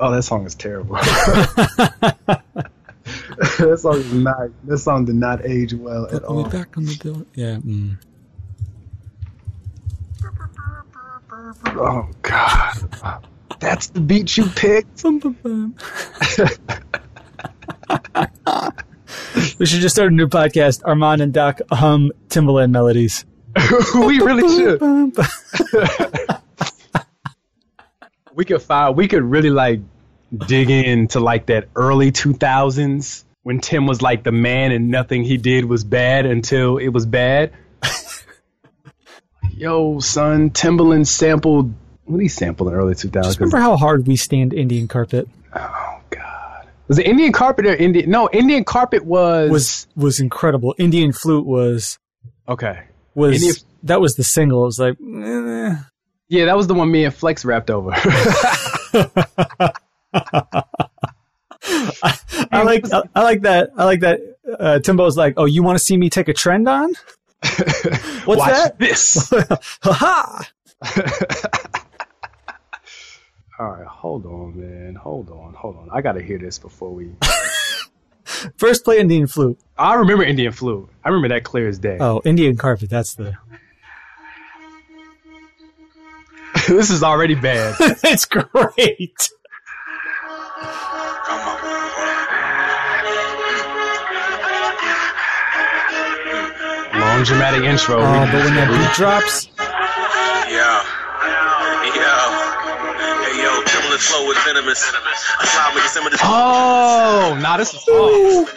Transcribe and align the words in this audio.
Oh, 0.00 0.10
that 0.10 0.22
song 0.22 0.46
is 0.46 0.54
terrible. 0.54 0.96
that 0.96 2.42
song 3.78 3.96
is 3.96 4.12
not. 4.12 4.48
That 4.64 4.78
song 4.78 5.04
did 5.04 5.16
not 5.16 5.44
age 5.44 5.74
well 5.74 6.06
at 6.14 6.24
all. 6.24 6.44
back 6.44 6.76
on 6.76 6.84
the 6.84 6.98
bill. 7.02 7.26
Yeah. 7.34 7.56
Mm. 7.56 7.96
Oh 11.78 12.08
God, 12.22 13.28
that's 13.60 13.88
the 13.88 14.00
beat 14.00 14.36
you 14.36 14.46
picked. 14.46 15.04
we 19.58 19.66
should 19.66 19.80
just 19.80 19.94
start 19.94 20.12
a 20.12 20.14
new 20.14 20.28
podcast. 20.28 20.82
Armond 20.82 21.22
and 21.22 21.32
Doc 21.32 21.60
hum 21.70 22.12
Timbaland 22.28 22.70
melodies. 22.70 23.24
we 23.94 24.20
really 24.20 24.48
should. 24.48 24.80
We 28.36 28.44
could 28.44 28.62
find. 28.62 28.96
We 28.96 29.08
could 29.08 29.24
really 29.24 29.50
like 29.50 29.80
dig 30.46 30.70
into 30.70 31.18
like 31.18 31.46
that 31.46 31.68
early 31.74 32.12
two 32.12 32.34
thousands 32.34 33.24
when 33.42 33.60
Tim 33.60 33.86
was 33.86 34.02
like 34.02 34.22
the 34.22 34.32
man 34.32 34.70
and 34.72 34.90
nothing 34.90 35.24
he 35.24 35.36
did 35.38 35.64
was 35.64 35.82
bad 35.84 36.26
until 36.26 36.76
it 36.76 36.88
was 36.88 37.06
bad. 37.06 37.52
Yo, 39.52 39.98
son, 40.00 40.50
Timbaland 40.50 41.06
sampled. 41.06 41.72
What 42.04 42.18
did 42.18 42.24
he 42.24 42.28
sample 42.28 42.68
in 42.68 42.74
the 42.74 42.78
early 42.78 42.94
two 42.94 43.08
thousands? 43.08 43.36
Just 43.36 43.40
remember 43.40 43.58
how 43.58 43.76
hard 43.76 44.06
we 44.06 44.16
stand 44.16 44.52
Indian 44.52 44.86
carpet. 44.86 45.28
Oh 45.54 46.00
God, 46.10 46.68
was 46.88 46.98
it 46.98 47.06
Indian 47.06 47.32
carpet 47.32 47.66
or 47.66 47.74
Indian? 47.74 48.10
No, 48.10 48.28
Indian 48.32 48.64
carpet 48.64 49.04
was 49.04 49.50
was 49.50 49.86
was 49.96 50.20
incredible. 50.20 50.74
Indian 50.78 51.12
flute 51.12 51.46
was 51.46 51.98
okay. 52.48 52.84
Was 53.14 53.36
Indian- 53.36 53.56
that 53.84 54.00
was 54.00 54.14
the 54.16 54.24
single? 54.24 54.62
It 54.62 54.66
was 54.66 54.78
like. 54.78 54.96
eh. 55.00 55.74
Yeah, 56.28 56.46
that 56.46 56.56
was 56.56 56.66
the 56.66 56.74
one 56.74 56.90
me 56.90 57.04
and 57.04 57.14
Flex 57.14 57.44
rapped 57.44 57.70
over. 57.70 57.92
I 62.52 62.62
like 62.62 62.84
I 63.14 63.22
like 63.22 63.42
that 63.42 63.70
I 63.76 63.84
like 63.84 64.00
that 64.00 64.20
uh, 64.58 64.78
Timbo's 64.80 65.16
like, 65.16 65.34
oh, 65.36 65.44
you 65.44 65.62
want 65.62 65.78
to 65.78 65.84
see 65.84 65.96
me 65.96 66.10
take 66.10 66.28
a 66.28 66.32
trend 66.32 66.68
on? 66.68 66.90
What's 68.24 68.26
Watch 68.26 68.50
that? 68.50 68.78
this. 68.78 69.30
Ha 69.30 69.62
ha 69.92 70.50
All 73.58 73.70
right, 73.70 73.86
hold 73.86 74.26
on, 74.26 74.60
man. 74.60 74.94
Hold 74.94 75.30
on, 75.30 75.54
hold 75.54 75.76
on. 75.76 75.88
I 75.90 76.02
gotta 76.02 76.22
hear 76.22 76.38
this 76.38 76.58
before 76.58 76.92
we. 76.92 77.12
First 78.58 78.84
play 78.84 78.98
Indian 78.98 79.26
flute. 79.26 79.58
I 79.78 79.94
remember 79.94 80.24
Indian 80.24 80.52
flute. 80.52 80.88
I 81.04 81.08
remember 81.08 81.28
that 81.28 81.44
clear 81.44 81.68
as 81.68 81.78
day. 81.78 81.96
Oh, 81.98 82.20
Indian 82.24 82.56
carpet. 82.56 82.90
That's 82.90 83.14
the. 83.14 83.36
this 86.68 86.90
is 86.90 87.02
already 87.02 87.34
bad. 87.34 87.76
it's 88.04 88.24
great. 88.24 89.30
Long 96.94 97.22
dramatic 97.24 97.62
intro. 97.64 97.96
Oh, 97.98 98.02
but 98.32 98.44
when 98.44 98.54
that 98.56 98.68
beat 98.72 98.96
drops, 98.96 99.48
Yeah. 100.48 100.82
Yeah. 101.94 102.24
Hey, 103.22 103.36
yo, 103.42 103.62
Timbaland 103.62 104.00
flow 104.00 104.30
is 104.30 104.38
venomous. 104.44 104.82
Allow 105.40 105.74
me 105.74 105.80
to 105.82 105.88
some 105.88 106.06
of 106.06 106.12
this. 106.12 106.20
Oh, 106.24 107.38
nah, 107.40 107.56
this 107.58 107.72
was 107.72 107.84
hard. 107.86 108.48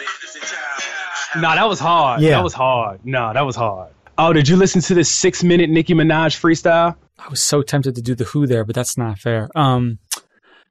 Nah, 1.42 1.54
that 1.54 1.68
was 1.68 1.78
hard. 1.78 2.20
Yeah. 2.22 2.30
That 2.36 2.44
was 2.44 2.54
hard. 2.54 3.04
Nah, 3.04 3.32
that 3.34 3.42
was 3.42 3.56
hard. 3.56 3.92
Oh, 4.22 4.34
did 4.34 4.48
you 4.48 4.56
listen 4.56 4.82
to 4.82 4.92
this 4.92 5.10
six 5.10 5.42
minute 5.42 5.70
Nicki 5.70 5.94
Minaj 5.94 6.38
freestyle? 6.38 6.94
I 7.18 7.28
was 7.30 7.42
so 7.42 7.62
tempted 7.62 7.94
to 7.94 8.02
do 8.02 8.14
the 8.14 8.24
Who 8.24 8.46
there, 8.46 8.66
but 8.66 8.74
that's 8.74 8.98
not 8.98 9.18
fair. 9.18 9.48
Um, 9.54 9.98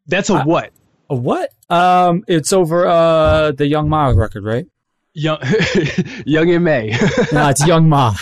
That's 0.05 0.29
a 0.29 0.43
what? 0.43 0.71
a 1.09 1.15
what? 1.15 1.49
Um, 1.67 2.23
it's 2.27 2.53
over 2.53 2.85
uh 2.85 3.51
the 3.53 3.65
Young 3.65 3.89
Ma 3.89 4.09
record, 4.09 4.43
right? 4.43 4.67
Young, 5.15 5.39
Young 6.27 6.51
and 6.51 6.63
May. 6.63 6.95
No, 7.31 7.49
it's 7.49 7.65
Young 7.65 7.89
Ma. 7.89 8.13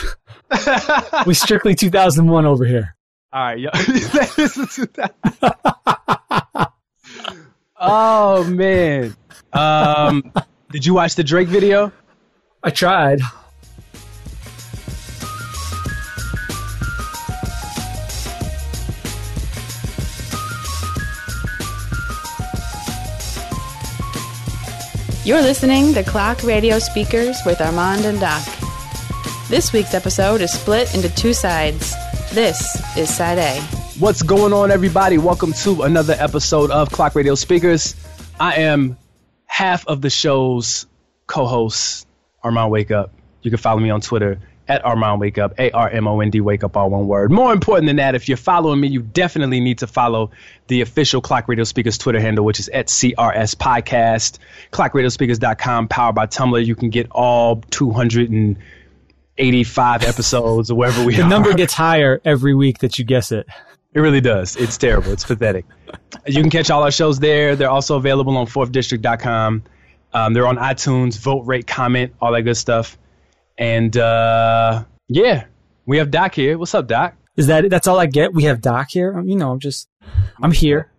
we 1.26 1.34
strictly 1.34 1.76
2001 1.76 2.46
over 2.46 2.64
here. 2.64 2.96
All 3.34 3.44
right, 3.44 3.60
yo. 3.60 3.70
Oh 7.80 8.44
man. 8.46 9.14
Um, 9.52 10.32
did 10.72 10.86
you 10.86 10.94
watch 10.94 11.16
the 11.16 11.24
Drake 11.24 11.50
video? 11.50 11.92
I 12.64 12.70
tried. 12.70 13.20
You're 25.28 25.42
listening 25.42 25.94
to 25.94 26.04
Clock 26.06 26.42
Radio 26.44 26.80
Speakers 26.80 27.36
with 27.46 27.58
Armond 27.58 28.06
and 28.06 28.18
Doc. 28.18 28.42
This 29.50 29.74
week's 29.74 29.94
episode 29.94 30.40
is 30.40 30.54
split 30.54 30.96
into 30.96 31.14
two 31.16 31.34
sides. 31.34 31.94
This 32.32 32.82
is 32.96 33.14
Side 33.14 33.38
A. 33.38 33.60
What's 34.00 34.22
going 34.22 34.54
on, 34.54 34.72
everybody? 34.72 35.18
Welcome 35.18 35.52
to 35.52 35.82
another 35.82 36.16
episode 36.18 36.72
of 36.72 36.94
Clock 36.94 37.14
Radio 37.14 37.36
Speakers. 37.36 37.94
I 38.40 38.62
am 38.62 38.98
half 39.48 39.86
of 39.86 40.02
the 40.02 40.10
show's 40.10 40.88
co-host, 41.26 42.08
Armond 42.42 42.72
Wakeup. 42.72 43.10
You 43.42 43.52
can 43.52 43.58
follow 43.58 43.82
me 43.82 43.90
on 43.90 44.00
Twitter 44.00 44.40
at 44.68 44.84
Armond 44.84 45.20
Wakeup, 45.20 45.54
A 45.60 45.72
R 45.72 45.90
M 45.90 46.08
O 46.08 46.20
N 46.20 46.30
D 46.30 46.42
Wake 46.42 46.64
Up, 46.64 46.76
all 46.78 46.90
one 46.90 47.08
word. 47.08 47.32
More 47.32 47.54
important 47.54 47.88
than 47.88 47.96
that, 47.98 48.16
if 48.16 48.28
you're 48.28 48.38
following 48.38 48.80
me, 48.82 48.88
you 48.88 49.02
definitely 49.02 49.60
need 49.60 49.80
to 49.80 49.88
follow 49.88 50.32
the 50.68 50.82
official 50.82 51.22
Clock 51.22 51.48
Radio 51.48 51.64
Speakers 51.64 51.98
Twitter 51.98 52.20
handle, 52.20 52.46
which 52.46 52.60
is 52.60 52.70
at 52.70 52.88
CRS 52.88 53.56
Podcast. 53.56 54.38
ClockRadioSpeakers.com, 54.72 55.88
powered 55.88 56.16
by 56.16 56.28
Tumblr. 56.28 56.64
You 56.66 56.76
can 56.76 56.90
get 56.90 57.08
all 57.12 57.58
285 57.70 60.04
episodes 60.04 60.70
or 60.72 60.76
wherever 60.76 61.04
we 61.06 61.16
The 61.16 61.24
are. 61.24 61.30
number 61.30 61.54
gets 61.54 61.74
higher 61.74 62.20
every 62.26 62.54
week 62.54 62.80
that 62.80 63.00
you 63.00 63.06
guess 63.06 63.32
it. 63.32 63.48
It 63.94 64.02
really 64.02 64.22
does. 64.22 64.56
It's 64.58 64.78
terrible. 64.78 65.12
It's 65.12 65.24
pathetic. 65.26 65.66
You 66.28 66.42
can 66.42 66.52
catch 66.52 66.70
all 66.70 66.84
our 66.84 66.92
shows 66.92 67.20
there. 67.20 67.56
They're 67.56 67.70
also 67.70 67.96
available 67.96 68.36
on 68.38 68.46
fourthdistrict.com. 68.46 69.64
Um, 70.14 70.34
they're 70.34 70.48
on 70.48 70.58
iTunes. 70.58 71.18
Vote, 71.18 71.42
rate, 71.46 71.66
comment, 71.68 72.14
all 72.22 72.32
that 72.34 72.42
good 72.44 72.58
stuff. 72.58 72.98
And 73.58 73.96
uh, 73.98 74.84
yeah, 75.08 75.46
we 75.86 75.98
have 75.98 76.12
Doc 76.12 76.36
here. 76.36 76.58
What's 76.58 76.76
up, 76.76 76.88
Doc? 76.88 77.16
Is 77.36 77.48
that 77.48 77.70
that's 77.70 77.88
all 77.88 78.00
I 78.00 78.06
get? 78.06 78.34
We 78.34 78.44
have 78.44 78.62
Doc 78.62 78.88
here. 78.90 79.20
You 79.22 79.36
know, 79.36 79.52
I'm 79.52 79.60
just, 79.60 79.88
I'm 80.42 80.52
here. 80.52 80.92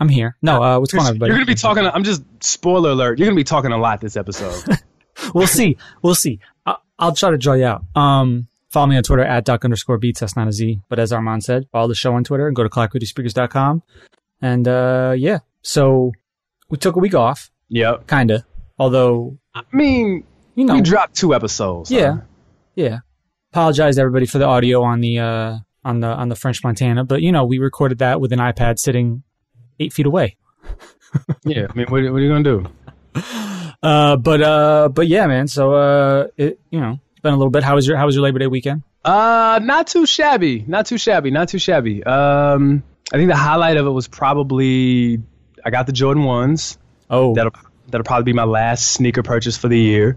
I'm 0.00 0.08
here. 0.08 0.36
No, 0.42 0.62
uh, 0.62 0.78
what's 0.80 0.92
going 0.92 1.02
on, 1.02 1.08
everybody? 1.08 1.30
You're 1.30 1.36
gonna 1.36 1.46
be 1.46 1.54
talking. 1.54 1.86
I'm 1.86 2.04
just 2.04 2.22
spoiler 2.42 2.90
alert. 2.90 3.18
You're 3.18 3.26
gonna 3.26 3.36
be 3.36 3.44
talking 3.44 3.72
a 3.72 3.78
lot 3.78 4.00
this 4.00 4.16
episode. 4.16 4.64
we'll 5.34 5.46
see. 5.46 5.76
We'll 6.02 6.14
see. 6.14 6.40
I'll, 6.66 6.82
I'll 6.98 7.14
try 7.14 7.30
to 7.30 7.38
draw 7.38 7.54
you 7.54 7.66
out. 7.66 7.84
Um, 7.94 8.48
follow 8.70 8.86
me 8.86 8.96
on 8.96 9.02
Twitter 9.02 9.22
at 9.22 9.44
doc 9.44 9.64
underscore 9.64 9.98
beats. 9.98 10.20
That's 10.20 10.34
not 10.34 10.48
a 10.48 10.52
Z. 10.52 10.80
But 10.88 10.98
as 10.98 11.12
Armond 11.12 11.42
said, 11.44 11.68
follow 11.70 11.88
the 11.88 11.94
show 11.94 12.14
on 12.14 12.24
Twitter 12.24 12.46
and 12.46 12.56
go 12.56 12.62
to 12.62 12.68
clockradiospeakers.com. 12.68 13.82
And, 14.40 14.66
uh, 14.66 15.14
yeah. 15.16 15.40
So 15.62 16.12
we 16.68 16.78
took 16.78 16.96
a 16.96 16.98
week 16.98 17.14
off, 17.14 17.50
Yeah, 17.68 17.98
kinda. 18.08 18.44
Although, 18.78 19.38
I 19.54 19.62
mean, 19.72 20.24
you 20.54 20.64
know, 20.64 20.74
we 20.74 20.80
dropped 20.80 21.14
two 21.16 21.34
episodes. 21.34 21.90
huh? 21.90 21.96
yeah, 21.96 22.16
yeah. 22.74 22.98
Apologize 23.52 23.98
everybody 23.98 24.26
for 24.26 24.38
the 24.38 24.46
audio 24.46 24.82
on 24.82 25.00
the, 25.00 25.18
uh, 25.18 25.56
on 25.84 26.00
the, 26.00 26.06
on 26.08 26.28
the 26.28 26.36
French 26.36 26.62
Montana. 26.64 27.04
But, 27.04 27.22
you 27.22 27.32
know, 27.32 27.44
we 27.44 27.58
recorded 27.58 27.98
that 27.98 28.20
with 28.20 28.32
an 28.32 28.38
iPad 28.38 28.78
sitting 28.78 29.22
eight 29.78 29.92
feet 29.92 30.06
away. 30.06 30.36
yeah. 31.44 31.66
I 31.68 31.74
mean, 31.74 31.86
what, 31.88 32.02
what 32.04 32.18
are 32.18 32.20
you 32.20 32.28
gonna 32.30 32.42
do? 32.44 32.66
Uh, 33.82 34.16
but, 34.16 34.40
uh, 34.40 34.88
but 34.88 35.08
yeah, 35.08 35.26
man. 35.26 35.48
So, 35.48 35.72
uh, 35.74 36.28
it, 36.36 36.60
you 36.70 36.80
know, 36.80 37.00
it's 37.10 37.20
been 37.20 37.34
a 37.34 37.36
little 37.36 37.50
bit. 37.50 37.64
How 37.64 37.74
was 37.74 37.84
your, 37.84 37.96
how 37.96 38.06
was 38.06 38.14
your 38.14 38.22
Labor 38.22 38.38
Day 38.38 38.46
weekend? 38.46 38.84
Uh, 39.04 39.58
not 39.60 39.88
too 39.88 40.06
shabby. 40.06 40.64
Not 40.68 40.86
too 40.86 40.98
shabby. 40.98 41.32
Not 41.32 41.48
too 41.48 41.58
shabby. 41.58 42.04
Um, 42.04 42.84
I 43.12 43.16
think 43.16 43.28
the 43.28 43.34
highlight 43.34 43.76
of 43.78 43.86
it 43.86 43.90
was 43.90 44.06
probably 44.06 45.20
I 45.64 45.70
got 45.70 45.86
the 45.86 45.92
Jordan 45.92 46.22
ones. 46.22 46.78
Oh, 47.10 47.34
That'll 47.34 47.50
that'll 47.88 48.04
probably 48.04 48.22
be 48.22 48.32
my 48.34 48.44
last 48.44 48.92
sneaker 48.92 49.24
purchase 49.24 49.56
for 49.56 49.66
the 49.66 49.78
year. 49.80 50.16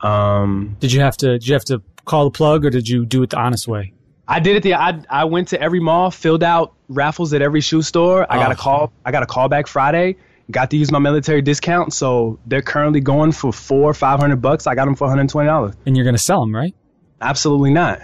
Um, 0.00 0.76
Did 0.80 0.92
you 0.92 1.00
have 1.00 1.16
to? 1.18 1.38
Did 1.38 1.46
you 1.46 1.54
have 1.54 1.64
to 1.66 1.82
call 2.04 2.24
the 2.24 2.30
plug, 2.30 2.64
or 2.66 2.70
did 2.70 2.88
you 2.88 3.06
do 3.06 3.22
it 3.22 3.30
the 3.30 3.38
honest 3.38 3.66
way? 3.68 3.92
I 4.28 4.40
did 4.40 4.56
it. 4.56 4.62
The 4.62 4.74
I 4.74 5.00
I 5.10 5.24
went 5.24 5.48
to 5.48 5.60
every 5.60 5.80
mall, 5.80 6.10
filled 6.10 6.42
out 6.42 6.74
raffles 6.88 7.32
at 7.34 7.42
every 7.42 7.60
shoe 7.60 7.82
store. 7.82 8.26
I 8.30 8.36
got 8.36 8.50
a 8.50 8.54
Oh. 8.54 8.56
call. 8.56 8.92
I 9.04 9.10
got 9.12 9.22
a 9.22 9.26
call 9.26 9.48
back 9.48 9.66
Friday. 9.66 10.16
Got 10.50 10.70
to 10.72 10.76
use 10.76 10.90
my 10.90 10.98
military 10.98 11.40
discount, 11.40 11.94
so 11.94 12.38
they're 12.46 12.60
currently 12.62 13.00
going 13.00 13.32
for 13.32 13.52
four 13.52 13.88
or 13.90 13.94
five 13.94 14.20
hundred 14.20 14.42
bucks. 14.42 14.66
I 14.66 14.74
got 14.74 14.84
them 14.86 14.94
for 14.94 15.04
one 15.06 15.16
hundred 15.16 15.30
twenty 15.30 15.46
dollars. 15.48 15.74
And 15.86 15.96
you're 15.96 16.04
gonna 16.04 16.18
sell 16.18 16.40
them, 16.40 16.54
right? 16.54 16.74
Absolutely 17.20 17.70
not. 17.72 18.00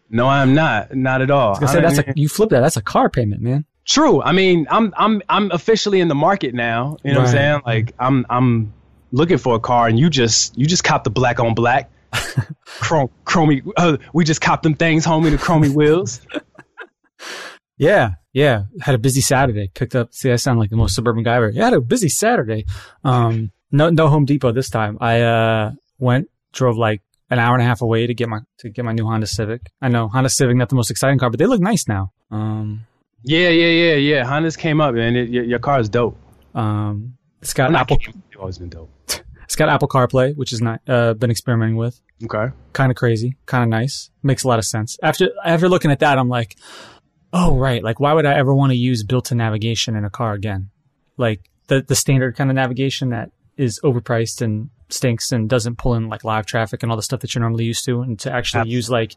no, 0.09 0.27
I'm 0.27 0.53
not. 0.53 0.95
Not 0.95 1.21
at 1.21 1.29
all. 1.31 1.57
I 1.63 1.67
said 1.67 1.83
I 1.85 1.89
that's 1.93 2.07
mean- 2.07 2.15
a 2.17 2.19
you 2.19 2.29
flip 2.29 2.49
that. 2.49 2.61
That's 2.61 2.77
a 2.77 2.81
car 2.81 3.09
payment, 3.09 3.41
man. 3.41 3.65
True. 3.85 4.21
I 4.21 4.31
mean, 4.33 4.67
I'm 4.69 4.93
I'm 4.97 5.21
I'm 5.29 5.51
officially 5.51 5.99
in 6.01 6.07
the 6.07 6.15
market 6.15 6.53
now. 6.53 6.97
You 7.03 7.13
know 7.13 7.19
what 7.19 7.27
I'm 7.29 7.31
saying? 7.33 7.61
Like 7.65 7.93
I'm 7.99 8.25
I'm 8.29 8.73
looking 9.11 9.37
for 9.37 9.55
a 9.55 9.59
car, 9.59 9.87
and 9.87 9.99
you 9.99 10.09
just 10.09 10.57
you 10.57 10.65
just 10.65 10.83
cop 10.83 11.03
the 11.03 11.09
black 11.09 11.39
on 11.39 11.53
black, 11.53 11.89
chrome 12.65 13.09
chromey. 13.25 13.61
Uh, 13.77 13.97
we 14.13 14.23
just 14.23 14.41
copped 14.41 14.63
them 14.63 14.73
things, 14.75 15.05
homie, 15.05 15.31
the 15.31 15.37
chromey 15.37 15.73
wheels. 15.73 16.21
Yeah, 17.79 18.13
yeah, 18.33 18.63
had 18.81 18.95
a 18.95 18.97
busy 18.97 19.21
Saturday. 19.21 19.69
Picked 19.73 19.95
up. 19.95 20.11
See, 20.11 20.31
I 20.31 20.35
sound 20.37 20.57
like 20.57 20.71
the 20.71 20.75
most 20.75 20.95
suburban 20.95 21.21
guy 21.23 21.35
ever. 21.35 21.49
Yeah, 21.49 21.65
had 21.65 21.73
a 21.73 21.81
busy 21.81 22.09
Saturday. 22.09 22.65
Um, 23.03 23.51
no, 23.71 23.89
no 23.91 24.07
Home 24.07 24.25
Depot 24.25 24.51
this 24.51 24.69
time. 24.71 24.97
I 24.99 25.21
uh 25.21 25.71
went, 25.99 26.27
drove 26.53 26.75
like 26.77 27.03
an 27.29 27.37
hour 27.37 27.53
and 27.53 27.61
a 27.61 27.65
half 27.65 27.81
away 27.83 28.07
to 28.07 28.15
get 28.15 28.29
my 28.29 28.39
to 28.59 28.69
get 28.69 28.83
my 28.83 28.93
new 28.93 29.05
Honda 29.05 29.27
Civic. 29.27 29.61
I 29.79 29.89
know 29.89 30.07
Honda 30.07 30.29
Civic 30.29 30.55
not 30.57 30.69
the 30.69 30.75
most 30.75 30.89
exciting 30.89 31.19
car, 31.19 31.29
but 31.29 31.37
they 31.37 31.45
look 31.45 31.61
nice 31.61 31.87
now. 31.87 32.11
Um, 32.31 32.87
Yeah, 33.23 33.49
yeah, 33.49 33.67
yeah, 33.67 33.93
yeah. 33.95 34.23
Honda's 34.25 34.57
came 34.57 34.81
up, 34.81 34.95
man. 34.95 35.15
It, 35.15 35.29
your, 35.29 35.43
your 35.43 35.59
car 35.59 35.79
is 35.79 35.87
dope. 35.87 36.17
um, 36.55 37.15
it's 37.43 37.53
got 37.53 37.65
Well, 37.65 37.73
not 37.73 37.91
Apple. 37.91 37.99
always 38.39 38.57
been 38.57 38.69
dope. 38.69 38.89
It's 39.47 39.55
got 39.55 39.69
Apple 39.69 39.87
CarPlay, 39.87 40.35
which 40.35 40.51
is 40.51 40.61
not 40.61 40.81
uh 40.87 41.13
been 41.13 41.31
experimenting 41.31 41.77
with. 41.77 41.99
Okay. 42.23 42.53
kind 42.73 42.91
of 42.91 42.97
crazy, 42.97 43.37
kind 43.45 43.63
of 43.63 43.69
nice. 43.69 44.09
Makes 44.21 44.43
a 44.43 44.47
lot 44.49 44.59
of 44.59 44.65
sense. 44.65 44.97
After 45.01 45.29
after 45.43 45.69
looking 45.69 45.89
at 45.89 45.99
that, 45.99 46.17
I'm 46.19 46.27
like, 46.29 46.57
oh 47.31 47.57
right, 47.57 47.81
like 47.81 47.99
why 47.99 48.11
would 48.13 48.25
I 48.25 48.33
ever 48.33 48.53
want 48.53 48.71
to 48.71 48.77
use 48.77 49.03
built-in 49.03 49.37
navigation 49.37 49.95
in 49.95 50.03
a 50.03 50.09
car 50.09 50.33
again? 50.33 50.69
Like 51.15 51.49
the 51.67 51.81
the 51.81 51.95
standard 51.95 52.35
kind 52.35 52.49
of 52.49 52.55
navigation 52.55 53.09
that 53.09 53.31
is 53.55 53.79
overpriced 53.83 54.41
and 54.41 54.69
stinks 54.89 55.31
and 55.31 55.49
doesn't 55.49 55.77
pull 55.77 55.93
in 55.95 56.09
like 56.09 56.23
live 56.23 56.45
traffic 56.45 56.83
and 56.83 56.91
all 56.91 56.95
the 56.97 57.03
stuff 57.03 57.21
that 57.21 57.33
you're 57.33 57.41
normally 57.41 57.65
used 57.65 57.85
to, 57.85 58.01
and 58.01 58.19
to 58.19 58.31
actually 58.31 58.59
Absolutely. 58.59 58.75
use 58.75 58.89
like 58.89 59.15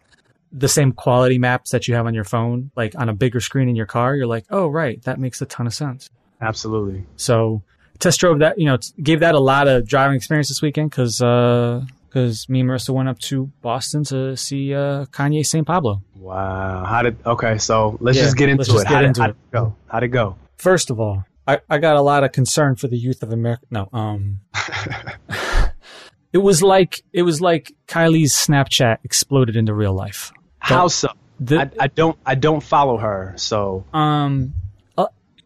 the 0.53 0.69
same 0.69 0.93
quality 0.93 1.39
maps 1.39 1.71
that 1.71 1.89
you 1.89 1.95
have 1.95 2.07
on 2.07 2.15
your 2.15 2.25
phone, 2.25 2.71
like 2.77 2.95
on 2.97 3.09
a 3.09 3.15
bigger 3.15 3.41
screen 3.41 3.69
in 3.69 3.77
your 3.77 3.87
car, 3.87 4.15
you're 4.15 4.27
like, 4.27 4.45
oh 4.51 4.69
right, 4.69 5.03
that 5.03 5.19
makes 5.19 5.41
a 5.43 5.47
ton 5.47 5.67
of 5.67 5.75
sense. 5.75 6.09
Absolutely. 6.41 7.07
So 7.17 7.63
test 8.01 8.19
drove 8.21 8.41
that, 8.41 8.59
you 8.59 8.67
know, 8.67 8.79
gave 9.03 9.21
that 9.21 9.35
a 9.35 9.39
lot 9.41 9.69
of 9.69 9.87
driving 9.87 10.17
experience 10.17 10.49
this 10.49 10.61
weekend 10.63 10.91
because 10.91 11.19
because 11.19 12.49
me 12.49 12.61
and 12.61 12.69
Marissa 12.69 12.91
went 12.91 13.09
up 13.09 13.19
to 13.21 13.47
Boston 13.63 14.03
to 14.05 14.37
see 14.37 14.75
uh, 14.75 15.05
Kanye 15.07 15.47
St. 15.47 15.65
Pablo. 15.67 16.03
Wow. 16.17 16.85
How 16.85 17.03
did? 17.03 17.17
Okay, 17.25 17.59
so 17.59 17.97
let's 18.01 18.19
Yeah, 18.19 18.25
just 18.25 18.37
get 18.37 18.49
into 18.49 18.61
let's 18.63 18.71
just 18.73 18.85
it. 18.85 18.89
get 18.89 18.95
how, 18.95 19.01
did, 19.03 19.07
into 19.09 19.21
how'd 19.23 19.31
it. 19.31 19.37
it 19.37 19.53
go? 19.53 19.77
How'd 19.87 20.03
it 20.03 20.09
go? 20.09 20.37
First 20.57 20.91
of 20.91 20.99
all, 20.99 21.25
I, 21.47 21.61
I 21.71 21.79
got 21.79 21.97
a 21.97 22.03
lot 22.03 22.25
of 22.25 22.33
concern 22.33 22.75
for 22.77 22.89
the 22.89 22.99
youth 22.99 23.23
of 23.23 23.33
America. 23.33 23.65
No, 23.71 23.89
um, 23.93 24.41
it 26.33 26.39
was 26.39 26.63
like 26.63 27.03
it 27.13 27.23
was 27.23 27.41
like 27.41 27.73
Kylie's 27.89 28.33
Snapchat 28.35 28.99
exploded 29.05 29.57
into 29.57 29.75
real 29.75 29.95
life. 29.95 30.33
How 30.59 30.89
so? 30.89 31.09
The, 31.41 31.61
I, 31.61 31.71
I 31.85 31.87
don't. 31.87 32.19
I 32.27 32.35
don't 32.35 32.63
follow 32.63 32.99
her. 32.99 33.33
So 33.37 33.85
um 33.93 34.53
uh, 34.55 34.70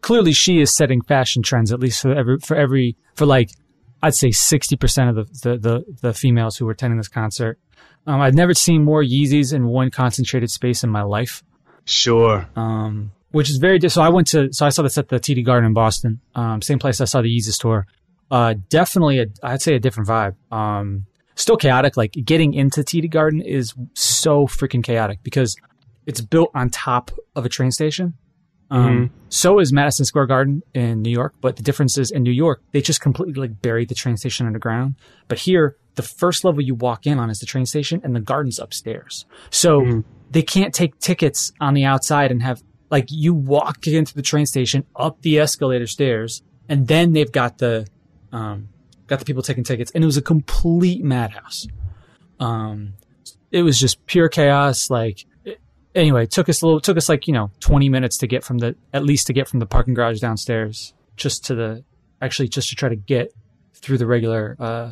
clearly 0.05 0.33
she 0.33 0.61
is 0.61 0.71
setting 0.71 1.01
fashion 1.01 1.41
trends 1.41 1.73
at 1.73 1.79
least 1.79 1.99
for 1.99 2.13
every 2.13 2.37
for 2.37 2.55
every 2.55 2.95
for 3.15 3.25
like 3.25 3.49
i'd 4.03 4.13
say 4.13 4.29
60% 4.29 5.09
of 5.09 5.15
the 5.15 5.23
the 5.41 5.57
the, 5.57 5.95
the 6.01 6.13
females 6.13 6.55
who 6.57 6.65
were 6.65 6.73
attending 6.73 6.97
this 6.99 7.07
concert. 7.07 7.57
Um, 8.05 8.21
i've 8.21 8.35
never 8.35 8.53
seen 8.53 8.83
more 8.83 9.01
yeezys 9.01 9.51
in 9.51 9.65
one 9.65 9.89
concentrated 9.89 10.51
space 10.51 10.83
in 10.83 10.91
my 10.91 11.01
life. 11.01 11.43
Sure. 11.85 12.47
um 12.55 13.11
which 13.31 13.49
is 13.49 13.57
very 13.57 13.79
so 13.89 14.03
i 14.03 14.09
went 14.09 14.27
to 14.27 14.53
so 14.53 14.67
i 14.67 14.69
saw 14.69 14.83
this 14.83 14.97
at 14.99 15.09
the 15.09 15.19
td 15.19 15.43
garden 15.43 15.65
in 15.65 15.73
boston. 15.73 16.21
Um 16.35 16.61
same 16.61 16.77
place 16.77 17.01
i 17.01 17.05
saw 17.05 17.23
the 17.23 17.35
yeezy 17.35 17.53
store 17.61 17.87
uh 18.29 18.53
definitely 18.69 19.19
a 19.19 19.25
i'd 19.41 19.63
say 19.63 19.73
a 19.73 19.79
different 19.79 20.07
vibe. 20.07 20.35
Um 20.51 21.07
still 21.33 21.57
chaotic 21.57 21.97
like 21.97 22.11
getting 22.23 22.53
into 22.53 22.81
td 22.81 23.09
garden 23.09 23.41
is 23.41 23.73
so 23.95 24.45
freaking 24.45 24.83
chaotic 24.83 25.17
because 25.23 25.55
it's 26.05 26.21
built 26.21 26.51
on 26.53 26.69
top 26.69 27.09
of 27.35 27.43
a 27.43 27.49
train 27.49 27.71
station 27.71 28.13
um, 28.71 29.11
So 29.29 29.59
is 29.59 29.71
Madison 29.71 30.05
Square 30.05 30.27
Garden 30.27 30.63
in 30.73 31.01
New 31.01 31.11
York, 31.11 31.33
but 31.41 31.55
the 31.55 31.63
difference 31.63 31.97
is 31.97 32.11
in 32.11 32.23
New 32.23 32.31
York 32.31 32.61
they 32.71 32.81
just 32.81 33.01
completely 33.01 33.33
like 33.33 33.61
buried 33.61 33.89
the 33.89 33.95
train 33.95 34.17
station 34.17 34.47
underground. 34.47 34.95
But 35.27 35.39
here, 35.39 35.77
the 35.95 36.01
first 36.01 36.43
level 36.43 36.61
you 36.61 36.75
walk 36.75 37.05
in 37.05 37.19
on 37.19 37.29
is 37.29 37.39
the 37.39 37.45
train 37.45 37.65
station, 37.65 38.01
and 38.03 38.15
the 38.15 38.19
garden's 38.19 38.59
upstairs. 38.59 39.25
So 39.49 40.03
they 40.31 40.41
can't 40.41 40.73
take 40.73 40.99
tickets 40.99 41.53
on 41.61 41.73
the 41.73 41.85
outside 41.85 42.31
and 42.31 42.41
have 42.41 42.61
like 42.91 43.05
you 43.09 43.33
walk 43.33 43.87
into 43.87 44.13
the 44.13 44.21
train 44.21 44.45
station 44.45 44.85
up 44.95 45.21
the 45.21 45.39
escalator 45.39 45.87
stairs, 45.87 46.43
and 46.67 46.87
then 46.87 47.13
they've 47.13 47.31
got 47.31 47.57
the 47.59 47.87
um, 48.31 48.69
got 49.07 49.19
the 49.19 49.25
people 49.25 49.43
taking 49.43 49.63
tickets, 49.63 49.91
and 49.91 50.03
it 50.03 50.07
was 50.07 50.17
a 50.17 50.21
complete 50.21 51.03
madhouse. 51.03 51.67
Um, 52.39 52.93
it 53.51 53.63
was 53.63 53.79
just 53.79 54.05
pure 54.05 54.27
chaos. 54.27 54.89
Like 54.89 55.25
anyway, 55.95 56.23
it 56.23 56.31
took 56.31 56.49
us 56.49 56.61
a 56.61 56.65
little, 56.65 56.79
took 56.79 56.97
us 56.97 57.09
like 57.09 57.27
you 57.27 57.33
know 57.33 57.51
twenty 57.59 57.89
minutes 57.89 58.17
to 58.17 58.27
get 58.27 58.43
from 58.43 58.59
the 58.59 58.75
at 58.93 59.03
least 59.03 59.27
to 59.27 59.33
get 59.33 59.47
from 59.47 59.59
the 59.59 59.65
parking 59.65 59.93
garage 59.93 60.19
downstairs 60.19 60.93
just 61.15 61.45
to 61.45 61.55
the 61.55 61.83
actually 62.21 62.47
just 62.47 62.69
to 62.69 62.75
try 62.75 62.89
to 62.89 62.95
get 62.95 63.33
through 63.73 63.97
the 63.97 64.05
regular 64.05 64.55
uh 64.59 64.91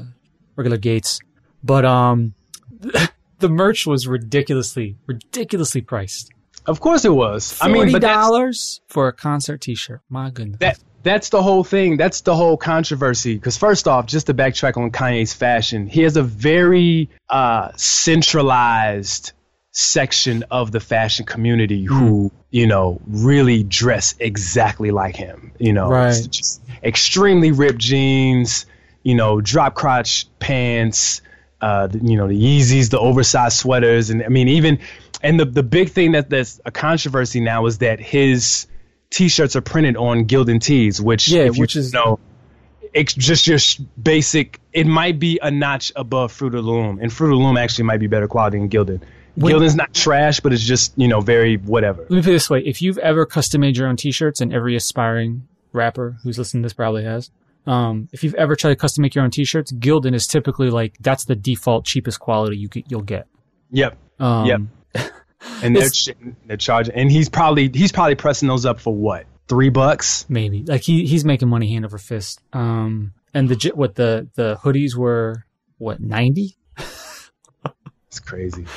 regular 0.55 0.77
gates. 0.77 1.19
But 1.63 1.85
um, 1.85 2.33
the 3.39 3.49
merch 3.49 3.85
was 3.85 4.07
ridiculously 4.07 4.97
ridiculously 5.05 5.81
priced. 5.81 6.31
Of 6.65 6.79
course 6.79 7.03
it 7.03 7.13
was. 7.13 7.57
I 7.61 7.67
mean, 7.67 7.99
dollars 7.99 8.81
for 8.87 9.09
a 9.09 9.13
concert 9.13 9.59
T-shirt. 9.59 10.01
My 10.09 10.29
goodness. 10.29 10.59
that 10.59 10.79
that's 11.03 11.29
the 11.29 11.43
whole 11.43 11.65
thing. 11.65 11.97
That's 11.97 12.21
the 12.21 12.35
whole 12.35 12.55
controversy. 12.55 13.35
Because 13.35 13.57
first 13.57 13.87
off, 13.87 14.05
just 14.05 14.27
to 14.27 14.33
backtrack 14.33 14.77
on 14.77 14.89
Kanye's 14.91 15.33
fashion, 15.33 15.87
he 15.87 16.01
has 16.03 16.15
a 16.15 16.23
very 16.23 17.09
uh, 17.29 17.71
centralized 17.75 19.33
section 19.73 20.43
of 20.51 20.71
the 20.71 20.79
fashion 20.79 21.25
community 21.25 21.83
who 21.83 22.31
you 22.51 22.67
know 22.67 23.01
really 23.07 23.63
dress 23.63 24.13
exactly 24.19 24.91
like 24.91 25.15
him. 25.15 25.51
You 25.59 25.73
know, 25.73 25.89
Right. 25.89 26.27
Just 26.31 26.61
extremely 26.83 27.51
ripped 27.51 27.79
jeans. 27.79 28.65
You 29.03 29.15
know, 29.15 29.41
drop 29.41 29.75
crotch 29.75 30.27
pants. 30.39 31.21
Uh, 31.59 31.87
you 32.01 32.17
know, 32.17 32.27
the 32.27 32.39
Yeezys, 32.39 32.89
the 32.89 32.99
oversized 32.99 33.57
sweaters, 33.57 34.09
and 34.09 34.23
I 34.23 34.27
mean 34.29 34.47
even. 34.47 34.79
And 35.21 35.39
the 35.39 35.45
the 35.45 35.63
big 35.63 35.89
thing 35.89 36.11
that 36.11 36.29
that's 36.29 36.59
a 36.65 36.71
controversy 36.71 37.39
now 37.39 37.65
is 37.65 37.77
that 37.79 37.99
his 37.99 38.67
t-shirts 39.09 39.55
are 39.55 39.61
printed 39.61 39.95
on 39.97 40.25
Gildan 40.25 40.59
tees, 40.61 41.01
which 41.01 41.29
Yeah, 41.29 41.43
if 41.43 41.55
you 41.55 41.61
which 41.61 41.75
is- 41.77 41.93
know, 41.93 42.19
it's 42.93 43.13
just 43.13 43.47
your 43.47 43.59
basic. 44.01 44.59
It 44.73 44.85
might 44.85 45.19
be 45.19 45.39
a 45.41 45.49
notch 45.49 45.91
above 45.95 46.31
Fruit 46.33 46.53
of 46.55 46.63
the 46.65 46.69
Loom, 46.71 46.99
and 47.01 47.11
Fruit 47.11 47.31
of 47.31 47.39
the 47.39 47.43
Loom 47.45 47.55
actually 47.57 47.85
might 47.85 47.99
be 48.01 48.07
better 48.07 48.27
quality 48.27 48.57
than 48.59 48.69
Gildan. 48.69 49.01
When- 49.35 49.53
Gildan's 49.53 49.75
not 49.75 49.93
trash, 49.93 50.39
but 50.39 50.53
it's 50.53 50.63
just 50.63 50.93
you 50.95 51.07
know 51.07 51.21
very 51.21 51.57
whatever. 51.57 52.01
Let 52.03 52.11
me 52.11 52.21
put 52.21 52.29
it 52.29 52.33
this 52.33 52.49
way: 52.49 52.59
if 52.65 52.81
you've 52.81 52.97
ever 52.99 53.25
custom 53.25 53.61
made 53.61 53.77
your 53.77 53.87
own 53.87 53.95
T-shirts, 53.95 54.41
and 54.41 54.53
every 54.53 54.75
aspiring 54.75 55.47
rapper 55.71 56.17
who's 56.23 56.37
listening 56.37 56.61
to 56.63 56.65
this 56.67 56.73
probably 56.73 57.03
has, 57.03 57.31
um, 57.65 58.09
if 58.13 58.23
you've 58.23 58.35
ever 58.35 58.55
tried 58.55 58.71
to 58.71 58.75
custom 58.75 59.01
make 59.01 59.15
your 59.15 59.23
own 59.23 59.31
T-shirts, 59.31 59.71
Gildan 59.71 60.13
is 60.13 60.27
typically 60.27 60.69
like 60.69 60.95
that's 60.99 61.25
the 61.25 61.35
default 61.35 61.85
cheapest 61.85 62.19
quality 62.19 62.57
you 62.57 62.69
could, 62.69 62.83
you'll 62.89 63.01
get. 63.01 63.27
Yep, 63.71 63.97
Um, 64.19 64.45
Yep. 64.45 64.61
and 65.63 65.75
they're 65.75 65.89
they're 66.45 66.57
charging, 66.57 66.93
and 66.93 67.11
he's 67.11 67.27
probably 67.29 67.69
he's 67.73 67.91
probably 67.91 68.15
pressing 68.15 68.47
those 68.47 68.65
up 68.67 68.79
for 68.79 68.93
what 68.93 69.25
three 69.47 69.69
bucks. 69.69 70.25
maybe 70.29 70.63
like 70.63 70.81
he 70.81 71.05
he's 71.07 71.25
making 71.25 71.49
money 71.49 71.71
hand 71.73 71.85
over 71.85 71.97
fist. 71.97 72.39
Um, 72.53 73.13
and 73.33 73.49
the 73.49 73.71
what 73.73 73.95
the 73.95 74.29
the 74.35 74.57
hoodies 74.63 74.95
were 74.95 75.45
what 75.79 75.99
ninety? 75.99 76.55
It's 78.07 78.19
crazy. 78.19 78.67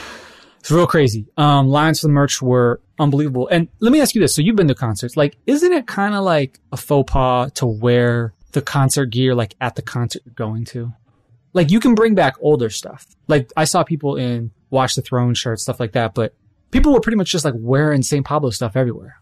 It's 0.67 0.73
real 0.73 0.89
crazy. 0.89 1.29
Um, 1.37 1.69
lines 1.69 2.01
for 2.01 2.09
the 2.09 2.13
merch 2.13 2.43
were 2.43 2.81
unbelievable. 2.99 3.47
And 3.47 3.69
let 3.79 3.93
me 3.93 4.01
ask 4.01 4.17
you 4.17 4.21
this: 4.21 4.35
so 4.35 4.43
you've 4.43 4.57
been 4.57 4.67
to 4.67 4.75
concerts, 4.75 5.17
like, 5.17 5.37
isn't 5.47 5.73
it 5.73 5.87
kind 5.87 6.13
of 6.13 6.25
like 6.25 6.59
a 6.73 6.77
faux 6.77 7.09
pas 7.13 7.53
to 7.53 7.67
wear 7.67 8.35
the 8.51 8.61
concert 8.63 9.07
gear 9.07 9.33
like 9.33 9.55
at 9.61 9.77
the 9.77 9.83
concert 9.83 10.23
you're 10.25 10.35
going 10.35 10.65
to? 10.65 10.93
Like, 11.53 11.71
you 11.71 11.79
can 11.79 11.95
bring 11.95 12.17
back 12.17 12.35
older 12.41 12.69
stuff. 12.69 13.07
Like, 13.29 13.53
I 13.57 13.63
saw 13.63 13.85
people 13.85 14.17
in 14.17 14.51
Watch 14.71 14.97
the 14.97 15.03
Throne 15.03 15.35
shirts, 15.35 15.63
stuff 15.63 15.79
like 15.79 15.93
that, 15.93 16.15
but 16.15 16.35
people 16.73 16.93
were 16.93 17.01
pretty 17.01 17.17
much 17.17 17.31
just 17.31 17.45
like 17.45 17.55
wearing 17.57 18.03
St. 18.03 18.27
Pablo 18.27 18.51
stuff 18.51 18.75
everywhere. 18.75 19.21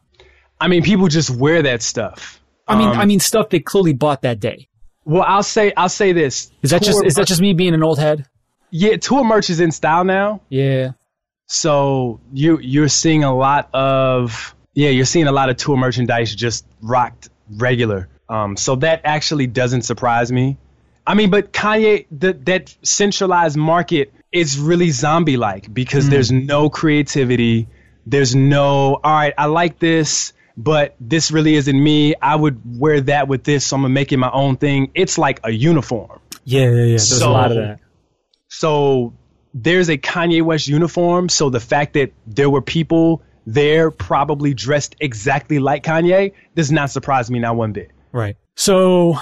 I 0.58 0.68
mean, 0.68 0.82
people 0.82 1.08
just 1.08 1.28
wear 1.28 1.60
that 1.60 1.82
stuff. 1.82 2.40
I 2.66 2.78
mean, 2.78 2.88
Um, 2.88 2.96
I 2.98 3.04
mean, 3.04 3.20
stuff 3.20 3.50
they 3.50 3.60
clearly 3.60 3.92
bought 3.92 4.22
that 4.22 4.40
day. 4.40 4.68
well, 5.04 5.24
I'll 5.26 5.42
say 5.42 5.74
I'll 5.76 5.90
say 5.90 6.12
this. 6.14 6.50
Is 6.62 6.70
that 6.70 6.82
just 6.82 7.04
is 7.04 7.16
that 7.16 7.26
just 7.26 7.42
me 7.42 7.52
being 7.52 7.74
an 7.74 7.82
old 7.82 7.98
head? 7.98 8.24
yeah? 8.70 8.96
Tour 8.96 9.24
merch 9.24 9.50
is 9.50 9.60
in 9.60 9.70
style 9.72 10.04
now. 10.04 10.40
Yeah. 10.48 10.92
So 11.46 12.20
you 12.32 12.58
you're 12.58 12.88
seeing 12.88 13.24
a 13.24 13.34
lot 13.34 13.68
of 13.74 14.54
yeah, 14.74 14.90
you're 14.90 15.04
seeing 15.04 15.26
a 15.26 15.32
lot 15.32 15.50
of 15.50 15.56
tour 15.56 15.76
merchandise 15.76 16.34
just 16.34 16.66
rocked 16.80 17.28
regular. 17.50 18.08
Um, 18.28 18.56
so 18.56 18.76
that 18.76 19.02
actually 19.04 19.46
doesn't 19.46 19.82
surprise 19.82 20.32
me. 20.32 20.56
I 21.06 21.14
mean, 21.14 21.30
but 21.30 21.52
Kanye, 21.52 22.06
the, 22.10 22.32
that 22.44 22.74
centralized 22.82 23.56
market 23.56 24.12
is 24.32 24.58
really 24.58 24.90
zombie 24.90 25.36
like 25.36 25.72
because 25.72 26.08
there's 26.08 26.32
no 26.32 26.70
creativity. 26.70 27.68
There's 28.06 28.34
no, 28.34 28.94
all 28.94 29.12
right, 29.12 29.34
I 29.36 29.46
like 29.46 29.78
this, 29.78 30.32
but 30.56 30.96
this 30.98 31.30
really 31.30 31.54
isn't 31.54 31.82
me. 31.82 32.14
I 32.20 32.34
would 32.34 32.60
wear 32.64 33.00
that 33.02 33.28
with 33.28 33.44
this, 33.44 33.66
so 33.66 33.76
I'm 33.76 33.82
gonna 33.82 33.92
make 33.92 34.12
it 34.12 34.16
my 34.16 34.30
own 34.30 34.56
thing. 34.56 34.90
It's 34.94 35.18
like 35.18 35.40
a 35.44 35.50
uniform. 35.50 36.20
Yeah, 36.44 36.62
yeah, 36.62 36.70
yeah. 36.70 36.84
There's 36.86 37.20
a 37.20 37.30
lot 37.30 37.50
of 37.50 37.58
that. 37.58 37.80
So 38.48 39.14
there's 39.54 39.88
a 39.88 39.96
Kanye 39.96 40.42
West 40.42 40.66
uniform. 40.66 41.28
So 41.28 41.48
the 41.48 41.60
fact 41.60 41.94
that 41.94 42.12
there 42.26 42.50
were 42.50 42.60
people 42.60 43.22
there 43.46 43.90
probably 43.90 44.52
dressed 44.52 44.96
exactly 45.00 45.58
like 45.58 45.84
Kanye 45.84 46.32
does 46.54 46.72
not 46.72 46.90
surprise 46.90 47.30
me 47.30 47.38
not 47.38 47.56
one 47.56 47.72
bit. 47.72 47.90
Right. 48.12 48.36
So 48.56 49.16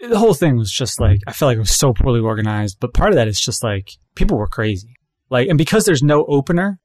the 0.00 0.18
whole 0.18 0.34
thing 0.34 0.56
was 0.56 0.70
just 0.70 1.00
like 1.00 1.20
I 1.26 1.32
feel 1.32 1.48
like 1.48 1.56
it 1.56 1.60
was 1.60 1.74
so 1.74 1.94
poorly 1.94 2.20
organized, 2.20 2.78
but 2.80 2.92
part 2.92 3.10
of 3.10 3.16
that 3.16 3.28
is 3.28 3.40
just 3.40 3.64
like 3.64 3.92
people 4.14 4.36
were 4.36 4.46
crazy. 4.46 4.94
Like 5.30 5.48
and 5.48 5.58
because 5.58 5.84
there's 5.84 6.02
no 6.02 6.24
opener, 6.26 6.78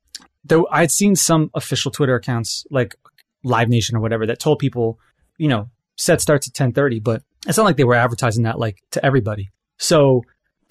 though 0.46 0.68
I'd 0.72 0.92
seen 0.92 1.16
some 1.16 1.52
official 1.54 1.92
Twitter 1.92 2.16
accounts 2.16 2.66
like 2.72 2.96
Live 3.44 3.70
Nation 3.70 3.98
or 3.98 4.00
whatever 4.00 4.26
that 4.28 4.40
told 4.40 4.60
people, 4.60 5.00
you 5.38 5.48
know, 5.48 5.70
set 5.98 6.22
starts 6.22 6.48
at 6.48 6.52
1030, 6.52 7.00
but 7.00 7.24
it's 7.48 7.58
not 7.58 7.66
like 7.66 7.78
they 7.78 7.84
were 7.84 7.96
advertising 7.96 8.44
that 8.44 8.60
like 8.60 8.78
to 8.92 9.06
everybody. 9.06 9.50
So 9.78 10.22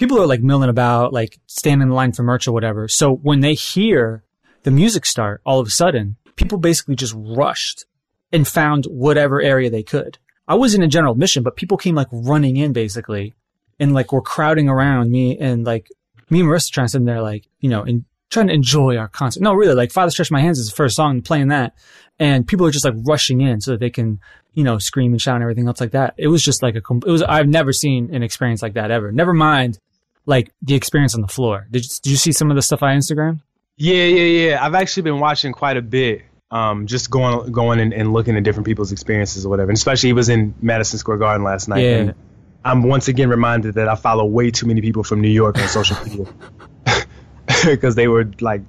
people 0.01 0.19
are 0.19 0.27
like 0.27 0.43
milling 0.43 0.71
about, 0.71 1.13
like 1.13 1.39
standing 1.47 1.89
in 1.89 1.95
line 1.95 2.11
for 2.13 2.23
merch 2.23 2.49
or 2.49 2.53
whatever. 2.53 2.89
So 2.89 3.13
when 3.13 3.41
they 3.41 3.53
hear 3.53 4.25
the 4.63 4.71
music 4.71 5.05
start, 5.05 5.43
all 5.45 5.61
of 5.61 5.67
a 5.67 5.71
sudden, 5.71 6.17
people 6.37 6.57
basically 6.57 6.97
just 6.97 7.15
rushed 7.15 7.85
and 8.33 8.49
found 8.49 8.87
whatever 8.87 9.43
area 9.43 9.69
they 9.69 9.83
could. 9.83 10.19
I 10.49 10.55
was 10.55 10.75
in 10.75 10.83
a 10.83 10.89
general 10.89 11.13
admission, 11.13 11.43
but 11.43 11.55
people 11.55 11.77
came 11.77 11.95
like 11.95 12.09
running 12.11 12.57
in 12.57 12.73
basically 12.73 13.35
and 13.79 13.93
like 13.93 14.11
were 14.11 14.23
crowding 14.23 14.71
around 14.71 15.11
me 15.11 15.39
and 15.39 15.65
like 15.65 15.89
me 16.31 16.41
and 16.41 16.49
Marissa 16.49 16.73
trying 16.73 16.87
to 16.87 16.91
sit 16.93 17.05
there 17.05 17.21
like, 17.21 17.47
you 17.61 17.69
know, 17.69 17.83
and 17.83 18.07
trying 18.31 18.47
to 18.47 18.55
enjoy 18.55 18.97
our 18.97 19.09
concert. 19.09 19.43
No, 19.43 19.53
really, 19.53 19.75
like 19.75 19.93
Father 19.93 20.11
Stretch 20.11 20.31
My 20.31 20.41
Hands 20.41 20.59
is 20.59 20.71
the 20.71 20.75
first 20.75 20.97
song 20.97 21.21
playing 21.21 21.49
that. 21.49 21.75
And 22.19 22.47
people 22.47 22.65
are 22.65 22.71
just 22.71 22.87
like 22.87 22.95
rushing 23.07 23.43
in 23.43 23.61
so 23.61 23.73
that 23.73 23.81
they 23.81 23.91
can, 23.91 24.19
you 24.55 24.65
know, 24.65 24.79
scream 24.79 25.13
and 25.13 25.21
shout 25.21 25.37
and 25.37 25.43
everything 25.43 25.67
else 25.67 25.81
like 25.81 25.93
that. 25.93 26.15
It 26.17 26.29
was 26.29 26.43
just 26.43 26.63
like 26.63 26.75
a, 26.75 26.79
it 26.79 27.11
was, 27.11 27.23
I've 27.23 27.49
never 27.49 27.73
seen 27.73 28.15
an 28.15 28.23
experience 28.23 28.63
like 28.63 28.75
that 28.75 28.91
ever. 28.91 29.13
Never 29.13 29.35
mind 29.35 29.79
like 30.27 30.51
the 30.63 30.75
experience 30.75 31.15
on 31.15 31.21
the 31.21 31.29
floor. 31.29 31.67
Did 31.71 31.85
you, 31.85 31.91
did 32.03 32.11
you 32.11 32.17
see 32.17 32.33
some 32.33 32.51
of 32.51 32.57
the 32.57 32.63
stuff 32.63 32.83
on 32.83 32.97
Instagram? 32.97 33.41
Yeah, 33.77 34.05
yeah, 34.05 34.49
yeah. 34.49 34.65
I've 34.65 34.75
actually 34.75 35.05
been 35.05 35.21
watching 35.21 35.53
quite 35.53 35.77
a 35.77 35.83
bit. 35.83 36.23
Um, 36.53 36.87
just 36.87 37.11
going, 37.11 37.53
going 37.53 37.79
and, 37.79 37.95
and 37.95 38.13
looking 38.13 38.37
at 38.37 38.43
different 38.43 38.67
people's 38.67 38.91
experiences 38.91 39.47
or 39.47 39.51
whatever. 39.51 39.71
And 39.71 39.77
especially, 39.77 40.09
he 40.09 40.13
was 40.13 40.29
in 40.29 40.53
Madison 40.61 40.99
Square 40.99 41.19
Garden 41.19 41.45
last 41.45 41.69
night. 41.69 41.85
Yeah. 41.85 41.97
And 41.97 42.15
I'm 42.65 42.83
once 42.83 43.09
again 43.09 43.29
reminded 43.29 43.75
that 43.75 43.89
I 43.89 43.95
follow 43.95 44.25
way 44.25 44.51
too 44.51 44.67
many 44.67 44.81
people 44.81 45.05
from 45.05 45.21
New 45.21 45.29
York 45.29 45.59
on 45.59 45.69
social 45.69 45.97
media 46.05 46.27
because 47.65 47.95
they 47.95 48.09
were 48.09 48.31
like 48.41 48.63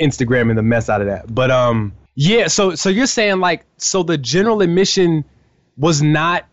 Instagramming 0.00 0.56
the 0.56 0.62
mess 0.62 0.88
out 0.88 1.00
of 1.00 1.06
that. 1.06 1.32
But 1.32 1.50
um, 1.50 1.94
yeah. 2.14 2.48
So 2.48 2.74
so 2.74 2.88
you're 2.88 3.06
saying 3.06 3.40
like 3.40 3.64
so 3.76 4.02
the 4.02 4.18
general 4.18 4.60
admission 4.60 5.24
was 5.76 6.02
not 6.02 6.46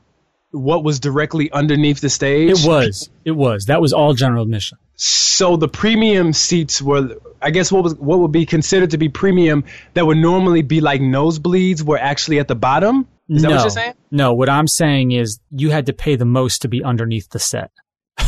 what 0.55 0.83
was 0.83 0.99
directly 0.99 1.51
underneath 1.51 2.01
the 2.01 2.09
stage. 2.09 2.49
It 2.49 2.67
was, 2.67 3.09
it 3.23 3.31
was. 3.31 3.65
That 3.65 3.81
was 3.81 3.93
all 3.93 4.13
general 4.13 4.43
admission. 4.43 4.77
So 4.95 5.57
the 5.57 5.67
premium 5.67 6.31
seats 6.33 6.81
were, 6.81 7.17
I 7.41 7.51
guess, 7.51 7.71
what 7.71 7.83
was 7.83 7.95
what 7.95 8.19
would 8.19 8.31
be 8.31 8.45
considered 8.45 8.91
to 8.91 8.97
be 8.97 9.09
premium 9.09 9.65
that 9.93 10.05
would 10.05 10.17
normally 10.17 10.61
be 10.61 10.79
like 10.81 11.01
nosebleeds 11.01 11.81
were 11.83 11.97
actually 11.97 12.39
at 12.39 12.47
the 12.47 12.55
bottom. 12.55 13.07
Is 13.27 13.41
that 13.41 13.49
no, 13.49 13.55
what 13.55 13.61
you're 13.63 13.69
saying? 13.71 13.93
no. 14.11 14.33
What 14.33 14.49
I'm 14.49 14.67
saying 14.67 15.11
is 15.11 15.39
you 15.51 15.71
had 15.71 15.87
to 15.87 15.93
pay 15.93 16.15
the 16.15 16.25
most 16.25 16.61
to 16.61 16.67
be 16.67 16.83
underneath 16.83 17.29
the 17.29 17.39
set. 17.39 17.71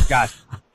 Gotcha. 0.08 0.34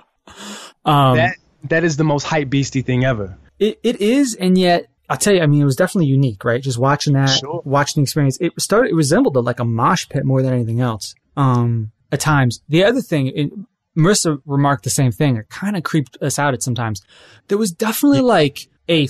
Um, 0.85 1.15
that 1.15 1.37
that 1.69 1.83
is 1.85 1.95
the 1.95 2.03
most 2.03 2.23
hype 2.23 2.49
beastie 2.49 2.81
thing 2.81 3.05
ever. 3.05 3.37
It, 3.57 3.79
it 3.83 4.01
is, 4.01 4.35
and 4.35 4.57
yet 4.57 4.87
I'll 5.09 5.17
tell 5.17 5.33
you, 5.33 5.41
I 5.41 5.45
mean, 5.45 5.61
it 5.61 5.65
was 5.65 5.75
definitely 5.75 6.07
unique, 6.07 6.43
right? 6.43 6.61
Just 6.61 6.77
watching 6.77 7.13
that, 7.13 7.29
Sure. 7.29 7.61
watching 7.65 8.01
the 8.01 8.03
experience. 8.03 8.37
It 8.41 8.51
started, 8.59 8.91
it 8.91 8.95
resembled 8.95 9.35
a, 9.35 9.39
like 9.39 9.59
a 9.59 9.65
mosh 9.65 10.09
pit 10.09 10.25
more 10.25 10.41
than 10.41 10.53
anything 10.53 10.81
else. 10.81 11.15
Um, 11.35 11.91
at 12.11 12.19
times. 12.19 12.61
The 12.69 12.83
other 12.83 13.01
thing, 13.01 13.27
it, 13.27 13.51
Marissa 13.97 14.39
remarked 14.45 14.83
the 14.83 14.89
same 14.89 15.11
thing. 15.11 15.35
It 15.35 15.49
kind 15.49 15.75
of 15.75 15.83
creeped 15.83 16.17
us 16.21 16.39
out 16.39 16.53
at 16.53 16.63
sometimes. 16.63 17.01
There 17.47 17.57
was 17.57 17.71
definitely 17.71 18.21
like 18.21 18.69
a 18.89 19.07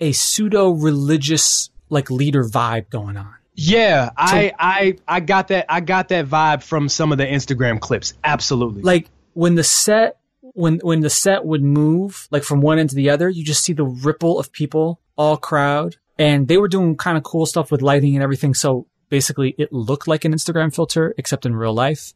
a 0.00 0.12
pseudo 0.12 0.70
religious 0.70 1.70
like 1.88 2.10
leader 2.10 2.44
vibe 2.44 2.90
going 2.90 3.16
on. 3.16 3.34
Yeah, 3.54 4.10
I 4.16 4.52
I 4.58 4.96
I 5.06 5.20
got 5.20 5.48
that 5.48 5.66
I 5.68 5.80
got 5.80 6.08
that 6.08 6.26
vibe 6.26 6.62
from 6.62 6.88
some 6.88 7.12
of 7.12 7.18
the 7.18 7.26
Instagram 7.26 7.80
clips. 7.80 8.14
Absolutely. 8.24 8.82
Like 8.82 9.08
when 9.34 9.54
the 9.54 9.64
set 9.64 10.18
when 10.40 10.78
when 10.82 11.00
the 11.00 11.10
set 11.10 11.44
would 11.44 11.62
move 11.62 12.28
like 12.30 12.42
from 12.42 12.60
one 12.60 12.78
end 12.78 12.90
to 12.90 12.96
the 12.96 13.10
other, 13.10 13.28
you 13.28 13.44
just 13.44 13.64
see 13.64 13.72
the 13.72 13.84
ripple 13.84 14.38
of 14.38 14.52
people 14.52 15.00
all 15.16 15.38
crowd, 15.38 15.96
and 16.18 16.48
they 16.48 16.58
were 16.58 16.68
doing 16.68 16.96
kind 16.96 17.16
of 17.16 17.22
cool 17.22 17.46
stuff 17.46 17.70
with 17.70 17.80
lighting 17.80 18.14
and 18.14 18.22
everything. 18.22 18.52
So 18.52 18.86
basically, 19.08 19.54
it 19.58 19.72
looked 19.72 20.08
like 20.08 20.24
an 20.24 20.32
Instagram 20.32 20.74
filter, 20.74 21.14
except 21.18 21.46
in 21.46 21.54
real 21.54 21.74
life. 21.74 22.12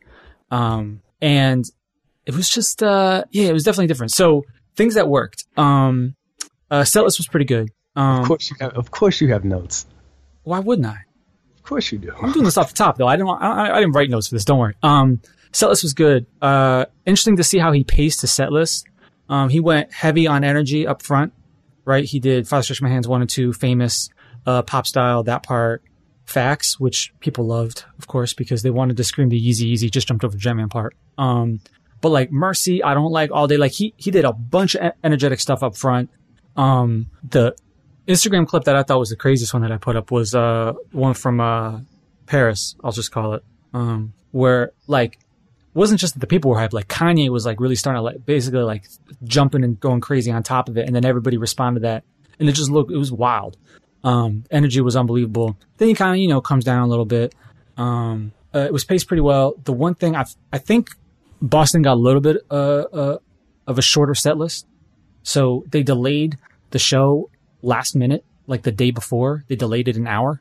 Um, 0.51 1.03
and 1.21 1.65
it 2.27 2.35
was 2.35 2.49
just 2.49 2.83
uh, 2.83 3.25
yeah, 3.31 3.49
it 3.49 3.53
was 3.53 3.65
definitely 3.65 3.87
different. 3.89 4.13
So 4.13 4.45
things 4.77 4.95
that 4.95 5.09
worked. 5.09 5.45
Um, 5.57 6.15
uh, 6.71 6.85
set 6.85 7.05
list 7.05 7.19
was 7.19 7.27
pretty 7.27 7.47
good. 7.47 7.71
Um, 7.97 8.21
of 8.21 8.27
course 8.27 8.51
you 8.51 8.57
have 8.61 8.73
of 8.77 8.91
course 8.91 9.21
you 9.21 9.29
have 9.33 9.45
notes. 9.45 9.87
why 10.45 10.61
wouldn't 10.61 10.87
I? 10.87 10.99
Of 11.57 11.63
course 11.65 11.93
you 11.93 11.99
do. 11.99 12.13
I'm 12.21 12.33
doing 12.33 12.45
this 12.45 12.57
off 12.57 12.69
the 12.69 12.77
top 12.77 12.97
though. 12.97 13.07
I 13.07 13.17
don't. 13.17 13.29
I, 13.29 13.77
I 13.77 13.81
didn't 13.81 13.93
write 13.93 14.11
notes 14.11 14.29
for 14.29 14.35
this. 14.35 14.45
Don't 14.45 14.59
worry. 14.59 14.75
Um, 14.83 15.21
setlist 15.53 15.83
was 15.83 15.93
good. 15.95 16.27
Uh, 16.41 16.87
interesting 17.07 17.37
to 17.37 17.45
see 17.45 17.59
how 17.59 17.73
he 17.73 17.85
paced 17.85 18.21
his 18.23 18.31
setlist. 18.31 18.85
Um, 19.29 19.49
he 19.49 19.61
went 19.61 19.93
heavy 19.93 20.27
on 20.27 20.43
energy 20.43 20.87
up 20.87 21.03
front, 21.03 21.33
right? 21.85 22.05
He 22.05 22.19
did 22.19 22.49
Father 22.49 22.63
Stretch 22.63 22.83
My 22.83 22.89
Hands 22.89 23.07
one 23.07 23.21
and 23.21 23.31
two, 23.31 23.53
famous, 23.53 24.09
uh, 24.47 24.63
pop 24.63 24.87
style, 24.87 25.23
that 25.25 25.45
part, 25.45 25.83
facts, 26.25 26.79
which 26.79 27.13
people 27.21 27.47
loved, 27.47 27.85
of 27.99 28.07
course, 28.07 28.33
because 28.33 28.63
they 28.63 28.71
wanted 28.71 28.97
to 28.97 29.05
scream 29.05 29.29
the 29.29 29.41
Yeezy, 29.41 29.73
Yeezy, 29.73 29.91
just 29.91 30.09
jumped 30.09 30.25
over 30.25 30.37
the 30.37 30.41
Jumpman 30.41 30.71
part. 30.71 30.97
Um, 31.19 31.61
but 32.01 32.11
like 32.11 32.31
Mercy, 32.31 32.83
I 32.83 32.95
don't 32.95 33.13
like 33.13 33.31
all 33.31 33.47
day. 33.47 33.57
Like 33.57 33.73
he, 33.73 33.95
he 33.97 34.11
did 34.11 34.25
a 34.25 34.33
bunch 34.33 34.75
of 34.77 34.93
energetic 35.03 35.41
stuff 35.41 35.63
up 35.63 35.77
front. 35.77 36.11
Um, 36.57 37.07
the 37.29 37.57
Instagram 38.07 38.47
clip 38.47 38.65
that 38.65 38.77
I 38.77 38.83
thought 38.83 38.99
was 38.99 39.11
the 39.11 39.17
craziest 39.17 39.53
one 39.53 39.63
that 39.63 39.73
I 39.73 39.77
put 39.77 39.97
up 39.97 40.11
was, 40.11 40.35
uh, 40.35 40.75
one 40.93 41.15
from, 41.15 41.41
uh, 41.41 41.81
Paris, 42.27 42.77
I'll 42.85 42.93
just 42.93 43.11
call 43.11 43.35
it, 43.35 43.45
um, 43.75 44.13
where 44.31 44.71
like 44.87 45.19
wasn't 45.75 46.01
just 46.01 46.15
that 46.15 46.21
the 46.21 46.27
people 46.29 46.51
were 46.51 46.57
hyped, 46.57 46.73
like 46.73 46.87
Kanye 46.87 47.29
was 47.29 47.45
like 47.45 47.61
really 47.61 47.75
starting 47.75 47.99
to 47.99 48.03
like 48.03 48.25
basically 48.25 48.63
like 48.63 48.85
jumping 49.25 49.65
and 49.65 49.79
going 49.81 50.01
crazy 50.01 50.31
on 50.31 50.45
top 50.45 50.69
of 50.69 50.79
it, 50.79 50.87
and 50.87 50.95
then 50.95 51.05
everybody 51.05 51.37
responded 51.37 51.81
to 51.81 51.87
that, 51.87 52.05
and 52.39 52.49
it 52.49 52.53
just 52.53 52.71
looked 52.71 52.93
it 52.93 52.97
was 52.97 53.11
wild. 53.11 53.57
Um, 54.03 54.45
energy 54.51 54.81
was 54.81 54.97
unbelievable. 54.97 55.57
Then 55.77 55.89
he 55.89 55.95
kind 55.95 56.15
of 56.15 56.19
you 56.19 56.29
know 56.29 56.41
comes 56.41 56.65
down 56.65 56.83
a 56.83 56.87
little 56.87 57.05
bit. 57.05 57.35
Um, 57.77 58.33
uh, 58.55 58.61
it 58.61 58.73
was 58.73 58.85
paced 58.85 59.09
pretty 59.09 59.21
well. 59.21 59.55
The 59.65 59.73
one 59.73 59.95
thing 59.95 60.17
I 60.17 60.25
I 60.53 60.59
think 60.59 60.91
Boston 61.41 61.83
got 61.83 61.95
a 61.95 62.01
little 62.01 62.21
bit 62.21 62.39
uh, 62.51 62.55
uh 62.55 63.19
of 63.67 63.79
a 63.79 63.83
shorter 63.83 64.15
set 64.15 64.37
list, 64.37 64.67
so 65.23 65.65
they 65.69 65.83
delayed 65.83 66.39
the 66.71 66.79
show 66.79 67.31
last 67.63 67.95
minute, 67.95 68.25
like 68.47 68.63
the 68.63 68.73
day 68.73 68.91
before. 68.91 69.45
They 69.49 69.57
delayed 69.57 69.89
it 69.89 69.97
an 69.97 70.07
hour. 70.07 70.41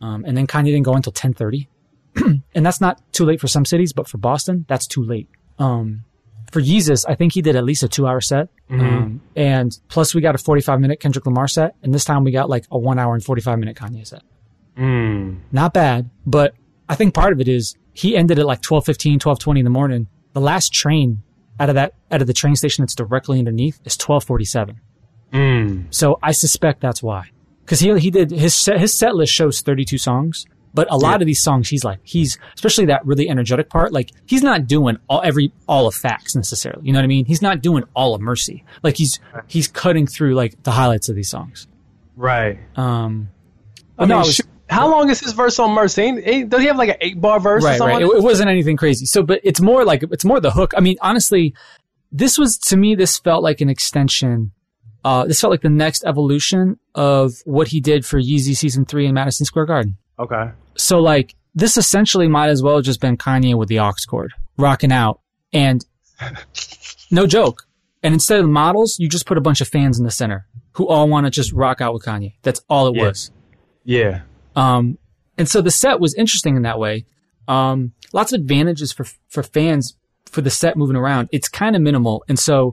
Um, 0.00 0.24
and 0.26 0.36
then 0.36 0.46
Kanye 0.46 0.66
didn't 0.66 0.82
go 0.82 0.94
until 0.94 1.12
10:30, 1.12 1.68
and 2.54 2.66
that's 2.66 2.80
not 2.80 3.00
too 3.12 3.24
late 3.24 3.40
for 3.40 3.48
some 3.48 3.64
cities, 3.64 3.92
but 3.92 4.08
for 4.08 4.18
Boston, 4.18 4.64
that's 4.68 4.86
too 4.86 5.02
late. 5.02 5.28
Um, 5.58 6.04
for 6.52 6.60
Yeezus, 6.60 7.04
I 7.08 7.14
think 7.14 7.32
he 7.32 7.40
did 7.40 7.56
at 7.56 7.64
least 7.64 7.82
a 7.82 7.88
two-hour 7.88 8.20
set, 8.20 8.48
um, 8.68 9.22
and 9.34 9.76
plus 9.88 10.14
we 10.14 10.20
got 10.20 10.34
a 10.34 10.38
45-minute 10.38 11.00
Kendrick 11.00 11.24
Lamar 11.24 11.48
set, 11.48 11.74
and 11.82 11.94
this 11.94 12.04
time 12.04 12.24
we 12.24 12.30
got 12.30 12.50
like 12.50 12.66
a 12.70 12.78
one 12.78 12.98
hour 12.98 13.14
and 13.14 13.24
45-minute 13.24 13.76
Kanye 13.76 14.06
set. 14.06 14.22
Mm. 14.76 15.40
Not 15.50 15.72
bad, 15.72 16.10
but 16.26 16.54
I 16.88 16.94
think 16.94 17.14
part 17.14 17.32
of 17.32 17.40
it 17.40 17.48
is 17.48 17.74
he 17.94 18.16
ended 18.16 18.38
at 18.38 18.46
like 18.46 18.60
12:15, 18.60 19.18
12:20 19.18 19.58
in 19.58 19.64
the 19.64 19.70
morning. 19.70 20.08
The 20.34 20.40
last 20.40 20.72
train 20.72 21.22
out 21.58 21.70
of 21.70 21.74
that 21.74 21.94
out 22.10 22.20
of 22.20 22.26
the 22.26 22.32
train 22.34 22.56
station 22.56 22.82
that's 22.82 22.94
directly 22.94 23.38
underneath 23.38 23.80
is 23.84 23.96
12:47. 23.96 24.76
Mm. 25.32 25.86
So 25.90 26.18
I 26.22 26.32
suspect 26.32 26.80
that's 26.80 27.02
why. 27.02 27.30
Because 27.64 27.80
he 27.80 27.98
he 27.98 28.10
did 28.10 28.30
his 28.30 28.54
set, 28.54 28.78
his 28.78 28.96
set 28.96 29.14
list 29.14 29.32
shows 29.32 29.62
32 29.62 29.96
songs, 29.98 30.46
but 30.74 30.90
a 30.90 30.96
lot 30.96 31.20
of 31.20 31.26
these 31.26 31.42
songs 31.42 31.68
he's 31.68 31.84
like 31.84 31.98
he's 32.02 32.38
especially 32.54 32.86
that 32.86 33.04
really 33.04 33.28
energetic 33.28 33.68
part. 33.68 33.92
Like 33.92 34.10
he's 34.26 34.42
not 34.42 34.66
doing 34.66 34.98
all 35.08 35.20
every 35.24 35.52
all 35.68 35.86
of 35.86 35.94
facts 35.94 36.34
necessarily. 36.34 36.86
You 36.86 36.92
know 36.92 36.98
what 36.98 37.04
I 37.04 37.08
mean? 37.08 37.24
He's 37.26 37.42
not 37.42 37.62
doing 37.62 37.84
all 37.94 38.14
of 38.14 38.20
Mercy. 38.20 38.64
Like 38.82 38.96
he's 38.96 39.20
he's 39.46 39.68
cutting 39.68 40.06
through 40.06 40.34
like 40.34 40.62
the 40.62 40.70
highlights 40.70 41.08
of 41.08 41.16
these 41.16 41.30
songs. 41.30 41.66
Right. 42.16 42.58
Um, 42.76 43.30
I 43.98 44.06
no, 44.06 44.16
mean, 44.16 44.18
was- 44.18 44.34
shoot, 44.34 44.46
how 44.72 44.90
long 44.90 45.10
is 45.10 45.20
his 45.20 45.32
verse 45.32 45.58
on 45.58 45.72
Mercy? 45.72 46.02
Ain't, 46.02 46.26
ain't, 46.26 46.48
does 46.48 46.60
he 46.60 46.66
have 46.66 46.76
like 46.76 46.88
an 46.88 46.96
eight 47.00 47.20
bar 47.20 47.38
verse 47.38 47.62
or 47.62 47.66
right, 47.66 47.78
something? 47.78 47.96
right. 47.96 48.02
It, 48.02 48.18
it 48.18 48.22
wasn't 48.22 48.48
anything 48.48 48.76
crazy. 48.76 49.06
So, 49.06 49.22
but 49.22 49.40
it's 49.44 49.60
more 49.60 49.84
like 49.84 50.02
it's 50.04 50.24
more 50.24 50.40
the 50.40 50.50
hook. 50.50 50.72
I 50.76 50.80
mean, 50.80 50.96
honestly, 51.00 51.54
this 52.10 52.38
was 52.38 52.56
to 52.58 52.76
me. 52.76 52.94
This 52.94 53.18
felt 53.18 53.42
like 53.42 53.60
an 53.60 53.68
extension. 53.68 54.52
Uh, 55.04 55.26
this 55.26 55.40
felt 55.40 55.50
like 55.50 55.62
the 55.62 55.68
next 55.68 56.04
evolution 56.04 56.78
of 56.94 57.32
what 57.44 57.68
he 57.68 57.80
did 57.80 58.06
for 58.06 58.20
Yeezy 58.20 58.56
season 58.56 58.84
three 58.84 59.06
in 59.06 59.14
Madison 59.14 59.44
Square 59.44 59.66
Garden. 59.66 59.96
Okay. 60.18 60.50
So 60.76 61.00
like 61.00 61.34
this 61.54 61.76
essentially 61.76 62.28
might 62.28 62.48
as 62.48 62.62
well 62.62 62.76
have 62.76 62.84
just 62.84 63.00
been 63.00 63.16
Kanye 63.16 63.54
with 63.56 63.68
the 63.68 63.78
aux 63.80 63.92
cord 64.08 64.32
rocking 64.56 64.92
out 64.92 65.20
and 65.52 65.84
no 67.10 67.26
joke. 67.26 67.66
And 68.02 68.14
instead 68.14 68.38
of 68.40 68.44
the 68.46 68.50
models, 68.52 68.96
you 68.98 69.08
just 69.08 69.26
put 69.26 69.38
a 69.38 69.40
bunch 69.40 69.60
of 69.60 69.68
fans 69.68 69.98
in 69.98 70.04
the 70.04 70.10
center 70.10 70.46
who 70.72 70.88
all 70.88 71.08
want 71.08 71.26
to 71.26 71.30
just 71.30 71.52
rock 71.52 71.80
out 71.80 71.92
with 71.94 72.04
Kanye. 72.04 72.34
That's 72.42 72.60
all 72.68 72.88
it 72.88 72.96
Yeah. 72.96 73.02
was. 73.08 73.30
Yeah. 73.84 74.20
Um, 74.56 74.98
and 75.38 75.48
so 75.48 75.60
the 75.60 75.70
set 75.70 76.00
was 76.00 76.14
interesting 76.14 76.56
in 76.56 76.62
that 76.62 76.78
way. 76.78 77.04
Um, 77.48 77.92
lots 78.12 78.32
of 78.32 78.40
advantages 78.40 78.92
for, 78.92 79.04
for 79.28 79.42
fans 79.42 79.96
for 80.26 80.40
the 80.40 80.50
set 80.50 80.76
moving 80.76 80.96
around. 80.96 81.28
It's 81.32 81.48
kind 81.48 81.76
of 81.76 81.82
minimal. 81.82 82.24
And 82.28 82.38
so 82.38 82.72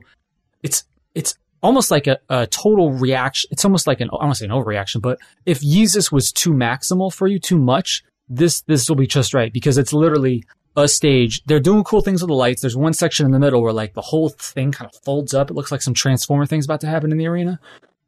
it's, 0.62 0.84
it's 1.14 1.34
almost 1.62 1.90
like 1.90 2.06
a, 2.06 2.18
a 2.28 2.46
total 2.46 2.92
reaction. 2.92 3.48
It's 3.52 3.64
almost 3.64 3.86
like 3.86 4.00
an, 4.00 4.08
I 4.08 4.12
don't 4.12 4.22
want 4.22 4.34
to 4.34 4.38
say 4.38 4.46
an 4.46 4.52
overreaction, 4.52 5.00
but 5.02 5.18
if 5.46 5.60
Yeezus 5.60 6.10
was 6.10 6.32
too 6.32 6.52
maximal 6.52 7.12
for 7.12 7.26
you, 7.26 7.38
too 7.38 7.58
much, 7.58 8.02
this, 8.28 8.62
this 8.62 8.88
will 8.88 8.96
be 8.96 9.06
just 9.06 9.34
right 9.34 9.52
because 9.52 9.78
it's 9.78 9.92
literally 9.92 10.44
a 10.76 10.86
stage. 10.86 11.42
They're 11.46 11.60
doing 11.60 11.84
cool 11.84 12.00
things 12.00 12.22
with 12.22 12.28
the 12.28 12.34
lights. 12.34 12.62
There's 12.62 12.76
one 12.76 12.92
section 12.92 13.26
in 13.26 13.32
the 13.32 13.40
middle 13.40 13.62
where 13.62 13.72
like 13.72 13.94
the 13.94 14.00
whole 14.00 14.28
thing 14.28 14.72
kind 14.72 14.88
of 14.88 14.98
folds 15.02 15.34
up. 15.34 15.50
It 15.50 15.54
looks 15.54 15.72
like 15.72 15.82
some 15.82 15.94
transformer 15.94 16.46
things 16.46 16.64
about 16.64 16.80
to 16.82 16.86
happen 16.86 17.10
in 17.12 17.18
the 17.18 17.26
arena. 17.26 17.58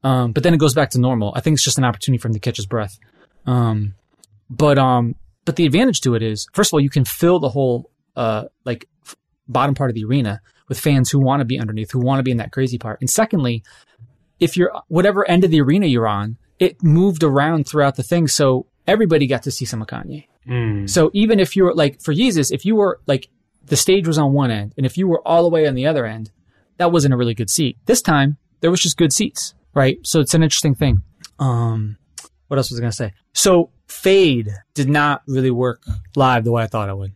Um, 0.05 0.33
but 0.33 0.43
then 0.43 0.55
it 0.55 0.59
goes 0.59 0.75
back 0.75 0.91
to 0.91 1.01
normal. 1.01 1.33
I 1.35 1.41
think 1.41 1.55
it's 1.55 1.65
just 1.65 1.79
an 1.79 1.85
opportunity 1.85 2.21
for 2.21 2.29
him 2.29 2.35
to 2.35 2.41
catch 2.41 2.57
his 2.57 2.67
breath. 2.67 2.99
Um, 3.47 3.95
But 4.49 4.79
um, 4.79 5.15
but 5.45 5.57
the 5.57 5.67
advantage 5.67 6.01
to 6.03 6.15
it 6.15 6.23
is, 6.23 6.47
first 6.53 6.71
of 6.71 6.75
all, 6.75 6.81
you 6.81 6.91
can 6.91 7.05
fill 7.05 7.41
the 7.41 7.49
whole 7.49 7.91
uh 8.15 8.45
like 8.65 8.87
bottom 9.49 9.75
part 9.75 9.91
of 9.91 9.95
the 9.95 10.05
arena 10.05 10.41
with 10.69 10.79
fans 10.81 11.11
who 11.11 11.19
want 11.19 11.41
to 11.41 11.45
be 11.45 11.59
underneath, 11.59 11.91
who 11.91 12.01
want 12.01 12.19
to 12.19 12.23
be 12.23 12.31
in 12.31 12.39
that 12.39 12.53
crazy 12.53 12.79
part. 12.79 13.01
And 13.01 13.11
secondly, 13.11 13.63
if 14.41 14.57
you're 14.57 14.73
whatever 14.89 15.29
end 15.29 15.45
of 15.45 15.51
the 15.51 15.61
arena 15.61 15.87
you're 15.87 16.09
on, 16.09 16.37
it 16.59 16.83
moved 16.83 17.23
around 17.23 17.67
throughout 17.67 17.97
the 17.97 18.03
thing, 18.03 18.29
so 18.29 18.67
everybody 18.87 19.27
got 19.27 19.43
to 19.45 19.51
see 19.51 19.65
some 19.65 19.83
of 19.83 19.89
Kanye. 19.89 20.27
So 20.89 21.11
even 21.15 21.39
if 21.41 21.57
you 21.57 21.65
were 21.65 21.75
like 21.75 22.01
for 22.03 22.13
Yeezus, 22.13 22.51
if 22.53 22.65
you 22.65 22.75
were 22.77 23.01
like 23.07 23.29
the 23.67 23.77
stage 23.77 24.07
was 24.09 24.19
on 24.19 24.33
one 24.33 24.51
end, 24.51 24.75
and 24.77 24.85
if 24.85 24.97
you 24.97 25.07
were 25.07 25.27
all 25.27 25.43
the 25.45 25.49
way 25.49 25.67
on 25.67 25.75
the 25.75 25.87
other 25.87 26.05
end, 26.05 26.31
that 26.79 26.91
wasn't 26.91 27.15
a 27.15 27.17
really 27.17 27.35
good 27.35 27.51
seat. 27.51 27.79
This 27.87 28.03
time 28.03 28.39
there 28.61 28.71
was 28.71 28.81
just 28.81 28.97
good 28.97 29.13
seats, 29.13 29.55
right? 29.75 29.99
So 30.03 30.21
it's 30.21 30.35
an 30.35 30.43
interesting 30.43 30.75
thing. 30.75 31.03
Um, 31.39 31.97
what 32.49 32.57
else 32.59 32.71
was 32.71 32.81
I 32.81 32.83
gonna 32.83 32.93
say? 32.93 33.13
So 33.33 33.71
Fade 33.87 34.51
did 34.75 34.89
not 34.89 35.23
really 35.27 35.51
work 35.51 35.83
live 36.17 36.45
the 36.45 36.53
way 36.53 36.63
I 36.63 36.67
thought 36.67 36.89
it 36.89 36.97
would. 36.97 37.13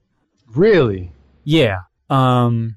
Really? 0.49 1.13
Yeah. 1.45 1.81
Um, 2.09 2.76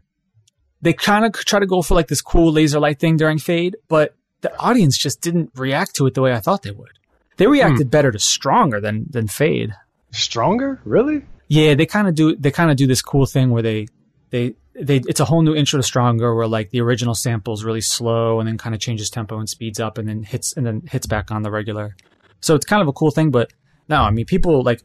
they 0.81 0.93
kind 0.93 1.25
of 1.25 1.33
try 1.33 1.59
to 1.59 1.65
go 1.65 1.81
for 1.81 1.95
like 1.95 2.07
this 2.07 2.21
cool 2.21 2.51
laser 2.51 2.79
light 2.79 3.00
thing 3.00 3.17
during 3.17 3.38
Fade, 3.38 3.77
but 3.88 4.15
the 4.41 4.57
audience 4.59 4.98
just 4.98 5.21
didn't 5.21 5.51
react 5.55 5.95
to 5.95 6.05
it 6.05 6.13
the 6.13 6.21
way 6.21 6.33
I 6.33 6.39
thought 6.39 6.63
they 6.63 6.71
would. 6.71 7.00
They 7.38 7.45
hmm. 7.45 7.51
reacted 7.51 7.91
better 7.91 8.12
to 8.12 8.19
Stronger 8.19 8.79
than 8.79 9.05
than 9.09 9.27
Fade. 9.27 9.74
Stronger? 10.12 10.81
Really? 10.83 11.25
Yeah, 11.48 11.75
they 11.75 11.86
kind 11.86 12.07
of 12.07 12.15
do. 12.15 12.36
They 12.36 12.51
kind 12.51 12.71
of 12.71 12.77
do 12.77 12.88
this 12.88 13.01
cool 13.01 13.25
thing 13.25 13.50
where 13.50 13.63
they, 13.63 13.88
they, 14.29 14.55
they. 14.75 14.98
It's 15.07 15.19
a 15.19 15.25
whole 15.25 15.41
new 15.41 15.55
intro 15.55 15.77
to 15.77 15.83
Stronger, 15.83 16.36
where 16.36 16.48
like 16.48 16.69
the 16.69 16.81
original 16.81 17.15
sample's 17.15 17.63
really 17.63 17.81
slow, 17.81 18.39
and 18.39 18.48
then 18.48 18.57
kind 18.57 18.75
of 18.75 18.81
changes 18.81 19.09
tempo 19.09 19.39
and 19.39 19.50
speeds 19.50 19.79
up, 19.79 19.98
and 19.98 20.07
then 20.07 20.24
hits 20.24 20.53
and 20.55 20.65
then 20.65 20.83
hits 20.89 21.07
back 21.07 21.31
on 21.31 21.41
the 21.41 21.51
regular. 21.51 21.95
So 22.39 22.55
it's 22.55 22.65
kind 22.65 22.81
of 22.81 22.88
a 22.88 22.93
cool 22.93 23.12
thing. 23.12 23.31
But 23.31 23.51
no, 23.88 24.01
I 24.01 24.12
mean, 24.12 24.25
people 24.25 24.63
like 24.63 24.81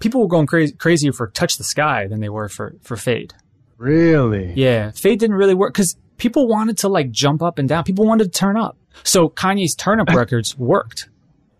people 0.00 0.20
were 0.20 0.28
going 0.28 0.46
crazy 0.46 0.72
crazier 0.72 1.12
for 1.12 1.28
Touch 1.28 1.56
the 1.56 1.64
Sky 1.64 2.06
than 2.08 2.20
they 2.20 2.28
were 2.28 2.48
for 2.48 2.74
for 2.82 2.96
Fade. 2.96 3.34
Really? 3.78 4.52
Yeah, 4.54 4.90
Fade 4.90 5.18
didn't 5.20 5.36
really 5.36 5.54
work 5.54 5.72
because 5.72 5.96
people 6.18 6.48
wanted 6.48 6.78
to 6.78 6.88
like 6.88 7.10
jump 7.10 7.42
up 7.42 7.58
and 7.58 7.68
down. 7.68 7.84
People 7.84 8.04
wanted 8.04 8.24
to 8.24 8.30
turn 8.38 8.56
up. 8.56 8.76
So 9.04 9.28
Kanye's 9.28 9.74
turn 9.74 10.00
up 10.00 10.08
records 10.14 10.58
worked. 10.58 11.08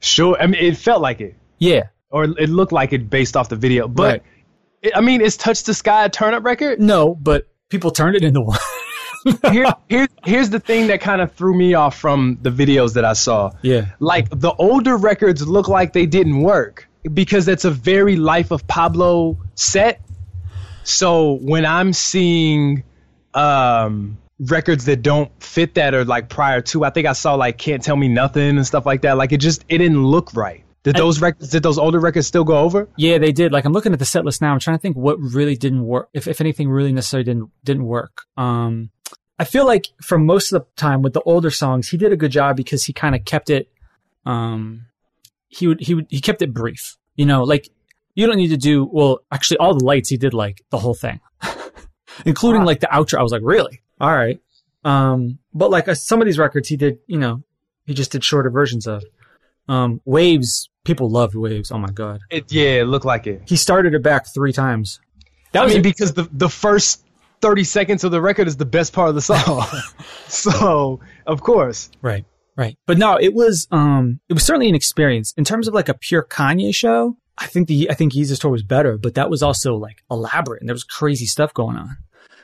Sure. 0.00 0.36
I 0.40 0.46
mean, 0.46 0.62
it 0.62 0.76
felt 0.76 1.00
like 1.00 1.20
it, 1.20 1.34
Yeah. 1.58 1.84
or 2.10 2.24
it 2.24 2.48
looked 2.48 2.72
like 2.72 2.92
it 2.92 3.08
based 3.08 3.36
off 3.36 3.48
the 3.48 3.56
video. 3.56 3.88
But 3.88 4.02
Right. 4.10 4.22
it, 4.82 4.92
I 4.96 5.00
mean, 5.00 5.20
is 5.20 5.36
"Touch 5.36 5.62
the 5.62 5.74
Sky" 5.74 6.04
a 6.04 6.08
turn 6.08 6.34
up 6.34 6.44
record? 6.44 6.80
No, 6.80 7.14
but 7.14 7.46
people 7.68 7.90
turned 7.92 8.16
it 8.16 8.24
into 8.24 8.40
one. 8.40 8.58
Here, 9.52 9.66
here's 9.88 10.08
here's 10.24 10.50
the 10.50 10.60
thing 10.60 10.86
that 10.88 11.00
kind 11.00 11.20
of 11.20 11.32
threw 11.32 11.56
me 11.56 11.74
off 11.74 11.98
from 11.98 12.38
the 12.42 12.50
videos 12.50 12.94
that 12.94 13.04
I 13.04 13.12
saw. 13.14 13.50
Yeah. 13.62 13.86
Like 14.00 14.28
the 14.30 14.52
older 14.54 14.96
records 14.96 15.46
look 15.46 15.68
like 15.68 15.92
they 15.92 16.06
didn't 16.06 16.40
work 16.42 16.88
because 17.12 17.48
it's 17.48 17.64
a 17.64 17.70
very 17.70 18.16
Life 18.16 18.50
of 18.52 18.66
Pablo 18.68 19.36
set. 19.56 20.00
So 20.84 21.38
when 21.42 21.66
I'm 21.66 21.92
seeing 21.92 22.82
um, 23.34 24.18
records 24.38 24.84
that 24.86 25.02
don't 25.02 25.30
fit 25.42 25.74
that 25.74 25.94
or 25.94 26.04
like 26.04 26.28
prior 26.28 26.60
to, 26.62 26.84
I 26.84 26.90
think 26.90 27.06
I 27.06 27.12
saw 27.12 27.34
like 27.34 27.58
Can't 27.58 27.82
Tell 27.82 27.96
Me 27.96 28.08
Nothing 28.08 28.56
and 28.56 28.66
stuff 28.66 28.86
like 28.86 29.02
that. 29.02 29.16
Like 29.16 29.32
it 29.32 29.38
just 29.38 29.64
it 29.68 29.78
didn't 29.78 30.04
look 30.04 30.34
right. 30.34 30.64
Did 30.84 30.96
those 30.96 31.20
records 31.20 31.50
did 31.50 31.62
those 31.62 31.76
older 31.76 32.00
records 32.00 32.26
still 32.26 32.44
go 32.44 32.58
over? 32.58 32.88
Yeah, 32.96 33.18
they 33.18 33.32
did. 33.32 33.52
Like 33.52 33.64
I'm 33.64 33.72
looking 33.72 33.92
at 33.92 33.98
the 33.98 34.06
set 34.06 34.24
list 34.24 34.40
now. 34.40 34.52
I'm 34.52 34.60
trying 34.60 34.78
to 34.78 34.80
think 34.80 34.96
what 34.96 35.18
really 35.20 35.56
didn't 35.56 35.84
work. 35.84 36.08
If 36.14 36.26
if 36.26 36.40
anything 36.40 36.70
really 36.70 36.92
necessarily 36.92 37.24
didn't 37.24 37.50
didn't 37.64 37.84
work. 37.84 38.22
Um, 38.36 38.90
I 39.38 39.44
feel 39.44 39.66
like 39.66 39.86
for 40.00 40.18
most 40.18 40.52
of 40.52 40.62
the 40.62 40.66
time 40.76 41.02
with 41.02 41.12
the 41.12 41.20
older 41.22 41.50
songs, 41.50 41.88
he 41.88 41.96
did 41.96 42.12
a 42.12 42.16
good 42.16 42.30
job 42.30 42.56
because 42.56 42.84
he 42.84 42.92
kind 42.92 43.14
of 43.14 43.24
kept 43.24 43.50
it. 43.50 43.70
Um, 44.24 44.86
he 45.48 45.66
would 45.66 45.80
he 45.80 45.94
would 45.94 46.06
he 46.08 46.20
kept 46.20 46.42
it 46.42 46.54
brief. 46.54 46.96
You 47.16 47.26
know, 47.26 47.42
like 47.42 47.68
you 48.18 48.26
don't 48.26 48.36
need 48.36 48.48
to 48.48 48.56
do 48.56 48.84
well. 48.84 49.20
Actually, 49.30 49.58
all 49.58 49.78
the 49.78 49.84
lights 49.84 50.08
he 50.08 50.16
did 50.16 50.34
like 50.34 50.64
the 50.70 50.78
whole 50.78 50.94
thing, 50.94 51.20
including 52.26 52.64
like 52.64 52.80
the 52.80 52.88
outro. 52.88 53.20
I 53.20 53.22
was 53.22 53.30
like, 53.30 53.42
really? 53.44 53.80
All 54.00 54.12
right. 54.12 54.40
Um, 54.82 55.38
but 55.54 55.70
like 55.70 55.86
uh, 55.86 55.94
some 55.94 56.20
of 56.20 56.26
these 56.26 56.36
records, 56.36 56.68
he 56.68 56.76
did. 56.76 56.98
You 57.06 57.18
know, 57.18 57.44
he 57.86 57.94
just 57.94 58.10
did 58.10 58.24
shorter 58.24 58.50
versions 58.50 58.88
of. 58.88 59.04
Um, 59.68 60.00
waves. 60.04 60.68
People 60.82 61.10
loved 61.10 61.36
waves. 61.36 61.70
Oh 61.70 61.78
my 61.78 61.90
god. 61.90 62.18
It, 62.28 62.50
yeah, 62.50 62.80
it 62.80 62.86
looked 62.86 63.04
like 63.04 63.28
it. 63.28 63.42
He 63.46 63.54
started 63.54 63.94
it 63.94 64.02
back 64.02 64.26
three 64.34 64.52
times. 64.52 64.98
That 65.52 65.60
I 65.60 65.64
was 65.66 65.74
mean, 65.74 65.82
because 65.82 66.14
the 66.14 66.28
the 66.32 66.48
first 66.48 67.04
thirty 67.40 67.62
seconds 67.62 68.02
of 68.02 68.10
the 68.10 68.20
record 68.20 68.48
is 68.48 68.56
the 68.56 68.64
best 68.64 68.92
part 68.92 69.10
of 69.10 69.14
the 69.14 69.20
song. 69.20 69.64
so 70.26 70.98
of 71.24 71.40
course, 71.42 71.88
right, 72.02 72.24
right. 72.56 72.76
But 72.86 72.98
no, 72.98 73.16
it 73.16 73.32
was 73.32 73.68
um, 73.70 74.18
it 74.28 74.32
was 74.32 74.42
certainly 74.42 74.68
an 74.68 74.74
experience 74.74 75.34
in 75.36 75.44
terms 75.44 75.68
of 75.68 75.74
like 75.74 75.88
a 75.88 75.94
pure 75.94 76.24
Kanye 76.24 76.74
show. 76.74 77.16
I 77.38 77.46
think 77.46 77.68
the 77.68 77.90
I 77.90 77.94
think 77.94 78.12
Yeezus 78.12 78.40
tour 78.40 78.50
was 78.50 78.62
better, 78.62 78.98
but 78.98 79.14
that 79.14 79.30
was 79.30 79.42
also 79.42 79.76
like 79.76 80.02
elaborate 80.10 80.60
and 80.60 80.68
there 80.68 80.74
was 80.74 80.84
crazy 80.84 81.26
stuff 81.26 81.54
going 81.54 81.76
on. 81.76 81.96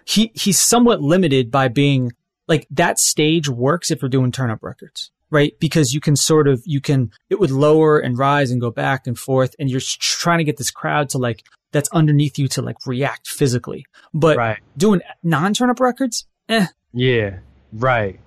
He 0.05 0.31
he's 0.35 0.59
somewhat 0.59 1.01
limited 1.03 1.51
by 1.51 1.69
being 1.69 2.13
like 2.47 2.67
that 2.71 2.99
stage 2.99 3.49
works 3.49 3.91
if 3.91 4.03
we're 4.03 4.09
doing 4.09 4.33
turn 4.33 4.51
up 4.51 4.63
records. 4.63 5.11
Right, 5.31 5.59
because 5.59 5.93
you 5.93 6.01
can 6.01 6.15
sort 6.15 6.47
of 6.47 6.63
you 6.65 6.81
can 6.81 7.11
it 7.29 7.41
would 7.41 7.51
lower 7.51 7.99
and 7.99 8.17
rise 8.17 8.53
and 8.53 8.61
go 8.61 8.71
back 8.71 9.07
and 9.07 9.19
forth, 9.19 9.57
and 9.59 9.69
you're 9.69 9.81
trying 9.81 10.39
to 10.39 10.45
get 10.45 10.59
this 10.59 10.71
crowd 10.71 11.09
to 11.11 11.19
like 11.19 11.43
that's 11.73 11.89
underneath 11.91 12.39
you 12.39 12.47
to 12.49 12.63
like 12.63 12.77
react 12.87 13.29
physically. 13.29 13.85
But 14.13 14.37
right? 14.37 14.59
doing 14.77 15.01
non 15.25 15.53
turn 15.55 15.71
up 15.71 15.81
records, 15.81 16.27
eh, 16.49 16.69
Yeah, 16.93 17.39
right. 17.73 18.21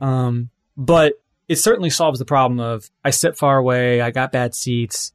Um, 0.00 0.50
but 0.76 1.14
it 1.48 1.56
certainly 1.56 1.90
solves 1.90 2.20
the 2.20 2.24
problem 2.24 2.60
of 2.60 2.90
I 3.04 3.10
sit 3.10 3.36
far 3.36 3.58
away, 3.58 4.00
I 4.00 4.12
got 4.12 4.30
bad 4.30 4.54
seats. 4.54 5.12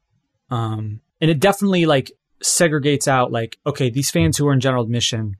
Um, 0.50 1.00
and 1.20 1.30
it 1.30 1.40
definitely 1.40 1.86
like 1.86 2.12
segregates 2.42 3.08
out 3.08 3.32
like, 3.32 3.58
okay, 3.66 3.90
these 3.90 4.10
fans 4.10 4.36
who 4.36 4.46
are 4.48 4.52
in 4.52 4.60
general 4.60 4.82
admission, 4.84 5.36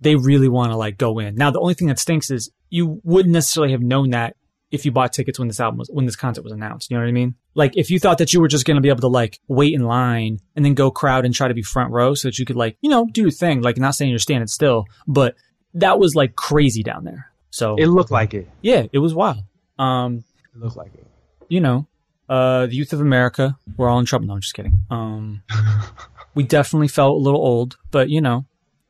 they 0.00 0.16
really 0.16 0.48
want 0.48 0.72
to 0.72 0.76
like 0.76 0.98
go 0.98 1.18
in. 1.18 1.34
Now, 1.34 1.50
the 1.50 1.60
only 1.60 1.74
thing 1.74 1.88
that 1.88 1.98
stinks 1.98 2.30
is 2.30 2.50
you 2.70 3.00
wouldn't 3.04 3.32
necessarily 3.32 3.72
have 3.72 3.82
known 3.82 4.10
that 4.10 4.36
if 4.70 4.84
you 4.86 4.92
bought 4.92 5.12
tickets 5.12 5.38
when 5.38 5.48
this 5.48 5.60
album 5.60 5.78
was, 5.78 5.90
when 5.92 6.06
this 6.06 6.16
concert 6.16 6.42
was 6.42 6.52
announced. 6.52 6.90
You 6.90 6.96
know 6.96 7.02
what 7.02 7.08
I 7.08 7.12
mean? 7.12 7.34
Like 7.54 7.76
if 7.76 7.90
you 7.90 7.98
thought 7.98 8.18
that 8.18 8.32
you 8.32 8.40
were 8.40 8.48
just 8.48 8.64
going 8.64 8.76
to 8.76 8.80
be 8.80 8.88
able 8.88 9.00
to 9.02 9.08
like 9.08 9.38
wait 9.48 9.74
in 9.74 9.82
line 9.84 10.38
and 10.56 10.64
then 10.64 10.74
go 10.74 10.90
crowd 10.90 11.24
and 11.26 11.34
try 11.34 11.48
to 11.48 11.54
be 11.54 11.62
front 11.62 11.90
row 11.92 12.14
so 12.14 12.28
that 12.28 12.38
you 12.38 12.46
could 12.46 12.56
like, 12.56 12.78
you 12.80 12.88
know, 12.88 13.06
do 13.12 13.22
your 13.22 13.30
thing. 13.30 13.60
Like 13.60 13.76
not 13.76 13.94
saying 13.94 14.10
you're 14.10 14.18
standing 14.18 14.46
still, 14.48 14.86
but 15.06 15.34
that 15.74 15.98
was 15.98 16.14
like 16.14 16.36
crazy 16.36 16.82
down 16.82 17.04
there. 17.04 17.30
So 17.50 17.76
It 17.76 17.86
looked 17.88 18.10
like 18.10 18.32
it. 18.32 18.48
yeah, 18.62 18.86
it 18.92 18.98
was 18.98 19.14
wild. 19.14 19.44
Um, 19.78 20.24
It 20.54 20.60
looked 20.60 20.76
like 20.76 20.94
it. 20.94 21.06
you 21.48 21.60
know, 21.60 21.86
uh, 22.28 22.66
the 22.66 22.74
youth 22.74 22.92
of 22.92 23.00
America, 23.00 23.56
we're 23.76 23.88
all 23.88 23.98
in 23.98 24.04
trouble. 24.06 24.26
No, 24.26 24.34
I'm 24.34 24.40
just 24.40 24.54
kidding. 24.54 24.74
Um, 24.90 25.42
we 26.34 26.42
definitely 26.44 26.88
felt 26.88 27.14
a 27.16 27.18
little 27.22 27.40
old, 27.40 27.76
but 27.90 28.08
you 28.10 28.20
know, 28.20 28.44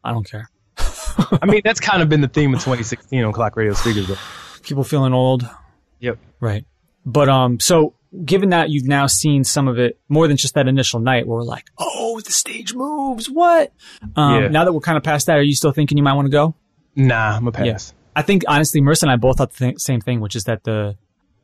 I 0.05 0.13
don't 0.13 0.29
care. 0.29 0.49
I 0.79 1.47
mean, 1.47 1.61
that's 1.65 1.81
kind 1.81 2.03
of 2.03 2.09
been 2.09 2.21
the 2.23 2.29
theme 2.29 2.55
of 2.55 2.61
2016 2.61 3.23
on 3.23 3.33
Clock 3.33 3.57
Radio 3.57 3.75
Speakers. 3.75 4.09
Though. 4.09 4.17
People 4.63 4.85
feeling 4.85 5.13
old, 5.13 5.47
Yep. 6.01 6.19
right? 6.41 6.65
But 7.05 7.29
um, 7.29 7.61
so 7.61 7.95
given 8.25 8.51
that 8.51 8.71
you've 8.71 8.87
now 8.87 9.07
seen 9.07 9.45
some 9.45 9.69
of 9.69 9.79
it 9.79 9.99
more 10.09 10.29
than 10.29 10.37
just 10.37 10.55
that 10.55 10.69
initial 10.69 11.01
night, 11.01 11.27
where 11.27 11.37
we're 11.39 11.43
like, 11.45 11.67
oh, 11.79 12.21
the 12.25 12.31
stage 12.33 12.75
moves, 12.75 13.29
what? 13.29 13.73
Um, 14.17 14.43
Yeah. 14.43 14.49
now 14.49 14.65
that 14.65 14.73
we're 14.73 14.81
kind 14.81 14.97
of 14.97 15.03
past 15.05 15.27
that, 15.27 15.37
are 15.39 15.43
you 15.43 15.55
still 15.55 15.73
thinking 15.73 15.99
you 15.99 16.05
might 16.05 16.15
want 16.15 16.27
to 16.27 16.31
go? 16.33 16.55
Nah, 16.95 17.37
I'm 17.37 17.47
a 17.47 17.53
pass. 17.53 17.67
Yeah. 17.67 17.79
I 18.15 18.23
think 18.23 18.43
honestly, 18.47 18.81
Marissa 18.81 19.03
and 19.05 19.11
I 19.11 19.17
both 19.17 19.39
thought 19.39 19.53
the 19.53 19.59
th- 19.67 19.81
same 19.81 20.01
thing, 20.01 20.21
which 20.21 20.37
is 20.37 20.45
that 20.45 20.65
the 20.65 20.97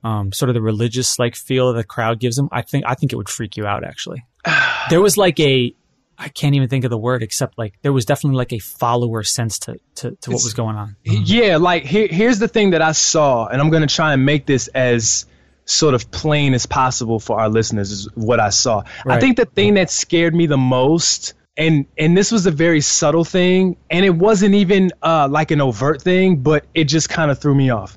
um, 0.04 0.32
sort 0.32 0.48
of 0.48 0.54
the 0.54 0.62
religious 0.62 1.18
like 1.18 1.34
feel 1.34 1.72
that 1.72 1.78
the 1.78 1.84
crowd 1.84 2.20
gives 2.20 2.36
them. 2.36 2.48
I 2.52 2.62
think 2.62 2.84
I 2.86 2.94
think 2.94 3.12
it 3.12 3.16
would 3.16 3.28
freak 3.28 3.56
you 3.56 3.66
out. 3.66 3.84
Actually, 3.84 4.24
there 4.90 5.00
was 5.00 5.16
like 5.16 5.38
a 5.40 5.74
I 6.18 6.28
can't 6.28 6.54
even 6.54 6.68
think 6.68 6.84
of 6.84 6.90
the 6.90 6.98
word 6.98 7.22
except 7.22 7.56
like 7.56 7.74
there 7.82 7.92
was 7.92 8.04
definitely 8.04 8.36
like 8.36 8.52
a 8.52 8.58
follower 8.58 9.22
sense 9.22 9.58
to 9.60 9.78
to, 9.96 10.16
to 10.22 10.30
what 10.30 10.42
was 10.42 10.54
going 10.54 10.76
on. 10.76 10.96
Yeah, 11.04 11.58
like 11.58 11.84
here, 11.84 12.08
here's 12.08 12.38
the 12.38 12.48
thing 12.48 12.70
that 12.70 12.82
I 12.82 12.92
saw, 12.92 13.46
and 13.46 13.60
I'm 13.60 13.70
gonna 13.70 13.86
try 13.86 14.12
and 14.12 14.26
make 14.26 14.44
this 14.46 14.68
as 14.68 15.26
sort 15.64 15.94
of 15.94 16.10
plain 16.10 16.54
as 16.54 16.66
possible 16.66 17.20
for 17.20 17.38
our 17.38 17.48
listeners. 17.48 17.92
Is 17.92 18.08
what 18.14 18.40
I 18.40 18.50
saw. 18.50 18.82
I 19.06 19.20
think 19.20 19.36
the 19.36 19.46
thing 19.46 19.74
that 19.74 19.90
scared 19.90 20.34
me 20.34 20.46
the 20.46 20.56
most, 20.56 21.34
and 21.56 21.86
and 21.96 22.16
this 22.16 22.32
was 22.32 22.46
a 22.46 22.50
very 22.50 22.80
subtle 22.80 23.24
thing, 23.24 23.76
and 23.88 24.04
it 24.04 24.14
wasn't 24.16 24.56
even 24.56 24.90
uh, 25.02 25.28
like 25.30 25.52
an 25.52 25.60
overt 25.60 26.02
thing, 26.02 26.36
but 26.36 26.66
it 26.74 26.84
just 26.84 27.08
kind 27.08 27.30
of 27.30 27.38
threw 27.38 27.54
me 27.54 27.70
off. 27.70 27.96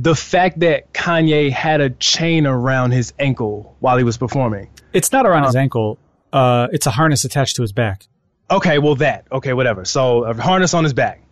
The 0.00 0.14
fact 0.14 0.60
that 0.60 0.92
Kanye 0.92 1.50
had 1.50 1.80
a 1.80 1.90
chain 1.90 2.46
around 2.46 2.92
his 2.92 3.12
ankle 3.18 3.76
while 3.80 3.98
he 3.98 4.04
was 4.04 4.16
performing. 4.16 4.70
It's 4.92 5.10
not 5.10 5.26
around 5.26 5.44
his 5.44 5.56
ankle. 5.56 5.98
Uh, 6.32 6.68
it's 6.70 6.86
a 6.86 6.90
harness 6.90 7.24
attached 7.24 7.56
to 7.56 7.62
his 7.62 7.72
back. 7.72 8.04
Okay, 8.48 8.78
well 8.78 8.94
that. 8.96 9.26
Okay, 9.32 9.52
whatever. 9.54 9.84
So 9.84 10.22
a 10.24 10.34
harness 10.34 10.72
on 10.72 10.84
his 10.84 10.92
back. 10.92 11.22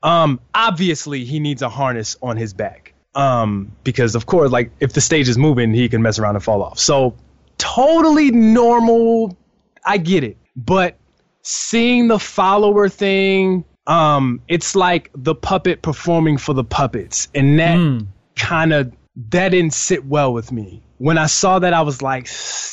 Um, 0.00 0.40
obviously 0.54 1.24
he 1.24 1.40
needs 1.40 1.60
a 1.60 1.68
harness 1.68 2.16
on 2.22 2.36
his 2.36 2.54
back. 2.54 2.94
Um, 3.16 3.72
because 3.82 4.14
of 4.14 4.26
course, 4.26 4.52
like 4.52 4.70
if 4.78 4.92
the 4.92 5.00
stage 5.00 5.28
is 5.28 5.36
moving, 5.36 5.74
he 5.74 5.88
can 5.88 6.00
mess 6.00 6.20
around 6.20 6.36
and 6.36 6.44
fall 6.44 6.62
off. 6.62 6.78
So 6.78 7.16
totally 7.58 8.30
normal. 8.30 9.36
I 9.84 9.98
get 9.98 10.22
it. 10.22 10.36
But 10.54 10.96
seeing 11.42 12.06
the 12.06 12.20
follower 12.20 12.88
thing, 12.88 13.64
um, 13.88 14.40
it's 14.48 14.76
like 14.76 15.10
the 15.14 15.34
puppet 15.34 15.82
performing 15.82 16.38
for 16.38 16.52
the 16.54 16.62
puppets. 16.64 17.28
And 17.34 17.58
that 17.58 17.76
Hmm. 17.76 17.98
kind 18.36 18.72
of 18.72 18.92
that 19.30 19.48
didn't 19.48 19.72
sit 19.72 20.06
well 20.06 20.32
with 20.32 20.52
me. 20.52 20.80
When 20.98 21.18
I 21.18 21.26
saw 21.26 21.58
that, 21.58 21.72
I 21.74 21.80
was 21.82 22.02
like, 22.02 22.28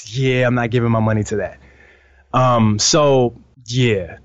yeah, 0.05 0.45
I'm 0.45 0.53
not 0.53 0.69
giving 0.69 0.91
my 0.91 0.99
money 0.99 1.23
to 1.23 1.37
that. 1.37 1.57
Um, 2.33 2.77
so 2.77 3.33
yeah, 3.65 4.17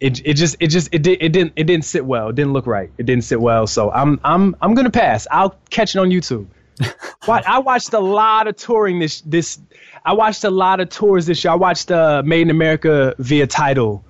it 0.00 0.24
it 0.24 0.34
just 0.34 0.56
it 0.60 0.68
just 0.68 0.88
it 0.92 1.02
did 1.02 1.18
it 1.20 1.30
didn't 1.32 1.52
it 1.56 1.64
didn't 1.64 1.84
sit 1.84 2.06
well. 2.06 2.28
It 2.30 2.36
didn't 2.36 2.52
look 2.52 2.66
right. 2.66 2.90
It 2.96 3.04
didn't 3.06 3.24
sit 3.24 3.40
well. 3.40 3.66
So 3.66 3.90
I'm 3.90 4.20
I'm 4.24 4.54
I'm 4.62 4.74
gonna 4.74 4.90
pass. 4.90 5.26
I'll 5.30 5.56
catch 5.70 5.94
it 5.94 5.98
on 5.98 6.10
YouTube. 6.10 6.46
I 7.28 7.58
watched 7.58 7.92
a 7.92 7.98
lot 8.00 8.46
of 8.46 8.56
touring 8.56 8.98
this 9.00 9.20
this. 9.22 9.58
I 10.04 10.12
watched 10.12 10.44
a 10.44 10.50
lot 10.50 10.78
of 10.80 10.90
tours 10.90 11.26
this 11.26 11.42
year. 11.42 11.52
I 11.52 11.56
watched 11.56 11.90
uh, 11.90 12.22
Made 12.24 12.42
in 12.42 12.50
America 12.50 13.14
via 13.18 13.46
Tidal. 13.46 14.04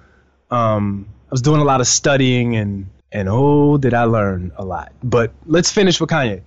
Um, 0.51 1.09
I 1.26 1.30
was 1.30 1.42
doing 1.42 1.60
a 1.60 1.64
lot 1.64 1.80
of 1.80 1.86
studying 1.86 2.56
and 2.56 2.86
and 3.12 3.28
oh, 3.30 3.78
did 3.78 3.94
I 3.94 4.04
learn 4.04 4.52
a 4.56 4.64
lot. 4.64 4.92
But 5.02 5.32
let's 5.46 5.70
finish 5.72 6.00
with 6.00 6.10
Kanye. 6.10 6.42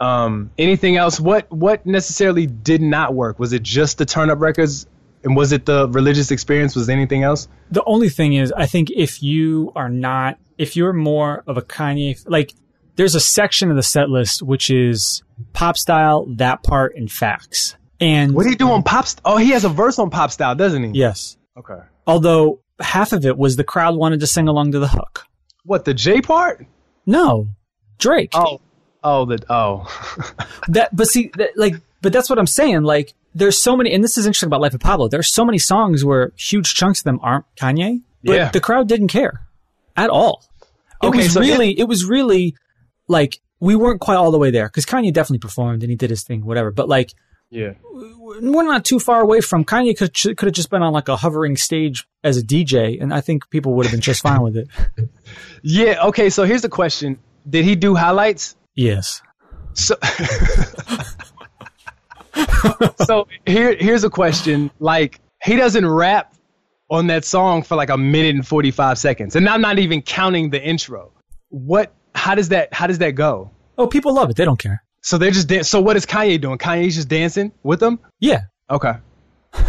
Um, 0.00 0.50
anything 0.58 0.96
else? 0.96 1.20
What 1.20 1.50
what 1.52 1.84
necessarily 1.86 2.46
did 2.46 2.80
not 2.80 3.14
work? 3.14 3.38
Was 3.38 3.52
it 3.52 3.62
just 3.62 3.98
the 3.98 4.06
turn 4.06 4.30
up 4.30 4.40
records? 4.40 4.86
And 5.22 5.36
was 5.36 5.52
it 5.52 5.66
the 5.66 5.86
religious 5.90 6.30
experience? 6.30 6.74
Was 6.74 6.88
anything 6.88 7.22
else? 7.22 7.46
The 7.70 7.84
only 7.84 8.08
thing 8.08 8.32
is, 8.32 8.52
I 8.52 8.64
think 8.66 8.90
if 8.90 9.22
you 9.22 9.70
are 9.76 9.90
not, 9.90 10.38
if 10.56 10.76
you're 10.76 10.94
more 10.94 11.44
of 11.46 11.58
a 11.58 11.62
Kanye, 11.62 12.18
like 12.26 12.54
there's 12.96 13.14
a 13.14 13.20
section 13.20 13.68
of 13.70 13.76
the 13.76 13.82
set 13.82 14.08
list 14.08 14.42
which 14.42 14.70
is 14.70 15.22
pop 15.52 15.76
style, 15.76 16.24
that 16.36 16.62
part, 16.62 16.96
and 16.96 17.10
facts. 17.12 17.76
And 18.00 18.34
What 18.34 18.44
do 18.44 18.50
you 18.50 18.56
do 18.56 18.70
on 18.70 18.82
pop? 18.82 19.06
St- 19.06 19.20
oh, 19.26 19.36
he 19.36 19.50
has 19.50 19.64
a 19.66 19.68
verse 19.68 19.98
on 19.98 20.08
pop 20.08 20.30
style, 20.30 20.54
doesn't 20.54 20.82
he? 20.94 20.98
yes, 20.98 21.36
Okay. 21.58 21.80
although 22.06 22.60
half 22.80 23.12
of 23.12 23.24
it 23.26 23.36
was 23.38 23.56
the 23.56 23.64
crowd 23.64 23.96
wanted 23.96 24.20
to 24.20 24.26
sing 24.26 24.48
along 24.48 24.72
to 24.72 24.78
the 24.78 24.88
hook. 24.88 25.26
What 25.64 25.84
the 25.84 25.94
Jay 25.94 26.20
part? 26.20 26.66
No, 27.06 27.48
Drake. 27.98 28.30
Oh, 28.34 28.60
oh, 29.04 29.24
the 29.26 29.38
oh. 29.50 29.86
That, 30.68 30.94
but 30.94 31.06
see, 31.06 31.30
that, 31.36 31.50
like, 31.56 31.74
but 32.02 32.12
that's 32.12 32.30
what 32.30 32.38
I'm 32.38 32.46
saying. 32.46 32.82
Like, 32.82 33.14
there's 33.34 33.58
so 33.58 33.76
many, 33.76 33.92
and 33.92 34.02
this 34.02 34.16
is 34.18 34.26
interesting 34.26 34.46
about 34.48 34.60
Life 34.60 34.74
of 34.74 34.80
Pablo. 34.80 35.08
There's 35.08 35.32
so 35.32 35.44
many 35.44 35.58
songs 35.58 36.04
where 36.04 36.32
huge 36.36 36.74
chunks 36.74 37.00
of 37.00 37.04
them 37.04 37.20
aren't 37.22 37.44
Kanye, 37.56 38.00
but 38.24 38.34
Yeah. 38.34 38.48
the 38.50 38.60
crowd 38.60 38.88
didn't 38.88 39.08
care 39.08 39.46
at 39.96 40.10
all. 40.10 40.44
It 41.02 41.06
Okay, 41.08 41.18
was 41.18 41.32
so 41.34 41.40
really, 41.40 41.78
it 41.78 41.84
was 41.88 42.04
really 42.04 42.54
like 43.08 43.40
we 43.58 43.74
weren't 43.76 44.00
quite 44.00 44.16
all 44.16 44.30
the 44.30 44.38
way 44.38 44.50
there 44.50 44.66
because 44.68 44.84
Kanye 44.86 45.12
definitely 45.12 45.38
performed 45.38 45.82
and 45.82 45.90
he 45.90 45.96
did 45.96 46.10
his 46.10 46.22
thing, 46.22 46.44
whatever. 46.44 46.70
But 46.70 46.88
like, 46.88 47.12
yeah. 47.50 47.72
we're 47.82 48.62
not 48.62 48.84
too 48.84 48.98
far 48.98 49.20
away 49.20 49.40
from 49.40 49.64
Kanye. 49.64 49.96
Could 49.96 50.14
could 50.14 50.46
have 50.46 50.52
just 50.52 50.70
been 50.70 50.82
on 50.82 50.92
like 50.92 51.08
a 51.08 51.16
hovering 51.16 51.56
stage 51.56 52.06
as 52.22 52.36
a 52.36 52.42
DJ, 52.42 53.02
and 53.02 53.12
I 53.12 53.20
think 53.20 53.50
people 53.50 53.74
would 53.74 53.86
have 53.86 53.92
been 53.92 54.00
just 54.00 54.22
fine 54.22 54.42
with 54.42 54.56
it. 54.56 54.68
Yeah. 55.62 56.06
Okay. 56.06 56.30
So 56.30 56.44
here's 56.44 56.62
the 56.62 56.70
question: 56.70 57.18
Did 57.48 57.66
he 57.66 57.76
do 57.76 57.94
highlights? 57.94 58.56
Yes. 58.74 59.20
So, 59.74 59.94
so 63.04 63.28
here, 63.46 63.76
here's 63.78 64.04
a 64.04 64.10
question. 64.10 64.70
Like, 64.78 65.20
he 65.42 65.56
doesn't 65.56 65.86
rap 65.86 66.34
on 66.90 67.06
that 67.08 67.24
song 67.24 67.62
for 67.62 67.76
like 67.76 67.90
a 67.90 67.96
minute 67.96 68.34
and 68.34 68.46
45 68.46 68.98
seconds. 68.98 69.36
And 69.36 69.48
I'm 69.48 69.60
not 69.60 69.78
even 69.78 70.02
counting 70.02 70.50
the 70.50 70.62
intro. 70.62 71.12
What, 71.48 71.94
how 72.14 72.34
does 72.34 72.48
that, 72.48 72.72
how 72.74 72.86
does 72.86 72.98
that 72.98 73.12
go? 73.12 73.50
Oh, 73.78 73.86
people 73.86 74.14
love 74.14 74.30
it. 74.30 74.36
They 74.36 74.44
don't 74.44 74.58
care. 74.58 74.82
So 75.02 75.18
they're 75.18 75.30
just, 75.30 75.48
dan- 75.48 75.64
so 75.64 75.80
what 75.80 75.96
is 75.96 76.04
Kanye 76.06 76.40
doing? 76.40 76.58
Kanye's 76.58 76.94
just 76.96 77.08
dancing 77.08 77.52
with 77.62 77.80
them? 77.80 77.98
Yeah. 78.20 78.42
Okay. 78.70 78.94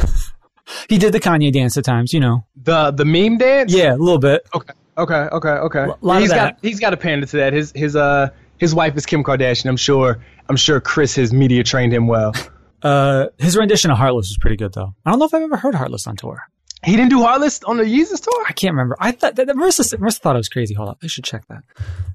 He 0.87 0.97
did 0.97 1.13
the 1.13 1.19
Kanye 1.19 1.51
dance 1.51 1.75
at 1.77 1.83
times, 1.83 2.13
you 2.13 2.19
know. 2.21 2.45
The, 2.55 2.91
the 2.91 3.03
meme 3.03 3.37
dance? 3.37 3.73
Yeah, 3.73 3.93
a 3.93 3.97
little 3.97 4.19
bit. 4.19 4.47
Okay. 4.55 4.73
Okay. 4.97 5.13
Okay. 5.15 5.49
Okay. 5.49 5.85
lot 6.01 6.15
of 6.15 6.21
He's 6.21 6.29
that. 6.29 6.55
got, 6.55 6.57
he's 6.61 6.79
got 6.79 6.89
to 6.91 6.97
pander 6.97 7.25
to 7.25 7.37
that. 7.37 7.51
His, 7.51 7.73
his, 7.75 7.95
uh, 7.95 8.29
his 8.57 8.73
wife 8.73 8.95
is 8.95 9.05
Kim 9.05 9.21
Kardashian. 9.23 9.65
I'm 9.67 9.75
sure, 9.77 10.23
I'm 10.47 10.55
sure 10.55 10.79
Kris, 10.79 11.13
his 11.13 11.33
media 11.33 11.63
trained 11.63 11.93
him 11.93 12.07
well. 12.07 12.33
Uh, 12.83 13.27
his 13.37 13.55
rendition 13.55 13.91
of 13.91 13.97
Heartless 13.99 14.29
was 14.29 14.39
pretty 14.41 14.55
good, 14.55 14.73
though. 14.73 14.95
I 15.05 15.11
don't 15.11 15.19
know 15.19 15.25
if 15.25 15.33
I've 15.35 15.43
ever 15.43 15.55
heard 15.55 15.75
Heartless 15.75 16.07
on 16.07 16.15
tour. 16.15 16.41
He 16.83 16.93
didn't 16.95 17.11
do 17.11 17.21
Heartless 17.21 17.63
on 17.63 17.77
the 17.77 17.83
Yeezus 17.83 18.21
tour? 18.23 18.43
I 18.49 18.53
can't 18.53 18.73
remember. 18.73 18.97
I 18.99 19.11
thought 19.11 19.35
that, 19.35 19.45
that 19.45 19.55
Marissa, 19.55 19.95
Marissa 19.99 20.17
thought 20.17 20.35
it 20.35 20.39
was 20.39 20.49
crazy. 20.49 20.73
Hold 20.73 20.89
up, 20.89 20.97
I 21.03 21.05
should 21.05 21.23
check 21.23 21.43
that. 21.47 21.61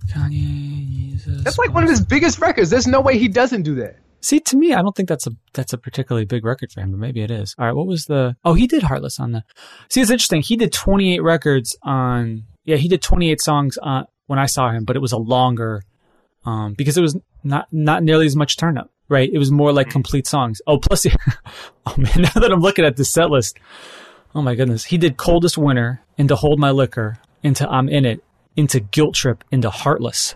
Kanye, 0.08 0.75
Jesus. 1.16 1.44
That's 1.44 1.58
like 1.58 1.72
one 1.74 1.82
of 1.82 1.90
his 1.90 2.04
biggest 2.04 2.38
records. 2.38 2.70
There's 2.70 2.86
no 2.86 3.00
way 3.00 3.18
he 3.18 3.28
doesn't 3.28 3.62
do 3.62 3.74
that. 3.76 3.96
See, 4.20 4.40
to 4.40 4.56
me, 4.56 4.74
I 4.74 4.82
don't 4.82 4.96
think 4.96 5.08
that's 5.08 5.26
a 5.26 5.30
that's 5.52 5.72
a 5.72 5.78
particularly 5.78 6.24
big 6.24 6.44
record 6.44 6.72
for 6.72 6.80
him, 6.80 6.90
but 6.90 6.98
maybe 6.98 7.20
it 7.20 7.30
is. 7.30 7.54
All 7.58 7.66
right, 7.66 7.74
what 7.74 7.86
was 7.86 8.06
the? 8.06 8.36
Oh, 8.44 8.54
he 8.54 8.66
did 8.66 8.82
Heartless 8.82 9.20
on 9.20 9.32
the. 9.32 9.44
See, 9.88 10.00
it's 10.00 10.10
interesting. 10.10 10.42
He 10.42 10.56
did 10.56 10.72
28 10.72 11.22
records 11.22 11.76
on. 11.82 12.44
Yeah, 12.64 12.76
he 12.76 12.88
did 12.88 13.02
28 13.02 13.40
songs 13.40 13.78
on 13.78 14.06
when 14.26 14.38
I 14.38 14.46
saw 14.46 14.70
him, 14.70 14.84
but 14.84 14.96
it 14.96 14.98
was 14.98 15.12
a 15.12 15.18
longer, 15.18 15.84
um, 16.44 16.74
because 16.74 16.98
it 16.98 17.02
was 17.02 17.16
not 17.44 17.68
not 17.70 18.02
nearly 18.02 18.26
as 18.26 18.34
much 18.34 18.56
turn 18.56 18.76
up. 18.76 18.90
Right, 19.08 19.30
it 19.32 19.38
was 19.38 19.52
more 19.52 19.72
like 19.72 19.90
complete 19.90 20.26
songs. 20.26 20.60
Oh, 20.66 20.78
plus, 20.78 21.04
he, 21.04 21.12
oh 21.86 21.94
man, 21.96 22.22
now 22.22 22.40
that 22.40 22.50
I'm 22.50 22.60
looking 22.60 22.84
at 22.84 22.96
the 22.96 23.04
set 23.04 23.30
list, 23.30 23.58
oh 24.34 24.42
my 24.42 24.56
goodness, 24.56 24.84
he 24.84 24.98
did 24.98 25.16
Coldest 25.16 25.56
Winter, 25.56 26.00
into 26.18 26.34
Hold 26.34 26.58
My 26.58 26.72
Liquor, 26.72 27.18
into 27.44 27.68
I'm 27.68 27.88
in 27.88 28.04
It, 28.04 28.24
into 28.56 28.80
Guilt 28.80 29.14
Trip, 29.14 29.44
into 29.52 29.70
Heartless. 29.70 30.34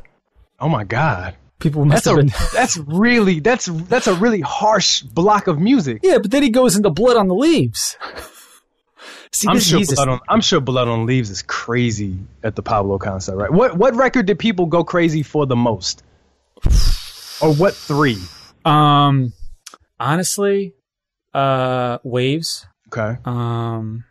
Oh 0.61 0.69
my 0.69 0.85
God. 0.85 1.37
People 1.59 1.85
must 1.85 2.05
That's 2.05 2.17
have 2.17 2.19
a 2.19 2.23
been. 2.23 2.35
that's 2.55 2.77
really 2.79 3.41
that's 3.41 3.67
that's 3.67 4.07
a 4.07 4.15
really 4.15 4.41
harsh 4.41 5.03
block 5.03 5.47
of 5.47 5.59
music. 5.59 6.01
Yeah, 6.03 6.19
but 6.19 6.31
then 6.31 6.43
he 6.43 6.51
goes 6.51 6.77
into 6.77 6.91
Blood 6.91 7.17
on 7.17 7.29
the 7.29 7.35
Leaves. 7.35 7.97
See, 9.33 9.47
I'm 9.49 9.61
sure 9.61 9.81
blood 9.95 10.09
on 10.09 10.21
I'm 10.29 10.41
sure 10.41 10.61
blood 10.61 10.89
on 10.89 11.07
leaves 11.07 11.31
is 11.31 11.43
crazy 11.43 12.19
at 12.43 12.57
the 12.57 12.63
Pablo 12.63 12.99
concert, 12.99 13.37
right? 13.37 13.51
What 13.51 13.77
what 13.77 13.95
record 13.95 14.27
did 14.27 14.41
people 14.41 14.67
go 14.67 14.83
crazy 14.83 15.23
for 15.23 15.47
the 15.47 15.55
most? 15.55 16.03
Or 17.41 17.55
what 17.55 17.75
three? 17.75 18.19
Um, 18.65 19.33
honestly, 20.01 20.75
uh, 21.33 21.99
Waves. 22.03 22.67
Okay. 22.89 23.21
Um, 23.25 24.05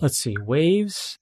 let's 0.00 0.18
see, 0.18 0.36
Waves. 0.36 1.18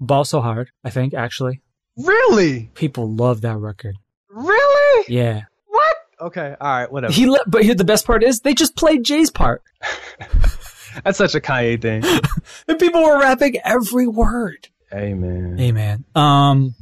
Ball 0.00 0.24
so 0.24 0.40
hard. 0.40 0.70
I 0.82 0.90
think 0.90 1.12
actually 1.12 1.60
Really? 1.98 2.70
people 2.74 3.10
love 3.12 3.40
that 3.42 3.56
record. 3.58 3.96
Really? 4.30 5.04
Yeah, 5.08 5.42
What? 5.66 5.96
Okay. 6.20 6.54
All 6.60 6.68
right. 6.68 6.90
Whatever. 6.92 7.12
he. 7.12 7.26
Le- 7.28 7.44
but 7.46 7.64
here 7.64 7.74
the 7.74 7.84
best 7.84 8.06
part 8.06 8.22
is 8.22 8.40
they 8.40 8.54
just 8.54 8.76
played 8.76 9.04
Jay's 9.04 9.30
part, 9.30 9.62
That's 11.04 11.18
such 11.18 11.34
a 11.34 11.40
Kanye 11.40 11.80
thing. 11.80 12.02
and 12.68 12.78
people 12.78 13.02
were 13.02 13.18
rapping 13.20 13.56
every 13.64 14.06
word. 14.06 14.68
Amen. 14.92 15.56
Amen. 15.60 16.04
Um, 16.14 16.74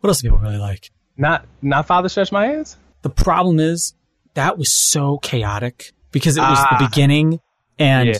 what 0.00 0.08
else 0.08 0.20
do 0.22 0.28
people 0.28 0.38
really 0.38 0.58
like? 0.58 0.90
Not 1.16 1.46
not 1.60 1.86
Father 1.86 2.08
Stretch 2.08 2.30
My 2.32 2.46
Hands. 2.46 2.76
The 3.02 3.10
problem 3.10 3.58
is 3.60 3.94
that 4.34 4.56
was 4.58 4.72
so 4.72 5.18
chaotic 5.18 5.92
because 6.12 6.36
it 6.36 6.40
was 6.40 6.58
Ah. 6.60 6.76
the 6.78 6.86
beginning 6.86 7.40
and 7.78 8.08
Yeah. 8.10 8.18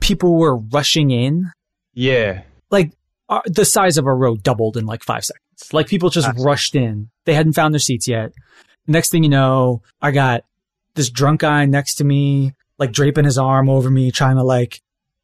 people 0.00 0.36
were 0.36 0.56
rushing 0.56 1.10
in. 1.10 1.50
Yeah. 1.94 2.42
Like 2.70 2.92
uh, 3.28 3.40
the 3.46 3.64
size 3.64 3.98
of 3.98 4.06
a 4.06 4.14
row 4.14 4.36
doubled 4.36 4.76
in 4.76 4.86
like 4.86 5.02
five 5.04 5.24
seconds. 5.24 5.44
Like 5.72 5.88
people 5.88 6.10
just 6.10 6.28
rushed 6.38 6.74
in. 6.74 7.10
They 7.24 7.34
hadn't 7.34 7.54
found 7.54 7.74
their 7.74 7.80
seats 7.80 8.08
yet. 8.08 8.32
Next 8.86 9.10
thing 9.10 9.22
you 9.22 9.28
know, 9.28 9.82
I 10.00 10.10
got 10.10 10.44
this 10.94 11.10
drunk 11.10 11.40
guy 11.40 11.66
next 11.66 11.96
to 11.96 12.04
me, 12.04 12.54
like 12.78 12.92
draping 12.92 13.24
his 13.24 13.38
arm 13.38 13.68
over 13.68 13.90
me, 13.90 14.10
trying 14.10 14.36
to 14.36 14.42
like, 14.42 14.80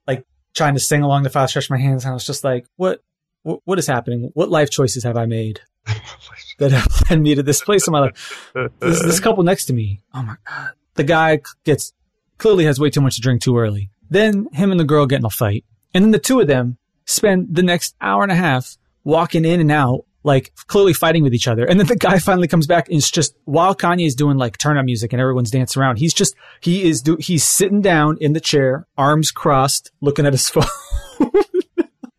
like 0.07 0.25
trying 0.55 0.75
to 0.75 0.81
sing 0.81 1.03
along 1.03 1.23
the 1.23 1.31
fast 1.31 1.53
stretch 1.53 1.70
my 1.70 1.79
hands. 1.79 2.05
And 2.05 2.11
I 2.11 2.14
was 2.14 2.27
just 2.27 2.44
like, 2.44 2.66
what, 2.77 3.03
what, 3.42 3.61
what 3.64 3.79
is 3.79 3.87
happening? 3.87 4.31
What 4.35 4.51
life 4.51 4.70
choices 4.70 5.05
have 5.05 5.16
I 5.16 5.27
made 5.27 5.61
that 6.59 6.73
have 6.73 7.11
led 7.11 7.20
me 7.20 7.35
to 7.35 7.42
this 7.42 7.62
place 7.62 7.87
in 7.87 7.92
my 7.92 8.01
life? 8.01 8.53
This, 8.81 9.03
this 9.03 9.20
couple 9.20 9.44
next 9.44 9.66
to 9.66 9.73
me. 9.73 10.03
Oh 10.12 10.23
my 10.23 10.37
God. 10.47 10.70
The 10.94 11.05
guy 11.05 11.40
gets, 11.64 11.92
clearly 12.38 12.64
has 12.64 12.79
way 12.79 12.90
too 12.90 13.01
much 13.01 13.16
to 13.16 13.20
drink 13.20 13.42
too 13.42 13.59
early. 13.59 13.90
Then 14.11 14.49
him 14.53 14.70
and 14.70 14.79
the 14.79 14.85
girl 14.85 15.07
get 15.07 15.20
in 15.20 15.25
a 15.25 15.31
fight. 15.31 15.64
And 15.94 16.05
then 16.05 16.11
the 16.11 16.18
two 16.18 16.40
of 16.40 16.47
them 16.47 16.77
spend 17.07 17.55
the 17.55 17.62
next 17.62 17.94
hour 18.01 18.23
and 18.23 18.33
a 18.33 18.37
half 18.37 18.77
walking 19.05 19.44
in 19.44 19.61
and 19.61 19.73
out, 19.73 20.05
like 20.25 20.53
clearly 20.67 20.93
fighting 20.95 21.23
with 21.23 21.35
each 21.35 21.47
other. 21.47 21.65
And 21.65 21.79
then 21.79 21.87
the 21.87 21.95
guy 21.97 22.19
finally 22.31 22.49
comes 22.49 22.67
back 22.67 22.89
and 22.89 22.97
it's 22.97 23.11
just 23.11 23.35
while 23.45 23.75
Kanye 23.75 24.07
is 24.07 24.15
doing 24.17 24.37
like 24.39 24.59
turn 24.59 24.77
up 24.79 24.85
music 24.85 25.13
and 25.13 25.21
everyone's 25.21 25.51
dancing 25.51 25.81
around, 25.81 25.99
he's 25.99 26.15
just, 26.15 26.35
he 26.61 26.89
is 26.89 27.03
do, 27.03 27.17
he's 27.21 27.45
sitting 27.45 27.81
down 27.83 28.17
in 28.21 28.33
the 28.33 28.41
chair, 28.41 28.87
arms 28.99 29.31
crossed, 29.31 29.93
looking 30.01 30.27
at 30.27 30.33
his 30.33 30.49
phone. 30.51 30.65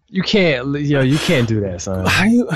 You 0.09 0.23
can't 0.23 0.67
yo, 0.67 0.75
you 0.77 0.93
know, 0.93 1.01
you 1.01 1.17
can't 1.17 1.47
do 1.47 1.59
that, 1.61 1.81
son. 1.81 2.07
You, 2.31 2.49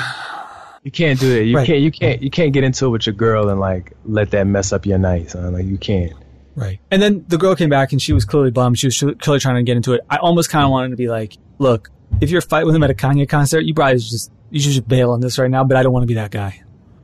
You 0.84 0.92
can't 0.92 1.20
do 1.20 1.34
that. 1.34 1.44
You 1.44 1.58
Right. 1.58 1.68
can't 1.68 1.80
you 1.82 1.92
can't 1.92 2.22
you 2.22 2.30
can't 2.30 2.54
get 2.54 2.64
into 2.64 2.86
it 2.86 2.90
with 2.90 3.06
your 3.06 3.14
girl 3.16 3.50
and 3.50 3.60
like 3.60 3.92
let 4.06 4.32
that 4.32 4.48
mess 4.48 4.72
up 4.72 4.86
your 4.86 4.98
night, 4.98 5.32
son. 5.32 5.52
Like 5.54 5.66
you 5.66 5.78
can't. 5.78 6.14
Right. 6.56 6.80
And 6.90 7.02
then 7.02 7.26
the 7.28 7.38
girl 7.38 7.56
came 7.56 7.70
back 7.70 7.92
and 7.92 8.02
she 8.02 8.14
was 8.14 8.24
clearly 8.24 8.52
bummed. 8.52 8.80
She 8.80 8.88
was 8.88 8.98
clearly 8.98 9.40
trying 9.40 9.56
to 9.56 9.64
get 9.64 9.76
into 9.78 9.94
it. 9.94 10.02
I 10.10 10.18
almost 10.18 10.50
kind 10.50 10.64
of 10.64 10.72
wanted 10.72 10.90
to 10.92 10.96
be 10.96 11.08
like, 11.10 11.38
look, 11.58 11.90
if 12.22 12.30
you're 12.30 12.42
fighting 12.42 12.68
with 12.68 12.76
him 12.76 12.84
at 12.84 12.90
a 12.90 12.94
Kanye 12.94 13.28
concert, 13.28 13.62
you 13.62 13.74
probably 13.74 14.00
just, 14.00 14.32
you 14.50 14.60
should 14.60 14.72
just 14.72 14.88
bail 14.88 15.12
on 15.12 15.22
this 15.22 15.38
right 15.38 15.50
now, 15.50 15.64
but 15.64 15.78
I 15.78 15.84
don't 15.84 15.94
want 15.94 16.04
to 16.04 16.08
be 16.08 16.16
that 16.16 16.32
guy. 16.32 16.62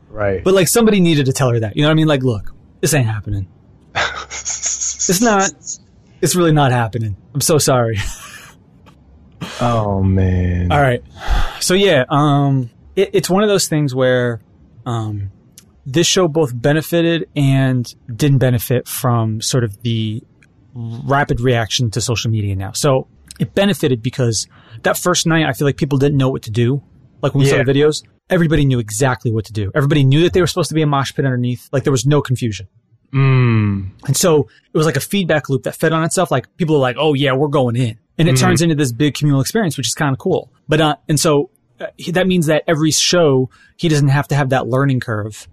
Right. 0.10 0.44
But 0.44 0.54
like 0.54 0.68
somebody 0.68 1.00
needed 1.00 1.26
to 1.28 1.34
tell 1.34 1.50
her 1.52 1.60
that. 1.60 1.76
You 1.76 1.82
know 1.82 1.90
what 1.90 1.94
I 1.94 1.96
mean? 1.96 2.08
Like, 2.08 2.24
look, 2.24 2.54
this 2.82 2.94
ain't 2.94 3.08
happening. 3.08 3.48
It's 5.08 5.22
not. 5.22 5.52
It's 6.20 6.36
really 6.36 6.52
not 6.52 6.72
happening. 6.72 7.16
I'm 7.36 7.42
so 7.42 7.60
sorry. 7.60 8.00
Oh 9.62 10.02
man. 10.02 10.72
All 10.72 10.82
right. 10.82 11.04
So 11.60 11.74
yeah, 11.76 12.06
um, 12.10 12.70
it, 12.96 13.12
it's 13.14 13.30
one 13.30 13.44
of 13.44 13.50
those 13.50 13.68
things 13.68 13.94
where, 13.94 14.42
um, 14.86 15.32
this 15.86 16.08
show 16.08 16.28
both 16.28 16.52
benefited 16.54 17.30
and 17.36 17.94
didn't 18.14 18.40
benefit 18.40 18.88
from 18.88 19.42
sort 19.42 19.64
of 19.64 19.82
the 19.84 20.24
rapid 20.74 21.40
reaction 21.40 21.92
to 21.92 22.02
social 22.02 22.32
media 22.32 22.56
now. 22.56 22.72
So 22.72 23.08
it 23.40 23.54
benefited 23.56 24.02
because 24.02 24.48
that 24.84 24.98
first 24.98 25.26
night 25.26 25.46
I 25.46 25.54
feel 25.54 25.68
like 25.68 25.78
people 25.78 25.98
didn't 25.98 26.18
know 26.18 26.30
what 26.30 26.44
to 26.44 26.52
do. 26.52 26.84
Like 27.22 27.34
when 27.34 27.44
we 27.44 27.50
Yeah. 27.50 27.58
saw 27.58 27.64
the 27.64 27.72
videos, 27.74 28.04
everybody 28.30 28.66
knew 28.66 28.80
exactly 28.80 29.32
what 29.32 29.46
to 29.46 29.54
do. 29.54 29.72
Everybody 29.76 30.04
knew 30.04 30.22
that 30.24 30.34
they 30.34 30.42
were 30.42 30.48
supposed 30.48 30.70
to 30.70 30.76
be 30.76 30.82
a 30.82 30.88
mosh 30.88 31.14
pit 31.14 31.26
underneath. 31.26 31.68
Like 31.72 31.84
there 31.84 31.92
was 31.92 32.06
no 32.06 32.22
confusion. 32.22 32.68
Mm. 33.14 33.92
And 34.08 34.18
so 34.18 34.48
it 34.74 34.78
was 34.78 34.86
like 34.86 34.98
a 34.98 35.02
feedback 35.02 35.50
loop 35.50 35.64
that 35.64 35.76
fed 35.76 35.94
on 35.94 36.04
itself. 36.04 36.32
Like 36.32 36.56
people 36.58 36.76
are 36.76 36.80
like, 36.80 36.98
"Oh 37.00 37.14
yeah, 37.14 37.34
we're 37.34 37.48
going 37.48 37.76
in," 37.76 37.98
and 38.18 38.28
it 38.28 38.36
turns 38.38 38.62
into 38.62 38.76
this 38.76 38.92
big 38.92 39.14
communal 39.16 39.42
experience, 39.42 39.78
which 39.78 39.88
is 39.88 39.94
kind 39.94 40.12
of 40.12 40.20
cool. 40.20 40.52
But 40.68 40.82
uh, 40.82 40.96
and 41.08 41.20
so 41.20 41.50
uh, 41.80 41.88
that 42.12 42.28
means 42.28 42.48
that 42.48 42.64
every 42.68 42.92
show 42.92 43.50
he 43.78 43.88
doesn't 43.88 44.10
have 44.10 44.28
to 44.30 44.36
have 44.36 44.50
that 44.50 44.68
learning 44.68 45.00
curve 45.00 45.48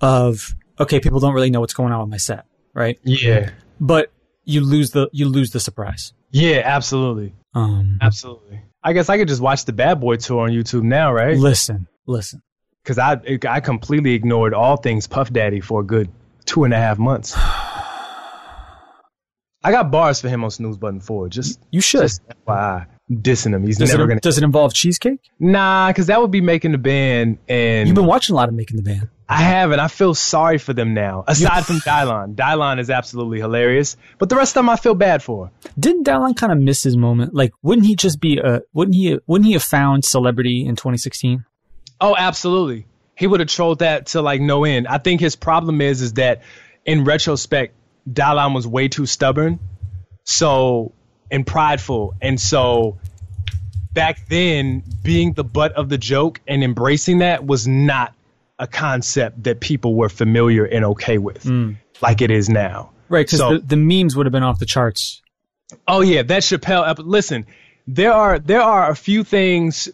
of 0.00 0.54
okay, 0.78 1.00
people 1.00 1.20
don't 1.20 1.32
really 1.32 1.48
know 1.50 1.60
what's 1.60 1.74
going 1.74 1.92
on 1.92 2.00
with 2.00 2.10
my 2.10 2.16
set, 2.18 2.44
right? 2.74 2.98
Yeah. 3.02 3.50
But 3.80 4.12
you 4.44 4.60
lose 4.60 4.90
the 4.90 5.08
you 5.12 5.26
lose 5.28 5.52
the 5.52 5.60
surprise. 5.60 6.12
Yeah, 6.30 6.62
absolutely. 6.64 7.34
Um, 7.54 7.98
Absolutely. 8.02 8.60
I 8.82 8.92
guess 8.92 9.08
I 9.08 9.16
could 9.16 9.28
just 9.28 9.40
watch 9.40 9.64
the 9.64 9.72
Bad 9.72 10.00
Boy 10.00 10.16
tour 10.16 10.42
on 10.42 10.50
YouTube 10.50 10.82
now, 10.82 11.12
right? 11.12 11.36
listen, 11.38 11.86
listen. 12.06 12.42
Because 12.82 12.98
I 12.98 13.18
I 13.48 13.60
completely 13.60 14.12
ignored 14.14 14.52
all 14.54 14.76
things 14.76 15.06
Puff 15.06 15.32
Daddy 15.32 15.60
for 15.60 15.80
a 15.80 15.84
good 15.84 16.08
two 16.44 16.64
and 16.64 16.74
a 16.74 16.76
half 16.76 16.98
months. 16.98 17.34
I 19.64 19.72
got 19.72 19.90
bars 19.90 20.20
for 20.20 20.28
him 20.28 20.44
on 20.44 20.50
Snooze 20.52 20.76
Button 20.76 21.00
4. 21.00 21.28
Just, 21.28 21.58
You 21.72 21.80
should. 21.80 22.02
just 22.02 22.22
FYI. 22.46 22.86
Dissing 23.10 23.52
him. 23.54 23.64
He's 23.66 23.78
Does 23.78 23.90
never 23.90 24.08
it, 24.10 24.14
to. 24.14 24.20
does 24.20 24.38
it 24.38 24.44
involve 24.44 24.72
cheesecake? 24.74 25.18
Nah, 25.40 25.88
because 25.88 26.06
that 26.06 26.20
would 26.20 26.30
be 26.30 26.40
making 26.40 26.70
the 26.72 26.78
band. 26.78 27.38
And 27.48 27.88
You've 27.88 27.96
been 27.96 28.06
watching 28.06 28.34
a 28.34 28.36
lot 28.36 28.48
of 28.48 28.54
making 28.54 28.76
the 28.76 28.82
band. 28.84 29.08
I 29.28 29.42
haven't. 29.42 29.80
I 29.80 29.88
feel 29.88 30.14
sorry 30.14 30.58
for 30.58 30.72
them 30.72 30.94
now. 30.94 31.24
Aside 31.26 31.66
from 31.66 31.76
Dylan. 31.80 32.36
Dylan 32.36 32.78
is 32.78 32.90
absolutely 32.90 33.40
hilarious. 33.40 33.96
But 34.18 34.28
the 34.28 34.36
rest 34.36 34.52
of 34.52 34.60
them 34.60 34.68
I 34.68 34.76
feel 34.76 34.94
bad 34.94 35.22
for. 35.22 35.50
Didn't 35.78 36.06
Dylan 36.06 36.36
kind 36.36 36.52
of 36.52 36.58
miss 36.58 36.84
his 36.84 36.96
moment? 36.96 37.34
Like, 37.34 37.52
wouldn't 37.62 37.86
he 37.86 37.96
just 37.96 38.20
be 38.20 38.38
a? 38.38 38.62
Wouldn't 38.72 38.94
he? 38.94 39.18
Wouldn't 39.26 39.46
he 39.46 39.54
have 39.54 39.64
found 39.64 40.04
celebrity 40.04 40.64
in 40.64 40.76
2016? 40.76 41.44
Oh, 42.00 42.14
absolutely. 42.16 42.86
He 43.16 43.26
would 43.26 43.40
have 43.40 43.48
trolled 43.48 43.80
that 43.80 44.06
to 44.08 44.22
like 44.22 44.40
no 44.40 44.64
end. 44.64 44.86
I 44.86 44.98
think 44.98 45.20
his 45.20 45.34
problem 45.34 45.80
is 45.80 46.02
is 46.02 46.12
that 46.14 46.42
in 46.84 47.04
retrospect, 47.04 47.74
Dylan 48.08 48.54
was 48.54 48.66
way 48.66 48.88
too 48.88 49.06
stubborn, 49.06 49.58
so 50.22 50.92
and 51.30 51.44
prideful, 51.44 52.14
and 52.22 52.40
so 52.40 52.98
back 53.92 54.28
then 54.28 54.84
being 55.02 55.32
the 55.32 55.42
butt 55.42 55.72
of 55.72 55.88
the 55.88 55.98
joke 55.98 56.40
and 56.46 56.62
embracing 56.62 57.18
that 57.18 57.44
was 57.44 57.66
not 57.66 58.14
a 58.58 58.66
concept 58.66 59.44
that 59.44 59.60
people 59.60 59.94
were 59.94 60.08
familiar 60.08 60.64
and 60.64 60.84
okay 60.84 61.18
with, 61.18 61.44
mm. 61.44 61.76
like 62.00 62.22
it 62.22 62.30
is 62.30 62.48
now. 62.48 62.90
Right, 63.08 63.26
because 63.26 63.38
So- 63.38 63.58
the, 63.58 63.58
the 63.58 63.76
memes 63.76 64.16
would 64.16 64.26
have 64.26 64.32
been 64.32 64.42
off 64.42 64.58
the 64.58 64.66
charts. 64.66 65.22
Oh 65.88 66.00
yeah, 66.00 66.22
that 66.22 66.42
Chappelle. 66.42 66.88
ep- 66.88 66.98
Listen, 67.00 67.44
there 67.88 68.12
are 68.12 68.38
there 68.38 68.62
are 68.62 68.88
a 68.90 68.94
few 68.94 69.24
things 69.24 69.88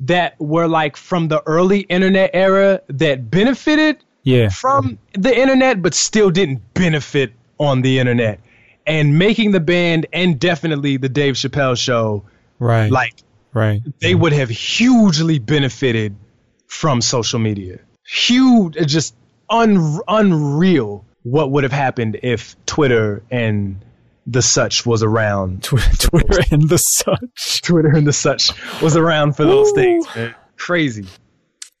that 0.00 0.38
were 0.40 0.66
like 0.66 0.96
from 0.96 1.28
the 1.28 1.40
early 1.46 1.80
internet 1.80 2.30
era 2.34 2.80
that 2.88 3.30
benefited 3.30 3.98
Yeah, 4.24 4.48
from 4.48 4.98
the 5.12 5.36
internet, 5.36 5.80
but 5.82 5.94
still 5.94 6.30
didn't 6.30 6.74
benefit 6.74 7.32
on 7.58 7.82
the 7.82 8.00
internet. 8.00 8.40
And 8.86 9.18
making 9.18 9.52
the 9.52 9.60
band 9.60 10.06
and 10.12 10.38
definitely 10.38 10.96
the 10.96 11.08
Dave 11.08 11.34
Chappelle 11.34 11.78
show, 11.78 12.24
right, 12.58 12.90
like 12.90 13.14
right. 13.54 13.80
they 14.00 14.14
would 14.14 14.32
have 14.32 14.50
hugely 14.50 15.38
benefited 15.38 16.16
from 16.66 17.00
social 17.00 17.38
media. 17.38 17.78
Huge, 18.06 18.74
just 18.86 19.14
un, 19.50 20.00
unreal 20.08 21.04
what 21.22 21.50
would 21.50 21.64
have 21.64 21.72
happened 21.72 22.18
if 22.22 22.54
Twitter 22.66 23.22
and 23.30 23.82
the 24.26 24.42
such 24.42 24.84
was 24.86 25.02
around. 25.02 25.62
Twitter 25.62 26.40
and 26.50 26.68
the 26.68 26.78
such. 26.78 27.62
Twitter 27.62 27.88
and 27.88 28.06
the 28.06 28.12
such 28.12 28.52
was 28.82 28.96
around 28.96 29.36
for 29.36 29.44
those 29.44 29.70
Ooh. 29.70 29.74
things, 29.74 30.06
man. 30.14 30.34
Crazy. 30.56 31.06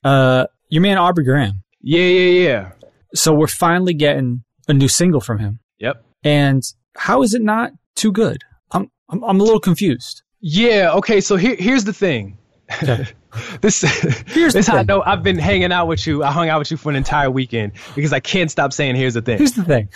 Uh, 0.02 0.46
your 0.68 0.82
man 0.82 0.98
Aubrey 0.98 1.24
Graham. 1.24 1.62
Yeah, 1.80 2.00
yeah, 2.02 2.48
yeah. 2.48 2.72
So 3.14 3.32
we're 3.34 3.46
finally 3.46 3.94
getting 3.94 4.42
a 4.68 4.72
new 4.74 4.88
single 4.88 5.20
from 5.20 5.38
him, 5.38 5.60
Yep. 5.78 6.02
and 6.24 6.62
how 6.96 7.22
is 7.22 7.34
it 7.34 7.42
not 7.42 7.72
too 7.94 8.10
good? 8.12 8.42
I'm 8.72 8.90
I'm, 9.08 9.22
I'm 9.22 9.40
a 9.40 9.44
little 9.44 9.60
confused. 9.60 10.22
Yeah, 10.40 10.90
okay, 10.94 11.20
so 11.20 11.36
here, 11.36 11.56
here's 11.56 11.84
the 11.84 11.92
thing. 11.92 12.38
Okay. 12.82 13.06
this 13.60 13.80
Here's 13.82 14.52
the 14.52 14.58
this 14.60 14.66
how 14.66 14.74
I 14.74 14.78
thing. 14.78 14.86
know 14.86 15.02
I've 15.04 15.22
been 15.22 15.38
hanging 15.38 15.72
out 15.72 15.86
with 15.88 16.06
you. 16.06 16.22
I 16.22 16.30
hung 16.32 16.48
out 16.48 16.58
with 16.58 16.70
you 16.70 16.76
for 16.76 16.90
an 16.90 16.96
entire 16.96 17.30
weekend 17.30 17.72
because 17.94 18.12
I 18.12 18.20
can't 18.20 18.50
stop 18.50 18.72
saying 18.72 18.96
here's 18.96 19.14
the 19.14 19.22
thing. 19.22 19.38
Here's 19.38 19.52
the 19.52 19.64
thing. 19.64 19.88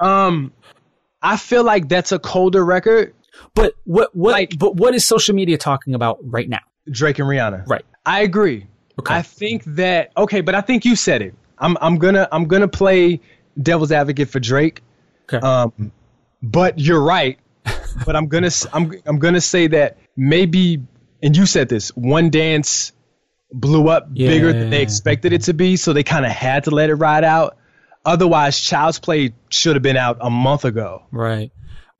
Um 0.00 0.52
I 1.22 1.36
feel 1.36 1.64
like 1.64 1.88
that's 1.88 2.12
a 2.12 2.18
colder 2.18 2.64
record, 2.64 3.14
But 3.54 3.74
what 3.84 4.14
what 4.14 4.32
Like- 4.32 4.58
but 4.58 4.76
what 4.76 4.94
is 4.94 5.04
social 5.06 5.34
media 5.34 5.58
talking 5.58 5.94
about 5.94 6.18
right 6.22 6.48
now? 6.48 6.60
Drake 6.90 7.18
and 7.18 7.28
Rihanna. 7.28 7.66
Right. 7.66 7.84
I 8.04 8.20
agree. 8.22 8.66
Okay. 8.98 9.14
I 9.14 9.22
think 9.22 9.64
that 9.64 10.12
okay, 10.16 10.40
but 10.40 10.54
I 10.54 10.60
think 10.60 10.84
you 10.84 10.94
said 10.96 11.22
it. 11.22 11.34
I'm 11.58 11.76
I'm 11.80 11.98
gonna 11.98 12.28
I'm 12.32 12.44
gonna 12.46 12.68
play 12.68 13.20
devil's 13.60 13.90
advocate 13.92 14.28
for 14.28 14.38
Drake. 14.40 14.82
Okay. 15.32 15.44
Um, 15.44 15.90
but 16.42 16.78
you're 16.78 17.02
right. 17.02 17.38
but 18.06 18.14
I'm 18.14 18.28
gonna 18.28 18.50
I'm 18.72 18.92
I'm 19.06 19.18
gonna 19.18 19.40
say 19.40 19.66
that 19.68 19.96
maybe, 20.16 20.82
and 21.22 21.36
you 21.36 21.46
said 21.46 21.68
this. 21.68 21.90
One 21.90 22.30
dance 22.30 22.92
blew 23.52 23.88
up 23.88 24.12
bigger 24.12 24.52
than 24.52 24.70
they 24.70 24.82
expected 24.82 25.32
it 25.32 25.42
to 25.42 25.54
be, 25.54 25.76
so 25.76 25.92
they 25.92 26.02
kind 26.02 26.24
of 26.26 26.32
had 26.32 26.64
to 26.64 26.70
let 26.70 26.90
it 26.90 26.94
ride 26.94 27.24
out. 27.24 27.56
Otherwise, 28.04 28.60
Child's 28.60 28.98
Play 28.98 29.32
should 29.48 29.76
have 29.76 29.82
been 29.82 29.96
out 29.96 30.18
a 30.20 30.30
month 30.30 30.64
ago, 30.64 31.02
right. 31.10 31.50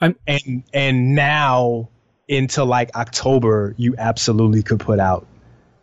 I'm 0.00 0.16
and 0.26 0.62
and 0.72 1.14
now 1.14 1.88
into 2.28 2.64
like 2.64 2.94
October, 2.94 3.74
you 3.78 3.94
absolutely 3.96 4.62
could 4.62 4.80
put 4.80 5.00
out 5.00 5.26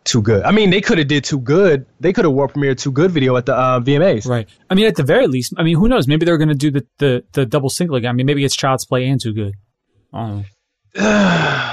Too 0.04 0.22
Good. 0.22 0.44
I 0.44 0.52
mean, 0.52 0.70
they 0.70 0.82
could 0.82 0.98
have 0.98 1.08
did 1.08 1.24
Too 1.24 1.40
Good. 1.40 1.88
They 2.00 2.14
could 2.14 2.26
have 2.26 2.34
world 2.34 2.54
premiered 2.54 2.78
Too 2.78 2.92
Good 2.92 3.12
video 3.12 3.36
at 3.36 3.46
the 3.46 3.56
uh, 3.56 3.80
VMAs. 3.80 4.28
right. 4.28 4.48
I 4.70 4.76
mean, 4.76 4.86
at 4.86 4.96
the 4.96 5.04
very 5.04 5.28
least, 5.28 5.54
I 5.58 5.64
mean, 5.64 5.76
who 5.76 5.90
knows? 5.90 6.08
Maybe 6.08 6.26
they're 6.26 6.38
going 6.38 6.50
to 6.50 6.56
do 6.56 6.72
the, 6.72 6.88
the 7.00 7.24
the 7.34 7.46
double 7.46 7.70
single 7.70 7.96
again. 7.96 8.10
I 8.10 8.14
mean, 8.14 8.26
maybe 8.26 8.46
it's 8.46 8.56
Child's 8.56 8.86
Play 8.86 9.08
and 9.08 9.20
Too 9.20 9.34
Good. 9.34 9.56
I 10.14 10.28
don't 10.28 10.46
know. 10.96 11.70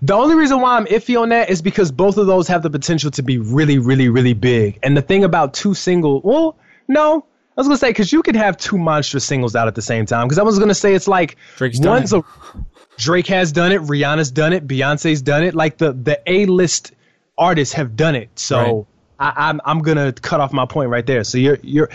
The 0.00 0.14
only 0.14 0.36
reason 0.36 0.60
why 0.60 0.76
I'm 0.76 0.86
iffy 0.86 1.20
on 1.20 1.30
that 1.30 1.50
is 1.50 1.60
because 1.60 1.90
both 1.90 2.18
of 2.18 2.26
those 2.26 2.48
have 2.48 2.62
the 2.62 2.70
potential 2.70 3.10
to 3.12 3.22
be 3.22 3.38
really, 3.38 3.78
really, 3.78 4.08
really 4.08 4.32
big. 4.32 4.78
And 4.82 4.96
the 4.96 5.02
thing 5.02 5.24
about 5.24 5.54
two 5.54 5.74
single, 5.74 6.20
well, 6.20 6.56
no, 6.86 7.24
I 7.56 7.60
was 7.60 7.66
gonna 7.66 7.78
say 7.78 7.90
because 7.90 8.12
you 8.12 8.22
could 8.22 8.36
have 8.36 8.56
two 8.56 8.78
monstrous 8.78 9.24
singles 9.24 9.56
out 9.56 9.66
at 9.66 9.74
the 9.74 9.82
same 9.82 10.06
time. 10.06 10.28
Because 10.28 10.38
I 10.38 10.44
was 10.44 10.58
gonna 10.60 10.74
say 10.74 10.94
it's 10.94 11.08
like 11.08 11.36
Drake's 11.56 11.80
done 11.80 11.94
one's 11.94 12.12
it. 12.12 12.24
a 12.24 12.64
Drake 12.96 13.26
has 13.26 13.50
done 13.50 13.72
it, 13.72 13.82
Rihanna's 13.82 14.30
done 14.30 14.52
it, 14.52 14.66
Beyonce's 14.66 15.22
done 15.22 15.42
it. 15.42 15.56
Like 15.56 15.78
the 15.78 15.92
the 15.92 16.20
A 16.26 16.46
list 16.46 16.92
artists 17.36 17.74
have 17.74 17.96
done 17.96 18.14
it. 18.14 18.30
So 18.36 18.86
I, 19.18 19.32
I'm 19.48 19.60
I'm 19.64 19.80
gonna 19.80 20.12
cut 20.12 20.40
off 20.40 20.52
my 20.52 20.66
point 20.66 20.90
right 20.90 21.04
there. 21.04 21.24
So 21.24 21.38
you're 21.38 21.58
you're. 21.62 21.90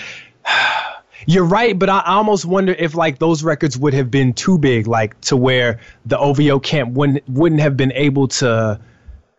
You're 1.25 1.45
right, 1.45 1.77
but 1.77 1.89
I 1.89 1.99
I 1.99 2.13
almost 2.15 2.45
wonder 2.45 2.73
if 2.73 2.95
like 2.95 3.19
those 3.19 3.43
records 3.43 3.77
would 3.77 3.93
have 3.93 4.11
been 4.11 4.33
too 4.33 4.57
big, 4.57 4.87
like 4.87 5.19
to 5.21 5.37
where 5.37 5.79
the 6.05 6.17
OVO 6.17 6.59
camp 6.59 6.93
wouldn't 6.93 7.27
wouldn't 7.29 7.61
have 7.61 7.77
been 7.77 7.91
able 7.93 8.27
to, 8.29 8.79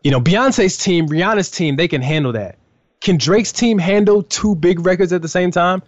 you 0.02 0.10
know, 0.10 0.20
Beyonce's 0.20 0.76
team, 0.76 1.08
Rihanna's 1.08 1.50
team, 1.50 1.76
they 1.76 1.88
can 1.88 2.02
handle 2.02 2.32
that. 2.32 2.58
Can 3.00 3.18
Drake's 3.18 3.52
team 3.52 3.78
handle 3.78 4.22
two 4.22 4.54
big 4.54 4.84
records 4.86 5.12
at 5.12 5.20
the 5.22 5.28
same 5.28 5.50
time? 5.50 5.82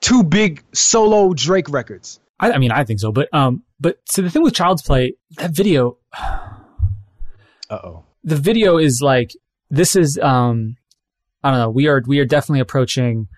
Two 0.00 0.22
big 0.22 0.62
solo 0.72 1.32
Drake 1.34 1.68
records. 1.68 2.18
I, 2.40 2.52
I 2.52 2.58
mean, 2.58 2.72
I 2.72 2.84
think 2.84 2.98
so. 3.00 3.12
But 3.12 3.32
um, 3.34 3.62
but 3.78 3.98
so 4.06 4.22
the 4.22 4.30
thing 4.30 4.42
with 4.42 4.54
Child's 4.54 4.82
Play, 4.82 5.14
that 5.36 5.54
video, 5.54 5.98
Uh 6.18 6.48
oh. 7.70 8.04
the 8.24 8.36
video 8.36 8.78
is 8.78 9.00
like 9.02 9.32
this 9.70 9.96
is 9.96 10.18
um, 10.18 10.76
I 11.42 11.50
don't 11.50 11.60
know. 11.60 11.70
We 11.70 11.88
are 11.88 12.02
we 12.06 12.18
are 12.20 12.24
definitely 12.24 12.60
approaching 12.60 13.28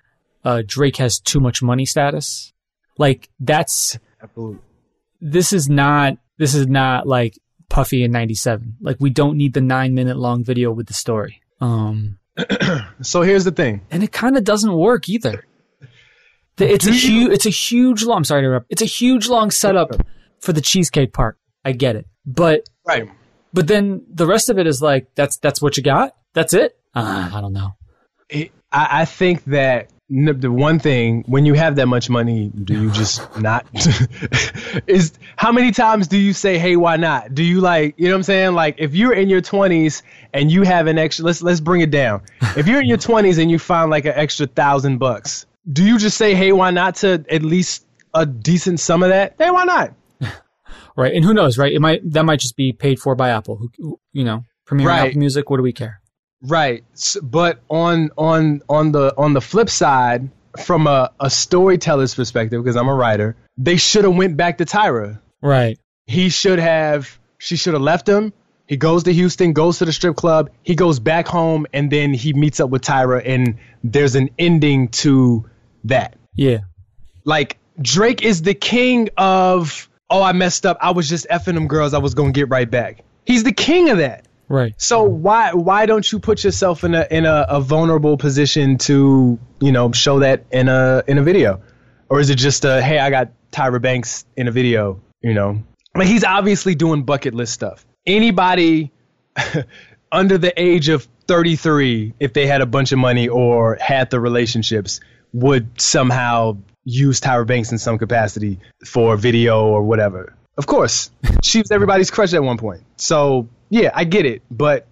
uh 0.45 0.63
Drake 0.67 0.97
has 0.97 1.19
too 1.19 1.41
much 1.41 1.63
money 1.63 1.85
status. 1.87 2.53
Like 2.99 3.29
that's 3.41 3.99
Absolutely. 4.23 4.59
this 5.21 5.53
is 5.53 5.69
not 5.69 6.19
this 6.39 6.55
is 6.55 6.67
not 6.67 7.07
like 7.07 7.39
Puffy 7.69 8.05
in 8.05 8.13
'97. 8.13 8.77
Like 8.81 8.97
we 9.01 9.11
don't 9.11 9.37
need 9.37 9.55
the 9.55 9.61
nine 9.61 9.95
minute 9.95 10.17
long 10.17 10.45
video 10.45 10.71
with 10.71 10.87
the 10.87 10.95
story. 10.95 11.41
Um, 11.61 12.19
So 13.03 13.23
here's 13.23 13.45
the 13.45 13.51
thing. 13.53 13.81
and 13.91 14.03
it 14.05 14.13
kind 14.13 14.37
of 14.37 14.45
doesn't 14.45 14.73
work 14.73 15.09
either. 15.09 15.45
The- 16.57 16.73
It's 16.73 16.87
a 16.87 16.91
Do 16.93 16.97
huge, 16.97 17.33
it's 17.33 17.47
a 17.47 17.51
huge 17.51 18.05
long. 18.05 18.19
I'm 18.19 18.25
sorry 18.25 18.43
to 18.43 18.47
interrupt. 18.47 18.67
It's 18.71 18.83
a 18.83 18.87
huge 18.87 19.29
long 19.29 19.51
setup 19.51 19.91
for 20.41 20.53
the 20.53 20.61
cheesecake 20.61 21.13
part. 21.13 21.37
I 21.65 21.73
get 21.73 21.97
it, 21.97 22.07
but 22.27 22.69
Right. 22.87 23.09
but 23.53 23.67
then 23.67 24.05
the 24.13 24.27
rest 24.27 24.51
of 24.51 24.59
it 24.59 24.67
is 24.67 24.81
like 24.83 25.09
that's 25.15 25.39
that's 25.39 25.61
what 25.63 25.77
you 25.77 25.83
got. 25.83 26.15
That's 26.35 26.53
it. 26.55 26.77
Uh, 26.95 27.31
I 27.33 27.41
don't 27.41 27.53
know. 27.55 27.75
It, 28.29 28.53
I, 28.71 29.01
I 29.03 29.05
think 29.05 29.45
that 29.45 29.91
the 30.15 30.51
one 30.53 30.79
thing 30.79 31.25
when 31.27 31.45
you 31.45 31.55
have 31.55 31.77
that 31.77 31.87
much 31.87 32.09
money, 32.09 32.51
do 32.51 32.81
you 32.81 32.91
just 32.91 33.37
not? 33.41 33.67
is 34.87 35.13
how 35.37 35.51
many 35.51 35.73
times 35.73 36.07
do 36.07 36.17
you 36.17 36.33
say, 36.33 36.57
"Hey, 36.59 36.77
why 36.77 36.97
not"? 36.97 37.35
Do 37.35 37.43
you 37.43 37.61
like, 37.61 37.95
you 37.97 38.07
know 38.07 38.13
what 38.13 38.19
I'm 38.19 38.23
saying? 38.23 38.55
Like, 38.55 38.77
if 38.79 38.95
you're 38.95 39.13
in 39.13 39.29
your 39.29 39.43
20s 39.43 40.03
and 40.33 40.53
you 40.53 40.63
have 40.63 40.87
an 40.87 40.99
extra, 40.99 41.25
let's 41.25 41.43
let's 41.43 41.61
bring 41.61 41.81
it 41.81 41.91
down. 41.91 42.23
If 42.57 42.69
you're 42.69 42.81
in 42.81 42.87
your 42.87 42.99
20s 42.99 43.41
and 43.41 43.51
you 43.51 43.59
find 43.59 43.91
like 43.91 44.05
an 44.05 44.13
extra 44.15 44.47
thousand 44.47 44.99
bucks, 44.99 45.47
do 45.71 45.83
you 45.83 45.99
just 45.99 46.17
say, 46.17 46.35
"Hey, 46.35 46.53
why 46.53 46.71
not"? 46.71 46.97
To 46.97 47.25
at 47.29 47.43
least 47.43 47.85
a 48.15 48.25
decent 48.25 48.79
sum 48.79 49.03
of 49.03 49.09
that? 49.09 49.35
Hey, 49.37 49.51
why 49.51 49.65
not? 49.65 49.95
right? 50.97 51.13
And 51.13 51.25
who 51.25 51.35
knows, 51.35 51.59
right? 51.59 51.73
It 51.73 51.81
might 51.81 52.09
that 52.13 52.25
might 52.25 52.39
just 52.39 52.57
be 52.57 52.73
paid 52.73 53.01
for 53.01 53.17
by 53.17 53.31
Apple. 53.31 53.69
Who, 53.79 53.99
you 54.13 54.23
know, 54.25 54.45
Premiere 54.65 54.89
Right. 54.89 55.09
Apple 55.09 55.19
Music. 55.19 55.51
What 55.51 55.57
do 55.57 55.65
we 55.65 55.73
care? 55.73 56.01
Right. 56.45 56.85
But 57.23 57.61
on 57.69 58.11
on 58.17 58.63
on 58.69 58.93
the 58.93 59.15
on 59.17 59.33
the 59.33 59.41
flip 59.41 59.71
side, 59.71 60.31
from 60.59 60.87
a, 60.87 61.11
a 61.21 61.31
storyteller's 61.31 62.15
perspective, 62.15 62.63
because 62.63 62.77
I'm 62.77 62.89
a 62.89 62.95
writer, 62.95 63.37
they 63.57 63.77
should 63.77 64.05
have 64.05 64.15
went 64.15 64.37
back 64.37 64.59
to 64.59 64.65
Tyra. 64.65 65.21
Right. 65.43 65.79
He 66.07 66.29
should 66.29 66.59
have 66.59 67.19
she 67.39 67.57
should 67.57 67.75
have 67.75 67.83
left 67.83 68.09
him. 68.09 68.33
He 68.67 68.77
goes 68.77 69.03
to 69.05 69.13
Houston, 69.13 69.53
goes 69.53 69.79
to 69.79 69.85
the 69.85 69.93
strip 69.93 70.17
club, 70.17 70.51
he 70.63 70.75
goes 70.75 70.99
back 70.99 71.29
home, 71.29 71.67
and 71.75 71.91
then 71.91 72.15
he 72.15 72.33
meets 72.33 72.61
up 72.61 72.71
with 72.71 72.81
Tyra, 72.81 73.21
and 73.25 73.59
there's 73.83 74.15
an 74.15 74.31
ending 74.39 74.89
to 74.89 75.45
that. 75.85 76.17
Yeah. 76.35 76.61
Like 77.25 77.59
Drake 77.81 78.23
is 78.23 78.43
the 78.43 78.55
king 78.55 79.11
of 79.17 79.89
oh 80.11 80.23
I 80.23 80.33
messed 80.33 80.67
up, 80.67 80.79
I 80.81 80.93
was 80.93 81.09
just 81.09 81.27
effing 81.29 81.55
them 81.55 81.69
girls, 81.69 81.95
I 81.95 81.99
was 81.99 82.15
gonna 82.15 82.33
get 82.33 82.49
right 82.49 82.71
back. 82.71 83.05
He's 83.27 83.45
the 83.45 83.53
king 83.53 83.89
of 83.91 83.99
that. 83.99 84.27
Right. 84.49 84.75
So 84.77 85.05
why 85.05 85.53
why 85.55 85.87
don't 85.87 86.11
you 86.11 86.19
put 86.21 86.45
yourself 86.45 86.85
in 86.85 86.95
a 86.95 87.07
in 87.11 87.27
a, 87.27 87.47
a 87.49 87.61
vulnerable 87.61 88.17
position 88.17 88.79
to 88.79 89.39
you 89.61 89.73
know 89.73 89.93
show 89.93 90.21
that 90.21 90.45
in 90.51 90.69
a 90.69 91.03
in 91.07 91.19
a 91.19 91.23
video, 91.23 91.63
or 92.09 92.21
is 92.21 92.31
it 92.31 92.37
just 92.37 92.65
a 92.65 92.83
hey 92.83 92.99
I 92.99 93.11
got 93.11 93.31
Tyra 93.53 93.81
Banks 93.81 94.25
in 94.37 94.49
a 94.49 94.51
video 94.51 95.01
you 95.23 95.35
know 95.35 95.63
like 95.95 96.09
he's 96.09 96.25
obviously 96.25 96.75
doing 96.75 97.05
bucket 97.05 97.35
list 97.35 97.53
stuff. 97.53 97.87
Anybody 98.07 98.93
under 100.13 100.39
the 100.39 100.53
age 100.61 100.89
of 100.89 101.09
33, 101.27 102.15
if 102.21 102.33
they 102.33 102.47
had 102.47 102.61
a 102.61 102.67
bunch 102.67 102.93
of 102.93 102.99
money 102.99 103.29
or 103.29 103.77
had 103.81 104.11
the 104.11 104.21
relationships, 104.21 105.01
would 105.33 105.81
somehow 105.81 106.59
use 106.85 107.21
Tyra 107.21 107.47
Banks 107.47 107.73
in 107.73 107.79
some 107.79 107.99
capacity 107.99 108.61
for 108.85 109.17
video 109.17 109.65
or 109.67 109.83
whatever. 109.83 110.35
Of 110.57 110.67
course, 110.67 111.11
she 111.43 111.59
was 111.59 111.71
everybody's 111.71 112.11
crush 112.11 112.33
at 112.35 112.43
one 112.43 112.59
point. 112.59 112.83
So 112.97 113.49
yeah, 113.71 113.91
I 113.95 114.05
get 114.05 114.27
it, 114.27 114.43
but 114.51 114.87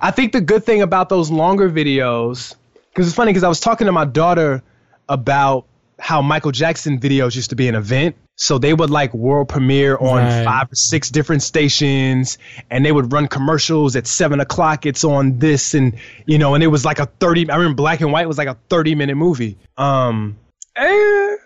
I 0.00 0.10
think 0.10 0.32
the 0.32 0.40
good 0.40 0.64
thing 0.64 0.82
about 0.82 1.08
those 1.08 1.30
longer 1.30 1.68
videos, 1.70 2.54
because 2.90 3.06
it's 3.06 3.16
funny, 3.16 3.30
because 3.30 3.44
I 3.44 3.48
was 3.48 3.60
talking 3.60 3.86
to 3.86 3.92
my 3.92 4.04
daughter 4.04 4.62
about 5.08 5.64
how 5.98 6.22
Michael 6.22 6.52
Jackson 6.52 7.00
videos 7.00 7.34
used 7.34 7.50
to 7.50 7.56
be 7.56 7.66
an 7.68 7.74
event. 7.74 8.16
So 8.40 8.58
they 8.58 8.72
would 8.72 8.90
like 8.90 9.12
world 9.14 9.48
premiere 9.48 9.96
on 9.96 10.18
Right. 10.18 10.44
five 10.44 10.70
or 10.70 10.74
six 10.76 11.10
different 11.10 11.42
stations, 11.42 12.38
and 12.70 12.86
they 12.86 12.92
would 12.92 13.12
run 13.12 13.26
commercials 13.26 13.96
at 13.96 14.06
seven 14.06 14.38
o'clock. 14.38 14.86
It's 14.86 15.02
on 15.02 15.40
this, 15.40 15.74
and 15.74 15.94
you 16.24 16.38
know, 16.38 16.54
and 16.54 16.62
it 16.62 16.68
was 16.68 16.84
like 16.84 17.00
a 17.00 17.06
thirty. 17.06 17.50
I 17.50 17.56
remember 17.56 17.74
Black 17.74 18.00
and 18.00 18.12
White 18.12 18.28
was 18.28 18.38
like 18.38 18.46
a 18.46 18.56
thirty 18.68 18.94
minute 18.94 19.16
movie. 19.16 19.58
Um, 19.76 20.36
eh. 20.76 21.36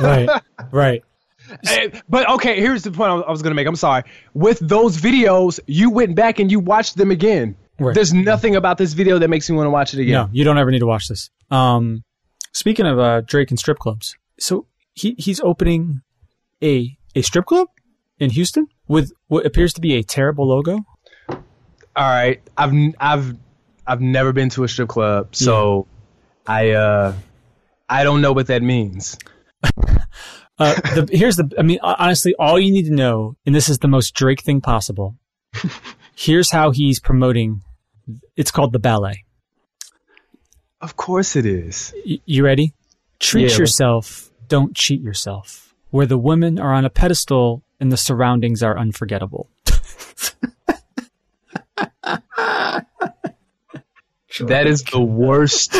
Right. 0.00 0.28
right. 0.70 1.02
Eh, 1.66 2.00
But 2.08 2.28
okay, 2.30 2.60
here's 2.60 2.82
the 2.82 2.90
point 2.90 3.10
I 3.26 3.30
was- 3.30 3.42
gonna 3.42 3.54
make. 3.54 3.66
I'm 3.66 3.76
sorry. 3.76 4.02
With 4.34 4.58
those 4.60 4.96
videos, 4.96 5.58
you 5.66 5.90
went 5.90 6.14
back 6.16 6.38
and 6.38 6.50
you 6.50 6.60
watched 6.60 6.96
them 6.96 7.10
again. 7.10 7.56
Right. 7.78 7.94
There's 7.94 8.12
nothing 8.14 8.54
about 8.56 8.78
this 8.78 8.92
video 8.92 9.18
that 9.18 9.28
makes 9.28 9.48
me 9.50 9.56
want 9.56 9.66
to 9.66 9.70
watch 9.70 9.94
it 9.94 10.00
again. 10.00 10.12
No, 10.12 10.28
you 10.32 10.44
don't 10.44 10.58
ever 10.58 10.70
need 10.70 10.78
to 10.80 10.86
watch 10.86 11.08
this. 11.08 11.30
Um, 11.50 12.04
speaking 12.52 12.86
of 12.86 12.98
uh, 12.98 13.22
Drake 13.22 13.50
and 13.50 13.58
strip 13.58 13.78
clubs, 13.78 14.14
so 14.38 14.66
he 14.94 15.14
he's 15.18 15.40
opening 15.40 16.02
a 16.62 16.96
a 17.16 17.22
strip 17.22 17.46
club 17.46 17.68
in 18.18 18.30
Houston 18.30 18.68
with 18.86 19.12
what 19.28 19.44
appears 19.46 19.72
to 19.74 19.80
be 19.80 19.96
a 19.96 20.02
terrible 20.02 20.46
logo. 20.46 20.78
All 21.28 21.38
right, 21.96 22.40
I've 22.56 22.72
I've 23.00 23.34
I've 23.86 24.00
never 24.00 24.32
been 24.32 24.48
to 24.50 24.64
a 24.64 24.68
strip 24.68 24.88
club, 24.88 25.34
so 25.34 25.86
I 26.46 26.70
uh 26.70 27.14
I 27.88 28.04
don't 28.04 28.20
know 28.20 28.32
what 28.32 28.46
that 28.46 28.62
means. 28.62 29.18
Uh, 30.58 30.74
the, 30.94 31.08
here's 31.10 31.36
the. 31.36 31.50
I 31.58 31.62
mean, 31.62 31.78
honestly, 31.82 32.34
all 32.38 32.58
you 32.58 32.72
need 32.72 32.86
to 32.86 32.94
know, 32.94 33.36
and 33.46 33.54
this 33.54 33.68
is 33.68 33.78
the 33.78 33.88
most 33.88 34.14
Drake 34.14 34.42
thing 34.42 34.60
possible. 34.60 35.16
Here's 36.14 36.50
how 36.50 36.70
he's 36.72 37.00
promoting. 37.00 37.62
It's 38.36 38.50
called 38.50 38.72
the 38.72 38.78
ballet. 38.78 39.24
Of 40.80 40.94
course 40.96 41.36
it 41.36 41.46
is. 41.46 41.92
Y- 42.06 42.20
you 42.26 42.44
ready? 42.44 42.74
Treat 43.18 43.50
Yeah. 43.50 43.56
yourself. 43.58 44.30
Don't 44.46 44.76
cheat 44.76 45.00
yourself. 45.00 45.74
Where 45.90 46.06
the 46.06 46.18
women 46.18 46.58
are 46.60 46.72
on 46.74 46.84
a 46.84 46.90
pedestal 46.90 47.62
and 47.80 47.90
the 47.90 47.96
surroundings 47.96 48.62
are 48.62 48.78
unforgettable. 48.78 49.48
That 54.40 54.66
is 54.66 54.82
the 54.84 55.00
worst. 55.00 55.76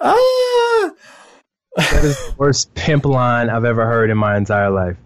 Ah! 0.00 0.90
that 1.78 2.04
is 2.04 2.16
the 2.16 2.34
worst 2.36 2.74
pimp 2.74 3.04
line 3.06 3.48
I've 3.50 3.64
ever 3.64 3.86
heard 3.86 4.10
in 4.10 4.18
my 4.18 4.36
entire 4.36 4.70
life. 4.70 4.96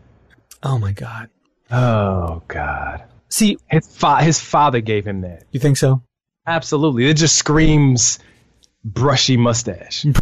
Oh 0.62 0.78
my 0.78 0.92
god. 0.92 1.28
Oh 1.70 2.42
God. 2.48 3.04
See, 3.28 3.58
His 3.70 3.86
fa- 3.88 4.22
his 4.22 4.40
father 4.40 4.80
gave 4.80 5.06
him 5.06 5.22
that. 5.22 5.44
you 5.52 5.60
think 5.60 5.76
so? 5.76 6.02
Absolutely. 6.46 7.06
It 7.08 7.14
just 7.14 7.36
screams 7.36 8.18
brushy 8.84 9.36
mustache. 9.36 10.04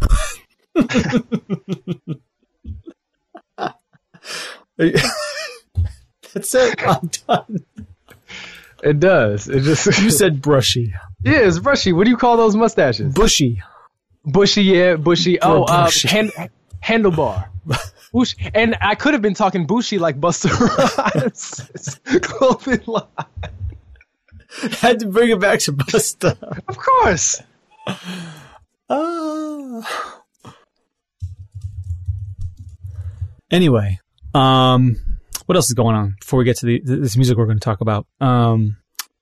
That's 6.33 6.55
it. 6.55 6.83
I'm 6.87 7.11
done. 7.27 7.65
It 8.83 9.01
does. 9.01 9.49
It 9.49 9.61
just 9.63 9.87
You 10.01 10.11
said 10.11 10.41
brushy. 10.43 10.95
Yeah, 11.23 11.41
it's 11.41 11.59
brushy. 11.59 11.93
What 11.93 12.05
do 12.05 12.11
you 12.11 12.17
call 12.17 12.37
those 12.37 12.57
mustaches? 12.57 13.15
Bushy. 13.15 13.63
Bushy, 14.25 14.63
yeah, 14.63 14.97
bushy. 14.97 15.41
Oh, 15.41 15.65
uh, 15.65 15.87
bushy. 15.87 16.09
hand, 16.09 16.33
handlebar. 16.83 17.49
Bush, 18.13 18.35
and 18.55 18.77
I 18.81 18.97
could 18.97 19.13
have 19.13 19.23
been 19.23 19.35
talking 19.35 19.67
bushy 19.67 19.99
like 19.99 20.19
Busta 20.21 20.51
Rhymes. 20.51 22.01
Clothing 22.23 22.81
line. 22.87 23.05
Had 24.81 24.99
to 25.01 25.07
bring 25.07 25.31
it 25.31 25.39
back 25.39 25.61
to 25.61 25.73
Busta. 25.73 26.37
Of 26.67 26.77
course. 26.77 27.41
Ah. 28.89 30.23
Anyway, 33.51 34.01
um, 34.35 34.97
what 35.47 35.57
else 35.57 35.69
is 35.69 35.75
going 35.75 35.95
on 35.95 36.17
before 36.19 36.39
we 36.39 36.45
get 36.45 36.57
to 36.59 36.67
the 36.67 36.81
this 36.85 37.17
music 37.17 37.37
we're 37.37 37.47
going 37.47 37.59
to 37.59 37.65
talk 37.65 37.81
about? 37.81 38.07
Um, 38.21 38.77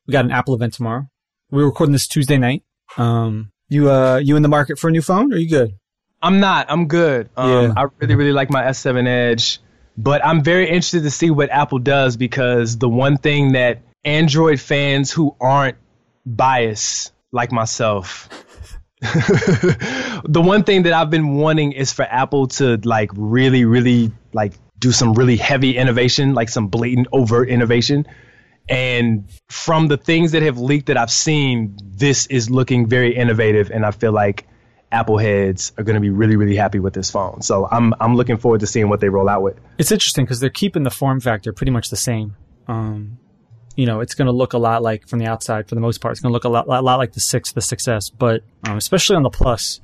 we 0.06 0.12
got 0.12 0.24
an 0.24 0.30
Apple 0.30 0.54
event 0.54 0.72
tomorrow. 0.74 1.08
We're 1.50 1.66
recording 1.66 1.92
this 1.92 2.06
Tuesday 2.06 2.38
night. 2.38 2.62
Um, 2.96 3.52
you 3.68 3.90
uh, 3.90 4.16
you 4.16 4.36
in 4.36 4.42
the 4.42 4.48
market 4.48 4.78
for 4.78 4.88
a 4.88 4.90
new 4.90 5.02
phone? 5.02 5.32
Or 5.32 5.36
are 5.36 5.38
you 5.38 5.48
good? 5.48 5.74
I'm 6.22 6.40
not. 6.40 6.66
I'm 6.68 6.88
good. 6.88 7.30
Um, 7.36 7.50
Yeah. 7.50 7.72
I 7.76 7.84
really, 8.00 8.14
really 8.16 8.32
like 8.32 8.50
my 8.50 8.64
S7 8.64 9.06
Edge, 9.06 9.60
but 9.96 10.24
I'm 10.24 10.42
very 10.42 10.66
interested 10.66 11.04
to 11.04 11.10
see 11.10 11.30
what 11.30 11.50
Apple 11.50 11.78
does 11.78 12.16
because 12.16 12.76
the 12.78 12.88
one 12.88 13.16
thing 13.18 13.52
that 13.52 13.82
Android 14.04 14.60
fans 14.60 15.12
who 15.12 15.36
aren't 15.40 15.76
biased 16.26 17.12
like 17.30 17.52
myself, 17.52 18.28
the 19.00 20.42
one 20.44 20.64
thing 20.64 20.84
that 20.84 20.92
I've 20.92 21.10
been 21.10 21.36
wanting 21.36 21.72
is 21.72 21.92
for 21.92 22.04
Apple 22.04 22.48
to 22.48 22.78
like 22.82 23.10
really, 23.14 23.64
really 23.64 24.10
like 24.32 24.54
do 24.78 24.92
some 24.92 25.14
really 25.14 25.36
heavy 25.36 25.76
innovation, 25.76 26.34
like 26.34 26.48
some 26.48 26.68
blatant, 26.68 27.08
overt 27.12 27.48
innovation. 27.48 28.06
And 28.68 29.28
from 29.48 29.88
the 29.88 29.96
things 29.96 30.32
that 30.32 30.42
have 30.42 30.58
leaked 30.58 30.86
that 30.86 30.96
I've 30.96 31.10
seen, 31.10 31.76
this 31.82 32.26
is 32.26 32.50
looking 32.50 32.86
very 32.86 33.14
innovative, 33.14 33.70
and 33.70 33.86
I 33.86 33.90
feel 33.92 34.12
like 34.12 34.46
Apple 34.92 35.18
heads 35.18 35.72
are 35.78 35.84
going 35.84 35.94
to 35.94 36.00
be 36.00 36.10
really, 36.10 36.36
really 36.36 36.56
happy 36.56 36.78
with 36.78 36.94
this 36.94 37.10
phone. 37.10 37.42
So 37.42 37.66
I'm 37.70 37.94
I'm 38.00 38.16
looking 38.16 38.36
forward 38.36 38.60
to 38.60 38.66
seeing 38.66 38.88
what 38.88 39.00
they 39.00 39.08
roll 39.08 39.28
out 39.28 39.42
with. 39.42 39.58
It's 39.78 39.92
interesting 39.92 40.24
because 40.24 40.40
they're 40.40 40.50
keeping 40.50 40.82
the 40.82 40.90
form 40.90 41.20
factor 41.20 41.52
pretty 41.52 41.72
much 41.72 41.90
the 41.90 41.96
same. 41.96 42.36
Um, 42.66 43.18
you 43.78 43.86
know, 43.86 44.00
it's 44.00 44.14
going 44.14 44.26
to 44.26 44.32
look 44.32 44.54
a 44.54 44.58
lot 44.58 44.82
like 44.82 45.06
from 45.06 45.20
the 45.20 45.26
outside 45.26 45.68
for 45.68 45.76
the 45.76 45.80
most 45.80 46.00
part. 46.00 46.12
It's 46.12 46.20
going 46.20 46.30
to 46.30 46.34
look 46.34 46.44
a 46.44 46.48
lot, 46.48 46.66
lot, 46.66 46.82
lot 46.82 46.98
like 46.98 47.12
the 47.12 47.20
six, 47.20 47.52
the 47.52 47.60
6S, 47.60 48.10
but 48.18 48.42
um, 48.66 48.76
especially 48.76 49.14
on 49.14 49.22
the 49.22 49.30
Plus, 49.30 49.80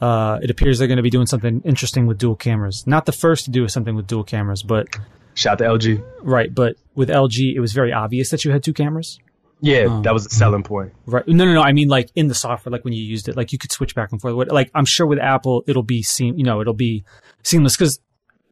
uh, 0.00 0.38
it 0.42 0.50
appears 0.50 0.78
they're 0.78 0.88
going 0.88 0.96
to 0.96 1.02
be 1.02 1.10
doing 1.10 1.26
something 1.26 1.60
interesting 1.62 2.06
with 2.06 2.16
dual 2.16 2.36
cameras. 2.36 2.86
Not 2.86 3.04
the 3.04 3.12
first 3.12 3.44
to 3.44 3.50
do 3.50 3.68
something 3.68 3.94
with 3.94 4.06
dual 4.06 4.24
cameras, 4.24 4.62
but 4.62 4.88
Shout 5.34 5.60
out 5.60 5.80
to 5.80 5.88
LG. 5.88 6.04
right. 6.22 6.54
But 6.54 6.76
with 6.94 7.08
LG, 7.08 7.54
it 7.54 7.60
was 7.60 7.72
very 7.72 7.92
obvious 7.92 8.30
that 8.30 8.44
you 8.44 8.52
had 8.52 8.62
two 8.62 8.72
cameras. 8.72 9.18
Yeah, 9.60 9.86
oh. 9.88 10.02
that 10.02 10.12
was 10.12 10.26
a 10.26 10.30
selling 10.30 10.62
point. 10.62 10.92
Right. 11.06 11.26
No, 11.26 11.44
no, 11.44 11.54
no. 11.54 11.62
I 11.62 11.72
mean, 11.72 11.88
like 11.88 12.10
in 12.14 12.28
the 12.28 12.34
software, 12.34 12.70
like 12.70 12.84
when 12.84 12.92
you 12.92 13.02
used 13.02 13.28
it, 13.28 13.36
like 13.36 13.52
you 13.52 13.58
could 13.58 13.72
switch 13.72 13.94
back 13.94 14.12
and 14.12 14.20
forth. 14.20 14.48
Like 14.48 14.70
I'm 14.74 14.84
sure 14.84 15.06
with 15.06 15.18
Apple, 15.18 15.64
it'll 15.66 15.82
be 15.82 16.02
seam, 16.02 16.36
you 16.36 16.44
know, 16.44 16.60
it'll 16.60 16.74
be 16.74 17.04
seamless 17.42 17.76
because 17.76 17.98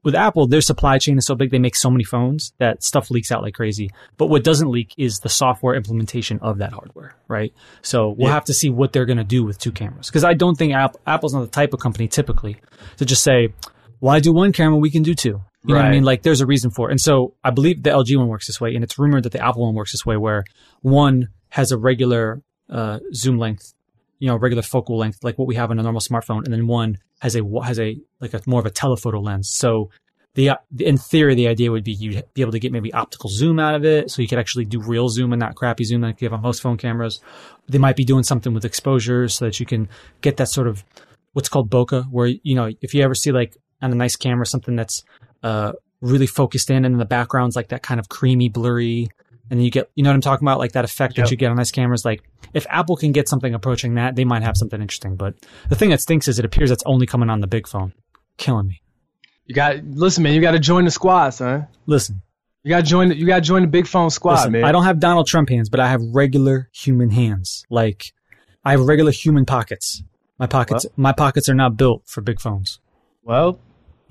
with 0.02 0.14
Apple, 0.14 0.48
their 0.48 0.60
supply 0.60 0.98
chain 0.98 1.16
is 1.18 1.26
so 1.26 1.34
big, 1.34 1.50
they 1.50 1.58
make 1.58 1.76
so 1.76 1.90
many 1.90 2.02
phones 2.02 2.52
that 2.58 2.82
stuff 2.82 3.10
leaks 3.10 3.30
out 3.30 3.42
like 3.42 3.54
crazy. 3.54 3.90
But 4.16 4.26
what 4.26 4.42
doesn't 4.42 4.68
leak 4.68 4.94
is 4.96 5.18
the 5.18 5.28
software 5.28 5.74
implementation 5.74 6.38
of 6.40 6.58
that 6.58 6.72
hardware, 6.72 7.14
right? 7.28 7.52
So 7.82 8.14
we'll 8.16 8.32
have 8.32 8.46
to 8.46 8.54
see 8.54 8.70
what 8.70 8.92
they're 8.92 9.06
going 9.06 9.18
to 9.18 9.24
do 9.24 9.44
with 9.44 9.58
two 9.58 9.70
cameras 9.70 10.08
because 10.08 10.24
I 10.24 10.34
don't 10.34 10.56
think 10.56 10.72
App- 10.72 10.96
Apple's 11.06 11.34
not 11.34 11.42
the 11.42 11.48
type 11.48 11.72
of 11.72 11.80
company 11.80 12.08
typically 12.08 12.56
to 12.96 13.04
just 13.04 13.22
say, 13.22 13.52
why 14.00 14.18
do 14.18 14.32
one 14.32 14.52
camera? 14.52 14.78
We 14.78 14.90
can 14.90 15.02
do 15.02 15.14
two. 15.14 15.42
You 15.64 15.74
know 15.74 15.80
what 15.80 15.86
I 15.86 15.90
mean? 15.90 16.02
Like 16.02 16.22
there's 16.22 16.40
a 16.40 16.46
reason 16.46 16.70
for 16.70 16.88
it. 16.88 16.92
And 16.92 17.00
so 17.00 17.34
I 17.44 17.50
believe 17.50 17.82
the 17.82 17.90
LG 17.90 18.16
one 18.16 18.28
works 18.28 18.46
this 18.46 18.60
way, 18.60 18.74
and 18.74 18.82
it's 18.82 18.98
rumored 18.98 19.22
that 19.22 19.32
the 19.32 19.44
Apple 19.44 19.62
one 19.64 19.74
works 19.74 19.92
this 19.92 20.04
way, 20.04 20.16
where 20.16 20.44
one 20.80 21.28
has 21.50 21.70
a 21.70 21.78
regular 21.78 22.42
uh, 22.68 22.98
zoom 23.14 23.38
length, 23.38 23.74
you 24.22 24.28
know 24.28 24.36
regular 24.36 24.62
focal 24.62 24.96
length 24.96 25.24
like 25.24 25.36
what 25.36 25.48
we 25.48 25.56
have 25.56 25.72
on 25.72 25.80
a 25.80 25.82
normal 25.82 26.00
smartphone, 26.00 26.44
and 26.44 26.52
then 26.52 26.68
one 26.68 26.98
has 27.20 27.36
a 27.36 27.42
has 27.64 27.80
a 27.80 27.96
like 28.20 28.34
a 28.34 28.40
more 28.46 28.60
of 28.60 28.66
a 28.66 28.70
telephoto 28.70 29.20
lens. 29.20 29.50
So 29.50 29.90
the 30.34 30.52
in 30.78 30.96
theory, 30.96 31.34
the 31.34 31.48
idea 31.48 31.70
would 31.70 31.84
be 31.84 31.92
you'd 31.92 32.24
be 32.32 32.40
able 32.40 32.52
to 32.52 32.60
get 32.60 32.72
maybe 32.72 32.92
optical 32.92 33.28
zoom 33.28 33.58
out 33.58 33.74
of 33.74 33.84
it, 33.84 34.10
so 34.10 34.22
you 34.22 34.28
could 34.28 34.38
actually 34.38 34.64
do 34.64 34.80
real 34.80 35.08
zoom 35.08 35.32
and 35.32 35.40
not 35.40 35.56
crappy 35.56 35.84
zoom 35.84 36.02
like 36.02 36.20
you 36.20 36.26
have 36.26 36.32
on 36.32 36.40
most 36.40 36.62
phone 36.62 36.76
cameras. 36.76 37.20
They 37.68 37.78
might 37.78 37.96
be 37.96 38.04
doing 38.04 38.22
something 38.22 38.54
with 38.54 38.64
exposure 38.64 39.28
so 39.28 39.46
that 39.46 39.60
you 39.60 39.66
can 39.66 39.88
get 40.20 40.36
that 40.36 40.48
sort 40.48 40.68
of 40.68 40.84
what's 41.32 41.48
called 41.48 41.68
bokeh, 41.68 42.04
where 42.10 42.28
you 42.28 42.54
know 42.54 42.70
if 42.80 42.94
you 42.94 43.02
ever 43.02 43.16
see 43.16 43.32
like 43.32 43.56
on 43.82 43.90
a 43.90 43.96
nice 43.96 44.14
camera 44.14 44.46
something 44.46 44.76
that's 44.76 45.02
uh, 45.42 45.72
really 46.00 46.26
focused 46.26 46.70
in, 46.70 46.84
and 46.84 46.94
in 46.94 46.98
the 46.98 47.04
background's 47.04 47.56
like 47.56 47.68
that 47.68 47.82
kind 47.82 48.00
of 48.00 48.08
creamy, 48.08 48.48
blurry, 48.48 49.08
and 49.50 49.58
then 49.58 49.64
you 49.64 49.70
get 49.70 49.90
you 49.94 50.02
know 50.02 50.10
what 50.10 50.14
I'm 50.14 50.20
talking 50.20 50.46
about, 50.46 50.58
like 50.58 50.72
that 50.72 50.84
effect 50.84 51.16
Yep. 51.16 51.26
that 51.26 51.30
you 51.30 51.36
get 51.36 51.50
on 51.50 51.56
nice 51.56 51.70
cameras. 51.70 52.04
Like 52.04 52.22
if 52.54 52.66
Apple 52.70 52.96
can 52.96 53.12
get 53.12 53.28
something 53.28 53.54
approaching 53.54 53.94
that, 53.94 54.16
they 54.16 54.24
might 54.24 54.42
have 54.42 54.56
something 54.56 54.80
interesting. 54.80 55.16
But 55.16 55.34
the 55.68 55.74
thing 55.76 55.90
that 55.90 56.00
stinks 56.00 56.28
is 56.28 56.38
it 56.38 56.44
appears 56.44 56.70
that's 56.70 56.82
only 56.86 57.06
coming 57.06 57.30
on 57.30 57.40
the 57.40 57.46
big 57.46 57.66
phone, 57.66 57.92
killing 58.36 58.66
me. 58.66 58.80
You 59.46 59.54
got 59.54 59.84
listen, 59.84 60.22
man. 60.22 60.34
You 60.34 60.40
got 60.40 60.52
to 60.52 60.58
join 60.58 60.84
the 60.84 60.90
squad, 60.90 61.30
son. 61.30 61.66
Listen. 61.86 62.22
You 62.64 62.68
got 62.68 62.84
to 62.84 62.90
join. 62.90 63.08
The, 63.08 63.16
you 63.16 63.26
got 63.26 63.36
to 63.36 63.40
join 63.40 63.62
the 63.62 63.68
big 63.68 63.88
phone 63.88 64.08
squad, 64.10 64.34
Listen, 64.34 64.52
man. 64.52 64.64
I 64.64 64.70
don't 64.70 64.84
have 64.84 65.00
Donald 65.00 65.26
Trump 65.26 65.48
hands, 65.48 65.68
but 65.68 65.80
I 65.80 65.88
have 65.88 66.00
regular 66.12 66.70
human 66.72 67.10
hands. 67.10 67.64
Like 67.68 68.12
I 68.64 68.70
have 68.70 68.80
regular 68.82 69.10
human 69.10 69.44
pockets. 69.44 70.02
My 70.38 70.46
pockets, 70.46 70.86
my 70.96 71.12
pockets 71.12 71.48
are 71.48 71.54
not 71.54 71.76
built 71.76 72.02
for 72.06 72.20
big 72.20 72.40
phones. 72.40 72.78
Well, 73.24 73.58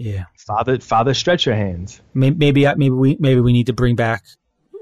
Yeah, 0.03 0.25
father, 0.37 0.79
father, 0.79 1.13
stretch 1.13 1.45
your 1.45 1.55
hands. 1.55 2.01
maybe 2.13 2.35
maybe, 2.37 2.65
maybe 2.65 2.89
we 2.89 3.17
maybe 3.19 3.39
we 3.41 3.53
need 3.53 3.67
to 3.67 3.73
bring 3.73 3.95
back 3.95 4.23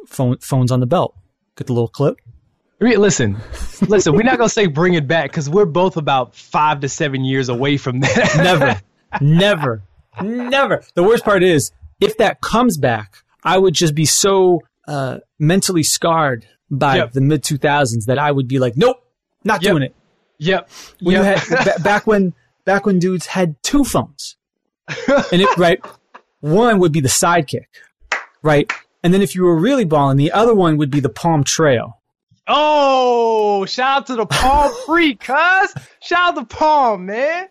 phone, 0.08 0.38
phones 0.38 0.72
on 0.72 0.80
the 0.80 0.86
belt. 0.86 1.16
Get 1.58 1.68
the 1.68 1.74
little 1.74 1.88
clip. 1.90 2.18
Listen, 2.80 3.36
listen. 3.88 4.16
We're 4.16 4.24
not 4.24 4.38
gonna 4.38 4.48
say 4.50 4.68
bring 4.68 4.94
it 4.94 5.08
back 5.08 5.30
because 5.32 5.50
we're 5.50 5.66
both 5.66 5.98
about 5.98 6.34
five 6.36 6.80
to 6.82 6.88
seven 6.90 7.26
years 7.26 7.50
away 7.50 7.76
from 7.78 8.00
that. 8.00 8.34
Never, 8.38 8.82
never, 9.20 9.84
never. 10.22 10.84
The 10.96 11.04
worst 11.04 11.26
part 11.26 11.44
is 11.44 11.72
if 12.00 12.18
that 12.18 12.40
comes 12.40 12.78
back, 12.78 13.18
I 13.44 13.58
would 13.58 13.74
just 13.74 13.96
be 13.96 14.06
so 14.06 14.62
uh, 14.88 15.18
mentally 15.38 15.84
scarred 15.84 16.48
by 16.72 16.98
Yep. 16.98 17.12
the 17.12 17.22
mid 17.22 17.44
two 17.44 17.58
thousands 17.58 18.06
that 18.06 18.18
I 18.18 18.32
would 18.32 18.48
be 18.48 18.60
like, 18.60 18.78
nope, 18.78 18.98
not 19.44 19.62
Yep. 19.62 19.72
doing 19.72 19.84
it. 19.84 19.96
yep. 20.38 20.70
when 21.02 21.16
yep. 21.16 21.22
you 21.22 21.54
had 21.58 21.66
ba- 21.66 21.82
back 21.84 22.08
when 22.08 22.34
back 22.64 22.86
when 22.86 23.00
dudes 23.00 23.26
had 23.26 23.62
two 23.62 23.84
phones, 23.84 24.38
and 25.32 25.42
it 25.42 25.58
right, 25.58 25.80
one 26.42 26.80
would 26.80 26.92
be 26.92 27.00
the 27.02 27.10
Sidekick, 27.10 27.66
right, 28.42 28.72
and 29.04 29.14
then 29.14 29.22
if 29.22 29.36
you 29.36 29.44
were 29.44 29.56
really 29.58 29.86
balling, 29.86 30.18
the 30.18 30.32
other 30.32 30.54
one 30.56 30.78
would 30.78 30.90
be 30.92 31.00
the 31.00 31.10
Palm 31.10 31.44
Treo. 31.44 31.94
oh, 32.48 33.66
shout 33.66 33.98
out 34.02 34.08
to 34.08 34.16
the 34.16 34.26
Palm 34.26 34.72
Freak, 34.86 35.20
cuz. 35.20 35.74
Shout 36.02 36.38
out 36.38 36.40
to 36.40 36.46
Palm, 36.56 37.06
man. 37.06 37.48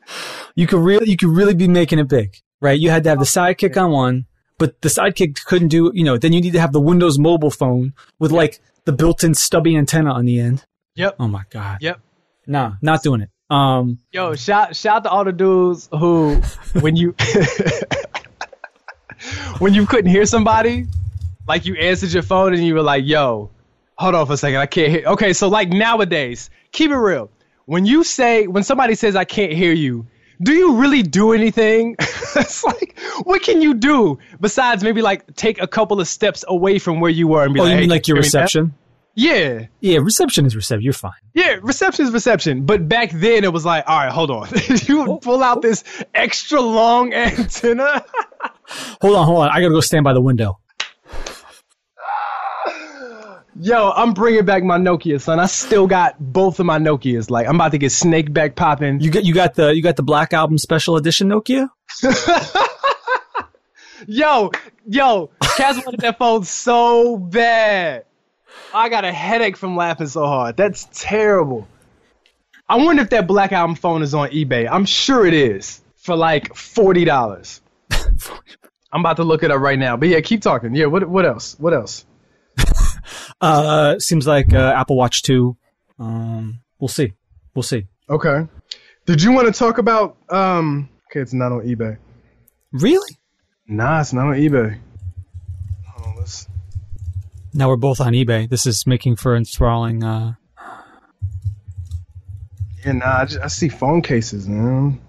You 0.55 0.67
could 0.67 0.81
really 0.81 1.09
you 1.11 1.17
could 1.17 1.29
really 1.31 1.55
be 1.55 1.69
making 1.69 1.99
it 1.99 2.09
big, 2.09 2.37
right? 2.61 2.79
You 2.79 2.91
had 2.91 3.05
to 3.05 3.11
have 3.11 3.19
the 3.19 3.25
Sidekick 3.25 3.77
on 3.83 3.91
one, 3.93 4.27
but 4.59 4.81
the 4.83 4.89
Sidekick 4.89 5.45
couldn't 5.45 5.69
do 5.69 5.91
you 5.95 6.05
know. 6.05 6.17
Then 6.19 6.33
you 6.33 6.41
need 6.41 6.53
to 6.55 6.61
have 6.61 6.73
the 6.73 6.81
Windows 6.81 7.19
Mobile 7.19 7.51
phone 7.51 7.93
with 8.19 8.33
like 8.33 8.61
the 8.85 8.93
built-in 8.93 9.35
stubby 9.35 9.77
antenna 9.77 10.13
on 10.13 10.25
the 10.25 10.41
end. 10.41 10.65
Yep. 10.97 11.17
Oh 11.21 11.29
my 11.29 11.43
god, 11.51 11.79
Yep. 11.81 12.01
nah, 12.47 12.73
not 12.83 13.03
doing 13.03 13.21
it. 13.21 13.31
Um, 13.51 13.99
Yo, 14.13 14.35
shout 14.35 14.77
shout 14.77 14.97
out 14.97 15.05
to 15.05 15.11
all 15.11 15.25
the 15.25 15.33
dudes 15.33 15.89
who 15.91 16.41
when 16.81 16.97
you 16.97 17.15
when 19.59 19.73
you 19.75 19.87
couldn't 19.87 20.11
hear 20.11 20.27
somebody, 20.27 20.87
like 21.47 21.65
you 21.65 21.75
answered 21.77 22.13
your 22.13 22.23
phone 22.23 22.53
and 22.53 22.65
you 22.65 22.75
were 22.75 22.83
like, 22.83 23.07
"Yo, 23.07 23.51
hold 23.97 24.15
on 24.15 24.27
for 24.27 24.35
a 24.35 24.37
second, 24.37 24.61
I 24.61 24.67
can't 24.67 24.91
hear." 24.91 25.05
Okay, 25.07 25.33
so 25.33 25.49
like 25.49 25.71
nowadays, 25.71 26.51
keep 26.73 26.91
it 26.91 26.97
real. 26.97 27.31
When 27.65 27.87
you 27.87 28.05
say 28.05 28.47
when 28.47 28.65
somebody 28.65 28.95
says 28.95 29.17
I 29.17 29.25
can't 29.25 29.53
hear 29.53 29.73
you, 29.73 30.07
do 30.43 30.53
you 30.53 30.77
really 30.77 31.03
do 31.03 31.33
anything? 31.33 31.97
it's 32.01 32.63
like, 32.65 32.99
what 33.23 33.43
can 33.43 33.63
you 33.63 33.75
do 33.75 34.19
besides 34.41 34.85
maybe 34.85 35.01
like 35.01 35.35
take 35.37 35.61
a 35.61 35.67
couple 35.67 36.01
of 36.01 36.09
steps 36.09 36.45
away 36.47 36.79
from 36.79 37.01
where 37.01 37.11
you 37.11 37.29
were 37.29 37.45
and 37.45 37.55
be 37.55 37.61
oh, 37.61 37.65
like, 37.65 37.71
you 37.71 37.77
mean 37.77 37.85
can 37.85 37.91
like 37.91 38.09
your 38.09 38.17
you 38.19 38.23
hear 38.23 38.23
me 38.23 38.27
reception? 38.27 38.75
Yeah. 39.19 39.67
Yeah, 39.81 39.99
reception 39.99 40.47
is 40.47 40.55
reception. 40.55 40.85
You're 40.85 40.93
fine. 40.93 41.11
Yeah, 41.35 41.59
reception 41.61 42.07
is 42.07 42.13
reception. 42.13 42.65
But 42.67 42.89
back 42.89 43.11
then 43.11 43.43
it 43.43 43.53
was 43.53 43.65
like, 43.65 43.83
all 43.89 43.99
right, 43.99 44.13
hold 44.13 44.31
on. 44.31 44.49
you 44.85 44.99
would 44.99 45.09
oh. 45.09 45.17
pull 45.17 45.43
out 45.43 45.61
this 45.61 45.83
extra 46.15 46.61
long 46.61 47.13
antenna. 47.15 48.05
Hold 49.01 49.17
on, 49.17 49.27
hold 49.27 49.39
on. 49.43 49.49
I 49.49 49.61
gotta 49.61 49.75
go 49.75 49.81
stand 49.81 50.05
by 50.05 50.13
the 50.13 50.21
window. 50.21 50.61
Yo, 53.61 53.91
I'm 53.91 54.15
bringing 54.15 54.45
back 54.45 54.63
my 54.63 54.79
Nokia, 54.79 55.21
son. 55.21 55.41
I 55.41 55.47
still 55.47 55.89
got 55.89 56.15
both 56.21 56.61
of 56.61 56.67
my 56.67 56.79
Nokias. 56.79 57.29
Like, 57.29 57.49
I'm 57.49 57.57
about 57.57 57.73
to 57.73 57.79
get 57.79 57.91
snake 57.91 58.33
back 58.33 58.55
popping. 58.55 59.01
You 59.01 59.11
got 59.11 59.25
you 59.25 59.35
got 59.35 59.57
the 59.57 59.75
you 59.75 59.83
got 59.83 59.97
the 59.97 60.05
Black 60.05 60.33
Album 60.33 60.59
Special 60.59 60.97
Edition 60.97 61.29
Nokia. 61.29 61.69
Yo, 64.07 64.53
yo, 64.87 65.29
Kaz 65.43 65.85
wanted 65.85 66.01
that 66.01 66.19
phone 66.19 66.45
so 66.45 67.17
bad. 67.17 68.05
I 68.75 68.89
got 68.89 69.05
a 69.05 69.13
headache 69.13 69.57
from 69.57 69.77
laughing 69.77 70.07
so 70.09 70.27
hard. 70.27 70.57
That's 70.57 70.89
terrible. 70.93 71.67
I 72.69 72.77
wonder 72.77 73.03
if 73.03 73.11
that 73.11 73.27
Black 73.27 73.53
Album 73.53 73.77
phone 73.77 74.03
is 74.03 74.15
on 74.15 74.29
eBay. 74.31 74.69
I'm 74.71 74.85
sure 74.85 75.25
it 75.25 75.35
is 75.35 75.81
for 75.97 76.15
like 76.17 76.55
forty 76.55 77.05
dollars. 77.05 77.61
I'm 78.93 79.01
about 79.01 79.17
to 79.17 79.25
look 79.25 79.43
it 79.43 79.51
up 79.51 79.61
right 79.61 79.79
now. 79.79 79.97
But 79.97 80.09
yeah, 80.09 80.21
keep 80.21 80.43
talking. 80.43 80.75
Yeah, 80.75 80.87
what 80.87 81.09
what 81.09 81.25
else? 81.25 81.57
What 81.59 81.75
else? 81.75 82.05
Uh, 83.41 83.99
seems 84.01 84.27
like 84.27 84.53
uh, 84.53 84.73
Apple 84.75 84.97
Watch 84.97 85.23
Two. 85.23 85.57
Um, 85.99 86.61
we'll 86.81 86.89
see. 86.89 87.13
We'll 87.55 87.63
see. 87.63 87.87
Okay. 88.11 88.49
Did 89.07 89.23
you 89.23 89.33
want 89.33 89.47
to 89.47 89.53
talk 89.53 89.79
about 89.79 90.17
um 90.29 90.89
okay, 91.11 91.21
it's 91.21 91.33
not 91.33 91.53
on 91.53 91.61
eBay. 91.61 91.99
Really? 92.73 93.17
Nah, 93.67 94.01
it's 94.01 94.13
not 94.13 94.27
on 94.27 94.35
eBay. 94.35 94.79
Hold 97.53 97.55
on, 97.55 97.55
let's 97.55 97.55
Now 97.55 97.69
we're 97.69 97.77
both 97.77 98.01
on 98.01 98.13
eBay. 98.13 98.49
This 98.49 98.67
is 98.67 98.87
making 98.87 99.17
for 99.17 99.37
enthralling. 99.37 100.05
Uh, 100.05 100.35
Yeah, 102.85 102.93
nah, 102.93 103.19
I, 103.21 103.25
just, 103.25 103.41
I 103.41 103.47
see 103.49 103.69
phone 103.69 104.03
cases, 104.03 104.49
man. 104.49 105.01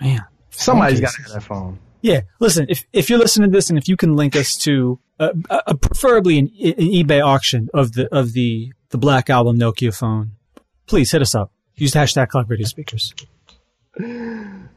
man, 0.00 0.24
Somebody's 0.50 1.00
got 1.00 1.12
to 1.14 1.22
have 1.22 1.32
that 1.32 1.42
phone. 1.42 1.78
Yeah, 2.00 2.22
listen. 2.40 2.66
If 2.68 2.84
if 2.92 3.08
you're 3.10 3.18
listening 3.18 3.50
to 3.50 3.56
this, 3.56 3.68
and 3.68 3.78
if 3.78 3.88
you 3.88 3.96
can 3.96 4.16
link 4.16 4.34
us 4.34 4.56
to, 4.58 4.98
uh, 5.20 5.30
uh, 5.50 5.74
preferably 5.74 6.38
an, 6.38 6.46
an 6.60 6.74
eBay 6.74 7.24
auction 7.24 7.68
of 7.72 7.92
the 7.92 8.12
of 8.14 8.32
the 8.32 8.72
the 8.90 8.98
Black 8.98 9.30
Album 9.30 9.56
Nokia 9.58 9.96
phone, 9.96 10.32
please 10.86 11.12
hit 11.12 11.22
us 11.22 11.34
up. 11.34 11.52
Use 11.76 11.92
the 11.92 12.00
hashtag 12.00 12.28
Clock 12.28 12.48
Radio 12.48 12.66
Speakers. 12.66 13.14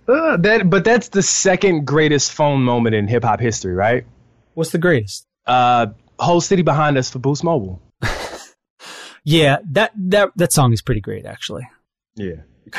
Uh, 0.08 0.38
that, 0.38 0.70
but 0.70 0.84
that's 0.84 1.08
the 1.08 1.24
second 1.24 1.88
greatest 1.88 2.32
phone 2.32 2.62
moment 2.62 2.94
in 2.94 3.08
hip 3.08 3.24
hop 3.24 3.40
history, 3.40 3.74
right? 3.74 4.06
What's 4.54 4.70
the 4.70 4.78
greatest? 4.78 5.26
Uh, 5.48 5.88
whole 6.20 6.42
city 6.42 6.62
behind 6.62 6.98
us 6.98 7.10
for 7.10 7.20
Boost 7.20 7.44
Mobile. 7.44 7.82
Yeah, 9.26 9.58
that 9.72 9.92
that 9.96 10.30
that 10.36 10.54
song 10.54 10.72
is 10.72 10.84
pretty 10.84 11.02
great 11.02 11.26
actually. 11.26 11.68
Yeah, 12.16 12.44
you 12.66 12.72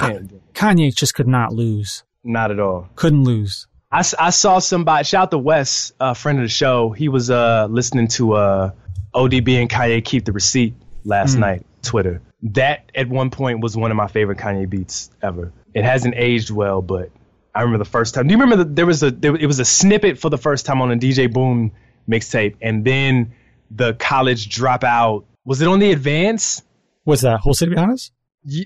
Kanye 0.54 0.94
just 0.94 1.14
could 1.14 1.26
not 1.26 1.52
lose. 1.52 2.04
not 2.22 2.52
at 2.52 2.60
all. 2.60 2.88
Couldn't 2.94 3.24
lose. 3.24 3.66
I, 3.90 4.04
I 4.18 4.30
saw 4.30 4.60
somebody 4.60 5.04
shout 5.04 5.24
out 5.24 5.30
to 5.32 5.38
Wes, 5.38 5.92
a 5.98 6.14
friend 6.14 6.38
of 6.38 6.44
the 6.44 6.48
show. 6.48 6.90
He 6.90 7.08
was 7.08 7.30
uh 7.30 7.66
listening 7.68 8.06
to 8.08 8.34
uh 8.34 8.70
ODB 9.12 9.60
and 9.60 9.68
Kanye 9.68 10.04
keep 10.04 10.24
the 10.24 10.32
receipt 10.32 10.74
last 11.04 11.36
night. 11.36 11.66
Twitter. 11.82 12.22
That 12.42 12.92
at 12.94 13.08
one 13.08 13.30
point 13.30 13.60
was 13.60 13.76
one 13.76 13.90
of 13.90 13.96
my 13.96 14.06
favorite 14.06 14.38
Kanye 14.38 14.70
beats 14.70 15.10
ever. 15.22 15.52
It 15.74 15.84
hasn't 15.84 16.14
aged 16.16 16.50
well, 16.50 16.80
but 16.80 17.10
I 17.56 17.62
remember 17.62 17.78
the 17.78 17.90
first 17.90 18.14
time. 18.14 18.28
Do 18.28 18.32
you 18.34 18.40
remember 18.40 18.62
that 18.62 18.76
there 18.76 18.86
was 18.86 19.02
a 19.02 19.10
there, 19.10 19.34
it 19.34 19.46
was 19.46 19.58
a 19.58 19.64
snippet 19.64 20.18
for 20.18 20.30
the 20.30 20.38
first 20.38 20.64
time 20.64 20.80
on 20.80 20.92
a 20.92 20.96
DJ 20.96 21.32
Boom 21.32 21.72
mixtape, 22.08 22.56
and 22.60 22.84
then 22.84 23.32
the 23.70 23.94
college 23.94 24.48
dropout. 24.48 25.24
Was 25.44 25.60
it 25.62 25.68
on 25.68 25.78
the 25.78 25.90
advance? 25.92 26.62
Was 27.04 27.20
that? 27.22 27.40
Whole 27.40 27.54
city 27.54 27.72
behind 27.74 27.92
us? 27.92 28.10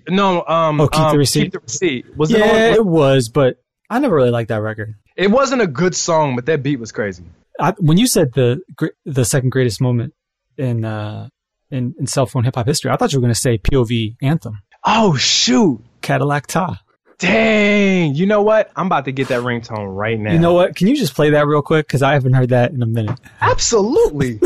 No, 0.08 0.44
um, 0.46 0.80
Oh, 0.80 0.88
Keep 0.88 1.00
the 1.00 1.06
um, 1.08 1.16
Receipt? 1.16 1.42
Keep 1.44 1.52
the 1.52 1.58
receipt. 1.60 2.16
Was 2.16 2.30
it 2.32 2.38
Yeah, 2.40 2.46
on? 2.68 2.74
it 2.74 2.84
was, 2.86 3.28
but 3.28 3.62
I 3.88 3.98
never 3.98 4.14
really 4.14 4.30
liked 4.30 4.48
that 4.48 4.60
record. 4.62 4.94
It 5.16 5.30
wasn't 5.30 5.62
a 5.62 5.66
good 5.66 5.94
song, 5.94 6.36
but 6.36 6.46
that 6.46 6.62
beat 6.62 6.78
was 6.78 6.92
crazy. 6.92 7.24
I, 7.58 7.72
when 7.78 7.98
you 7.98 8.06
said 8.06 8.32
the 8.34 8.60
the 9.04 9.24
second 9.24 9.50
greatest 9.50 9.80
moment 9.82 10.14
in 10.56 10.84
uh 10.84 11.28
in, 11.70 11.94
in 11.98 12.06
cell 12.06 12.24
phone 12.26 12.44
hip 12.44 12.54
hop 12.54 12.66
history, 12.66 12.90
I 12.90 12.96
thought 12.96 13.12
you 13.12 13.18
were 13.18 13.22
going 13.22 13.34
to 13.34 13.38
say 13.38 13.58
POV 13.58 14.16
anthem, 14.22 14.60
Oh 14.84 15.14
shoot! 15.16 15.82
Cadillac 16.00 16.46
Ta. 16.46 16.80
Dang! 17.20 18.14
You 18.14 18.26
know 18.26 18.42
what? 18.42 18.70
I'm 18.74 18.86
about 18.86 19.04
to 19.04 19.12
get 19.12 19.28
that 19.28 19.42
ringtone 19.42 19.94
right 19.94 20.18
now. 20.18 20.32
You 20.32 20.38
know 20.38 20.54
what? 20.54 20.74
Can 20.74 20.88
you 20.88 20.96
just 20.96 21.14
play 21.14 21.30
that 21.30 21.46
real 21.46 21.62
quick? 21.62 21.86
Because 21.86 22.02
I 22.02 22.14
haven't 22.14 22.32
heard 22.32 22.48
that 22.48 22.72
in 22.72 22.82
a 22.82 22.86
minute. 22.86 23.18
Absolutely. 23.40 24.40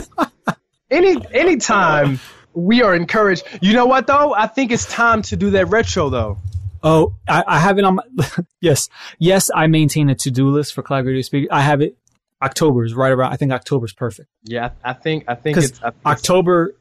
Any 0.90 1.16
anytime 1.32 2.18
we 2.52 2.82
are 2.82 2.94
encouraged. 2.94 3.46
You 3.62 3.74
know 3.74 3.86
what 3.86 4.06
though? 4.06 4.34
I 4.34 4.48
think 4.48 4.72
it's 4.72 4.86
time 4.86 5.22
to 5.22 5.36
do 5.36 5.50
that 5.50 5.68
retro 5.68 6.10
though. 6.10 6.38
Oh, 6.82 7.14
I, 7.28 7.44
I 7.46 7.58
have 7.60 7.78
it 7.78 7.84
on 7.84 7.94
my. 7.94 8.02
yes, 8.60 8.88
yes. 9.18 9.50
I 9.54 9.68
maintain 9.68 10.10
a 10.10 10.14
to 10.16 10.30
do 10.30 10.48
list 10.48 10.74
for 10.74 10.82
Clock 10.82 11.06
Radio 11.06 11.22
Speaker. 11.22 11.48
I 11.52 11.62
have 11.62 11.80
it. 11.80 11.96
October 12.42 12.84
is 12.84 12.92
right 12.92 13.10
around. 13.12 13.32
I 13.32 13.36
think 13.36 13.52
October 13.52 13.86
is 13.86 13.94
perfect 13.94 14.28
Yeah, 14.42 14.70
I, 14.82 14.92
think 14.92 15.24
I 15.28 15.34
think 15.34 15.56
it's 15.56 15.80
I 15.82 15.90
think 15.90 16.04
October 16.04 16.76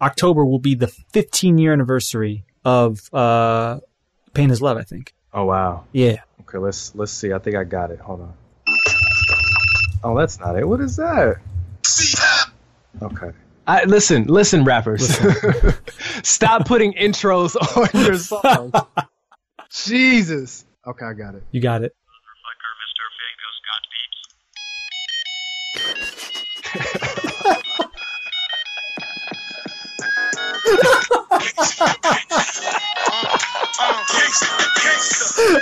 October 0.00 0.44
will 0.44 0.58
be 0.58 0.74
the 0.74 0.88
15 0.88 1.56
year 1.56 1.72
anniversary 1.72 2.44
of 2.64 3.12
uh 3.14 3.80
Pain 4.34 4.50
is 4.50 4.60
Love, 4.60 4.76
I 4.76 4.82
think. 4.82 5.14
Oh 5.36 5.44
wow. 5.44 5.84
Yeah. 5.92 6.16
Okay, 6.40 6.56
let's 6.56 6.94
let's 6.94 7.12
see. 7.12 7.34
I 7.34 7.38
think 7.38 7.56
I 7.56 7.64
got 7.64 7.90
it. 7.90 7.98
Hold 7.98 8.22
on. 8.22 8.34
Oh, 10.02 10.16
that's 10.16 10.40
not 10.40 10.58
it. 10.58 10.66
What 10.66 10.80
is 10.80 10.96
that? 10.96 11.36
Okay. 13.02 13.32
I, 13.66 13.84
listen, 13.84 14.28
listen, 14.28 14.64
rappers. 14.64 15.14
Stop 16.22 16.66
putting 16.66 16.94
intros 16.94 17.54
on 17.76 18.06
your 18.06 18.14
songs. 18.18 18.72
Jesus. 19.70 20.64
Okay, 20.86 21.04
I 21.04 21.12
got 21.12 21.34
it. 21.34 21.42
You 21.50 21.60
got 21.60 21.82
it. 21.82 21.92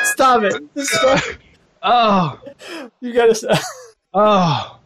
Stop 0.04 0.42
it. 0.44 0.62
Stop. 0.86 1.20
Oh, 1.82 2.40
You 3.00 3.12
gotta 3.12 3.34
stop. 3.34 3.58
oh, 4.14 4.78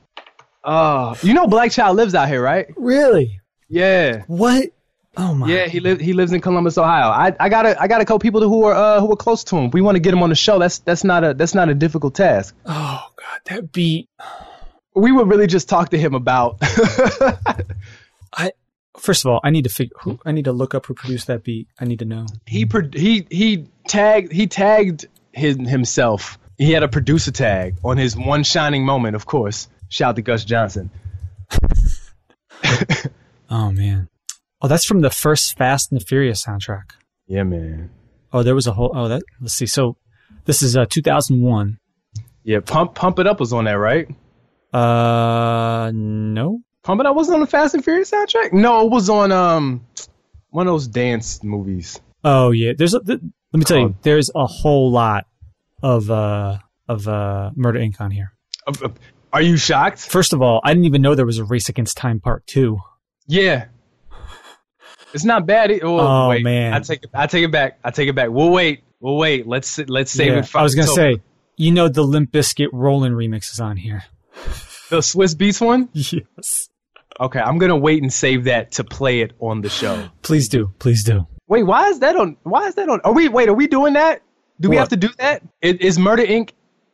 oh. 0.64 1.16
You 1.22 1.34
know, 1.34 1.46
Black 1.46 1.70
Child 1.70 1.96
lives 1.96 2.14
out 2.14 2.28
here, 2.28 2.42
right? 2.42 2.66
Really? 2.76 3.40
Yeah. 3.68 4.24
What? 4.26 4.70
Oh 5.16 5.34
my. 5.34 5.48
Yeah, 5.48 5.66
he 5.66 5.80
lives. 5.80 6.00
He 6.00 6.12
lives 6.12 6.32
in 6.32 6.40
Columbus, 6.40 6.78
Ohio. 6.78 7.08
I, 7.08 7.34
I 7.40 7.48
got 7.48 7.66
a 7.66 7.80
I 7.80 7.88
got 7.88 8.00
a 8.00 8.04
couple 8.04 8.20
people 8.20 8.40
who 8.40 8.64
are 8.64 8.74
uh, 8.74 9.00
who 9.00 9.12
are 9.12 9.16
close 9.16 9.42
to 9.44 9.56
him. 9.56 9.70
We 9.70 9.80
want 9.80 9.96
to 9.96 10.00
get 10.00 10.14
him 10.14 10.22
on 10.22 10.28
the 10.30 10.36
show. 10.36 10.58
That's 10.58 10.78
that's 10.78 11.04
not 11.04 11.24
a 11.24 11.34
that's 11.34 11.54
not 11.54 11.68
a 11.68 11.74
difficult 11.74 12.14
task. 12.14 12.54
Oh 12.66 13.04
god, 13.16 13.40
that 13.46 13.72
beat. 13.72 14.08
We 14.94 15.12
would 15.12 15.28
really 15.28 15.46
just 15.48 15.68
talk 15.68 15.90
to 15.90 15.98
him 15.98 16.14
about. 16.14 16.58
I. 18.32 18.52
First 18.98 19.24
of 19.24 19.30
all, 19.30 19.40
I 19.44 19.50
need 19.50 19.62
to 19.64 19.70
figure. 19.70 19.96
Who, 20.02 20.18
I 20.24 20.32
need 20.32 20.44
to 20.46 20.52
look 20.52 20.74
up 20.74 20.86
who 20.86 20.94
produced 20.94 21.26
that 21.28 21.44
beat. 21.44 21.68
I 21.80 21.84
need 21.84 22.00
to 22.00 22.04
know. 22.04 22.26
he 22.46 22.66
pro- 22.66 22.90
he 22.92 23.26
he 23.30 23.66
tagged 23.86 24.32
he 24.32 24.46
tagged 24.46 25.06
his, 25.32 25.56
himself. 25.56 26.38
He 26.56 26.72
had 26.72 26.82
a 26.82 26.88
producer 26.88 27.30
tag 27.30 27.76
on 27.84 27.96
his 27.96 28.16
one 28.16 28.42
shining 28.42 28.84
moment. 28.84 29.14
Of 29.16 29.26
course, 29.26 29.68
shout 29.88 30.16
to 30.16 30.22
Gus 30.22 30.44
Johnson. 30.44 30.90
Oh 33.50 33.72
man. 33.72 34.08
Oh, 34.60 34.68
that's 34.68 34.84
from 34.84 35.00
the 35.00 35.08
first 35.10 35.56
Fast 35.56 35.90
and 35.90 35.98
the 36.00 36.04
Furious 36.04 36.44
soundtrack. 36.44 36.90
Yeah, 37.26 37.44
man. 37.44 37.90
Oh, 38.32 38.42
there 38.42 38.54
was 38.54 38.66
a 38.66 38.72
whole. 38.72 38.92
Oh, 38.94 39.08
that. 39.08 39.22
Let's 39.40 39.54
see. 39.54 39.66
So, 39.66 39.96
this 40.44 40.62
is 40.62 40.76
uh 40.76 40.84
2001. 40.86 41.78
Yeah, 42.44 42.60
pump 42.60 42.94
pump 42.94 43.18
it 43.18 43.26
up 43.26 43.40
was 43.40 43.52
on 43.52 43.64
that, 43.64 43.78
right? 43.78 44.06
Uh, 44.72 45.90
no. 45.94 46.60
Pump 46.88 47.00
it 47.02 47.06
up 47.06 47.14
wasn't 47.14 47.34
on 47.34 47.40
the 47.42 47.46
Fast 47.46 47.74
and 47.74 47.84
Furious 47.84 48.10
soundtrack. 48.10 48.50
No, 48.54 48.86
it 48.86 48.90
was 48.90 49.10
on 49.10 49.30
um 49.30 49.84
one 50.48 50.66
of 50.66 50.72
those 50.72 50.88
dance 50.88 51.44
movies. 51.44 52.00
Oh 52.24 52.50
yeah. 52.50 52.72
There's 52.74 52.94
a. 52.94 53.00
Th- 53.00 53.20
let 53.52 53.58
me 53.58 53.64
tell 53.66 53.78
you. 53.78 53.84
Oh. 53.88 53.94
There's 54.00 54.30
a 54.34 54.46
whole 54.46 54.90
lot 54.90 55.26
of 55.82 56.10
uh 56.10 56.56
of 56.88 57.06
uh 57.06 57.50
Murder 57.54 57.78
Inc. 57.78 58.00
on 58.00 58.10
here. 58.10 58.32
Are 59.34 59.42
you 59.42 59.58
shocked? 59.58 59.98
First 59.98 60.32
of 60.32 60.40
all, 60.40 60.62
I 60.64 60.72
didn't 60.72 60.86
even 60.86 61.02
know 61.02 61.14
there 61.14 61.26
was 61.26 61.36
a 61.36 61.44
Race 61.44 61.68
Against 61.68 61.98
Time 61.98 62.20
Part 62.20 62.46
Two. 62.46 62.78
Yeah. 63.26 63.66
It's 65.14 65.24
not 65.24 65.46
bad. 65.46 65.70
Oh, 65.82 65.98
Oh, 65.98 66.28
wait. 66.30 66.42
man. 66.42 66.72
I 66.74 66.80
take 66.80 67.02
it. 67.02 67.10
I 67.14 67.26
take 67.26 67.44
it 67.44 67.50
back. 67.50 67.78
I 67.84 67.90
take 67.90 68.08
it 68.08 68.14
back. 68.14 68.28
We'll 68.30 68.50
wait. 68.50 68.82
We'll 69.00 69.16
wait. 69.16 69.46
Let's 69.46 69.78
let's 69.78 70.10
save 70.10 70.32
Yeah, 70.32 70.38
it. 70.38 70.48
For 70.48 70.58
I 70.58 70.62
was 70.62 70.74
gonna 70.74 70.88
October. 70.90 71.16
say, 71.16 71.22
you 71.58 71.70
know, 71.72 71.88
the 71.88 72.02
Limp 72.02 72.30
Bizkit 72.32 72.68
Rollin' 72.72 73.12
remix 73.14 73.52
is 73.52 73.60
on 73.60 73.76
here. 73.76 74.04
the 74.90 74.98
Swizz 74.98 75.34
Beatz 75.34 75.60
one. 75.64 75.88
Yes. 75.94 76.70
Okay, 77.20 77.40
I'm 77.40 77.58
gonna 77.58 77.76
wait 77.76 78.02
and 78.02 78.12
save 78.12 78.44
that 78.44 78.72
to 78.72 78.84
play 78.84 79.20
it 79.20 79.32
on 79.40 79.60
the 79.60 79.68
show. 79.68 80.08
Please 80.22 80.48
do. 80.48 80.72
Please 80.78 81.02
do. 81.04 81.26
Wait, 81.48 81.64
why 81.64 81.88
is 81.88 82.00
that 82.00 82.16
on? 82.16 82.36
Why 82.44 82.66
is 82.68 82.74
that 82.76 82.88
on? 82.88 83.00
Are 83.02 83.12
we 83.12 83.28
wait? 83.28 83.48
Are 83.48 83.54
we 83.54 83.66
doing 83.66 83.94
that? 83.94 84.22
Do 84.60 84.68
we 84.68 84.76
What? 84.76 84.80
have 84.80 84.88
to 84.90 84.96
do 84.96 85.08
that? 85.18 85.42
Is, 85.62 85.74
is 85.76 85.98
Murder 85.98 86.24
Inc. 86.24 86.50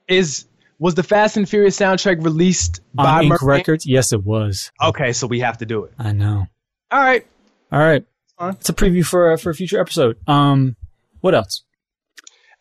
Is 0.09 0.47
was 0.79 0.95
the 0.95 1.03
Fast 1.03 1.37
and 1.37 1.49
Furious 1.49 1.79
soundtrack 1.79 2.23
released 2.25 2.81
On 2.99 3.05
by 3.05 3.25
Inc. 3.25 3.29
Murder 3.29 3.47
Records? 3.47 3.87
Yes, 3.87 4.13
it 4.13 4.25
was. 4.25 4.71
Okay, 4.83 5.13
so 5.13 5.27
we 5.27 5.41
have 5.41 5.59
to 5.59 5.67
do 5.67 5.85
it. 5.85 5.93
I 5.99 6.13
know. 6.13 6.47
All 6.91 7.01
right. 7.01 7.27
All 7.73 7.79
right. 7.81 8.05
It's 8.41 8.69
a 8.69 8.73
preview 8.75 9.05
for 9.05 9.33
uh, 9.33 9.37
for 9.37 9.51
a 9.51 9.55
future 9.55 9.81
episode. 9.81 10.17
Um, 10.29 10.77
what 11.21 11.35
else? 11.35 11.63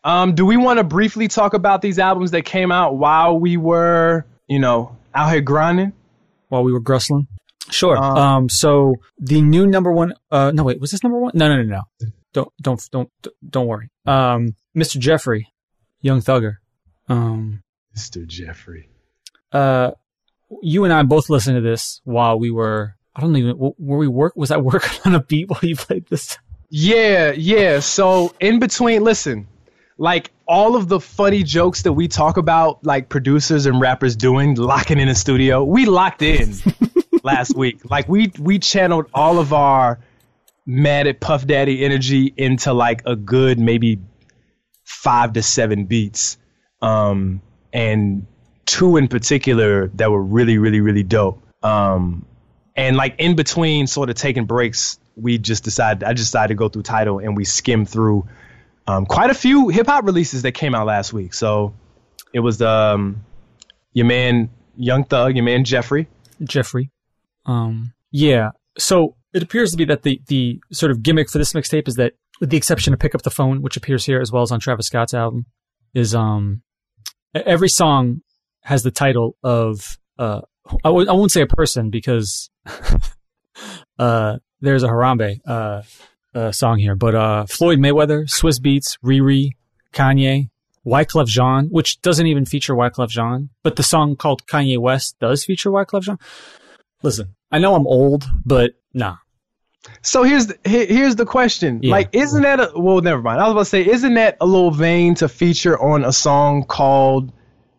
Um, 0.04 0.34
do 0.34 0.44
we 0.44 0.56
want 0.56 0.78
to 0.78 0.84
briefly 0.84 1.28
talk 1.28 1.54
about 1.54 1.80
these 1.82 1.98
albums 1.98 2.30
that 2.32 2.42
came 2.44 2.70
out 2.70 2.96
while 2.96 3.38
we 3.38 3.56
were, 3.56 4.26
you 4.48 4.58
know, 4.58 4.96
out 5.14 5.32
here 5.32 5.40
grinding? 5.40 5.92
While 6.48 6.62
we 6.62 6.72
were 6.72 6.80
grustling. 6.80 7.26
Sure. 7.74 7.96
Um, 7.96 8.16
Um, 8.16 8.48
so 8.48 8.94
the 9.18 9.40
new 9.42 9.66
number 9.66 9.90
one. 9.92 10.14
Uh, 10.30 10.52
no, 10.54 10.62
wait. 10.64 10.80
Was 10.80 10.90
this 10.92 11.02
number 11.02 11.18
one? 11.18 11.32
No, 11.34 11.48
no, 11.48 11.62
no, 11.62 11.82
no. 12.00 12.08
Don't, 12.32 12.48
don't, 12.60 12.88
don't, 12.92 13.10
don't 13.48 13.66
worry. 13.66 13.90
Um, 14.06 14.54
Mr. 14.76 14.98
Jeffrey, 14.98 15.48
Young 16.00 16.20
Thugger. 16.20 16.56
Um, 17.08 17.62
Mr. 17.96 18.26
Jeffrey. 18.26 18.88
uh, 19.52 19.90
you 20.62 20.84
and 20.84 20.92
I 20.92 21.02
both 21.02 21.30
listened 21.30 21.56
to 21.56 21.60
this 21.60 22.00
while 22.04 22.38
we 22.38 22.50
were. 22.50 22.94
I 23.16 23.20
don't 23.20 23.36
even. 23.36 23.56
Were 23.58 23.98
we 23.98 24.08
work? 24.08 24.34
Was 24.36 24.50
I 24.50 24.56
working 24.56 24.98
on 25.04 25.14
a 25.14 25.20
beat 25.22 25.48
while 25.48 25.60
you 25.62 25.74
played 25.76 26.06
this? 26.06 26.38
Yeah, 26.70 27.32
yeah. 27.32 27.80
So 27.80 28.34
in 28.40 28.58
between, 28.58 29.02
listen, 29.04 29.46
like 29.98 30.32
all 30.46 30.74
of 30.76 30.88
the 30.88 30.98
funny 31.00 31.42
jokes 31.44 31.82
that 31.82 31.92
we 31.92 32.08
talk 32.08 32.36
about, 32.36 32.84
like 32.84 33.08
producers 33.08 33.66
and 33.66 33.80
rappers 33.80 34.16
doing, 34.16 34.54
locking 34.56 34.98
in 34.98 35.08
a 35.08 35.14
studio, 35.14 35.62
we 35.64 35.86
locked 35.86 36.22
in 36.22 36.54
last 37.24 37.56
week. 37.56 37.90
Like 37.90 38.08
we 38.08 38.30
we 38.38 38.58
channeled 38.60 39.06
all 39.12 39.38
of 39.38 39.52
our 39.52 39.98
mad 40.66 41.06
at 41.06 41.20
Puff 41.20 41.46
Daddy 41.46 41.84
energy 41.84 42.32
into 42.36 42.72
like 42.72 43.02
a 43.06 43.16
good 43.16 43.58
maybe 43.58 43.98
five 44.84 45.32
to 45.32 45.42
seven 45.42 45.86
beats, 45.86 46.36
um, 46.80 47.40
and 47.72 48.26
two 48.66 48.96
in 48.96 49.08
particular 49.08 49.88
that 49.94 50.10
were 50.10 50.22
really 50.22 50.58
really 50.58 50.80
really 50.80 51.02
dope. 51.02 51.42
Um, 51.62 52.26
and 52.76 52.96
like 52.96 53.16
in 53.18 53.36
between 53.36 53.86
sort 53.86 54.10
of 54.10 54.16
taking 54.16 54.44
breaks 54.44 54.98
we 55.16 55.38
just 55.38 55.62
decided 55.62 56.02
i 56.02 56.12
just 56.12 56.32
decided 56.32 56.48
to 56.48 56.54
go 56.56 56.68
through 56.68 56.82
Tidal 56.82 57.20
and 57.20 57.36
we 57.36 57.44
skimmed 57.44 57.88
through 57.88 58.26
um, 58.88 59.06
quite 59.06 59.30
a 59.30 59.34
few 59.34 59.68
hip-hop 59.68 60.04
releases 60.04 60.42
that 60.42 60.52
came 60.52 60.74
out 60.74 60.84
last 60.84 61.12
week 61.12 61.34
so 61.34 61.72
it 62.32 62.40
was 62.40 62.60
um, 62.60 63.24
your 63.92 64.06
man 64.06 64.50
young 64.76 65.04
thug 65.04 65.36
your 65.36 65.44
man 65.44 65.62
jeffrey 65.64 66.08
Jeffrey. 66.42 66.90
Um, 67.46 67.92
yeah. 68.10 68.50
So 68.78 69.16
it 69.32 69.42
appears 69.42 69.70
to 69.72 69.76
be 69.76 69.84
that 69.86 70.02
the, 70.02 70.20
the 70.28 70.60
sort 70.72 70.92
of 70.92 71.02
gimmick 71.02 71.30
for 71.30 71.38
this 71.38 71.52
mixtape 71.52 71.88
is 71.88 71.96
that, 71.96 72.12
with 72.40 72.50
the 72.50 72.56
exception 72.56 72.92
of 72.92 73.00
Pick 73.00 73.14
Up 73.14 73.22
the 73.22 73.30
Phone, 73.30 73.62
which 73.62 73.76
appears 73.76 74.04
here 74.06 74.20
as 74.20 74.32
well 74.32 74.42
as 74.42 74.50
on 74.50 74.60
Travis 74.60 74.86
Scott's 74.86 75.14
album, 75.14 75.46
is 75.92 76.14
um, 76.14 76.62
every 77.34 77.68
song 77.68 78.22
has 78.62 78.82
the 78.82 78.90
title 78.90 79.36
of, 79.42 79.98
uh, 80.18 80.40
I 80.84 80.88
w- 80.88 81.08
I 81.08 81.12
won't 81.12 81.30
say 81.30 81.42
a 81.42 81.46
person 81.46 81.90
because, 81.90 82.50
uh, 83.98 84.38
there's 84.60 84.82
a 84.82 84.88
Harambe, 84.88 85.40
uh, 85.46 85.82
uh, 86.34 86.50
song 86.50 86.78
here, 86.78 86.96
but, 86.96 87.14
uh, 87.14 87.46
Floyd 87.46 87.78
Mayweather, 87.78 88.24
Swizz 88.24 88.60
Beatz, 88.60 88.98
Riri, 89.04 89.50
Kanye, 89.92 90.48
Wyclef 90.84 91.26
Jean, 91.26 91.68
which 91.70 92.00
doesn't 92.02 92.26
even 92.26 92.44
feature 92.44 92.74
Wyclef 92.74 93.08
Jean, 93.08 93.50
but 93.62 93.76
the 93.76 93.82
song 93.82 94.16
called 94.16 94.46
Kanye 94.46 94.78
West 94.78 95.16
does 95.20 95.44
feature 95.44 95.70
Wyclef 95.70 96.02
Jean. 96.02 96.18
Listen, 97.04 97.34
I 97.52 97.58
know 97.60 97.74
I'm 97.76 97.86
old, 97.86 98.24
but 98.44 98.72
nah. 98.94 99.16
so 100.02 100.22
here's 100.24 100.46
the, 100.48 100.58
here's 100.64 101.14
the 101.16 101.26
question 101.26 101.80
Yeah. 101.82 101.92
like 101.92 102.08
isn't 102.12 102.42
that 102.42 102.58
a 102.60 102.72
well 102.74 103.00
never 103.02 103.20
mind 103.20 103.38
i 103.40 103.44
was 103.44 103.52
about 103.52 103.60
to 103.60 103.64
say 103.66 103.86
isn't 103.86 104.14
that 104.14 104.38
a 104.40 104.46
little 104.46 104.70
vain 104.70 105.14
to 105.16 105.28
feature 105.28 105.78
on 105.80 106.04
a 106.04 106.12
song 106.12 106.64
called 106.64 107.30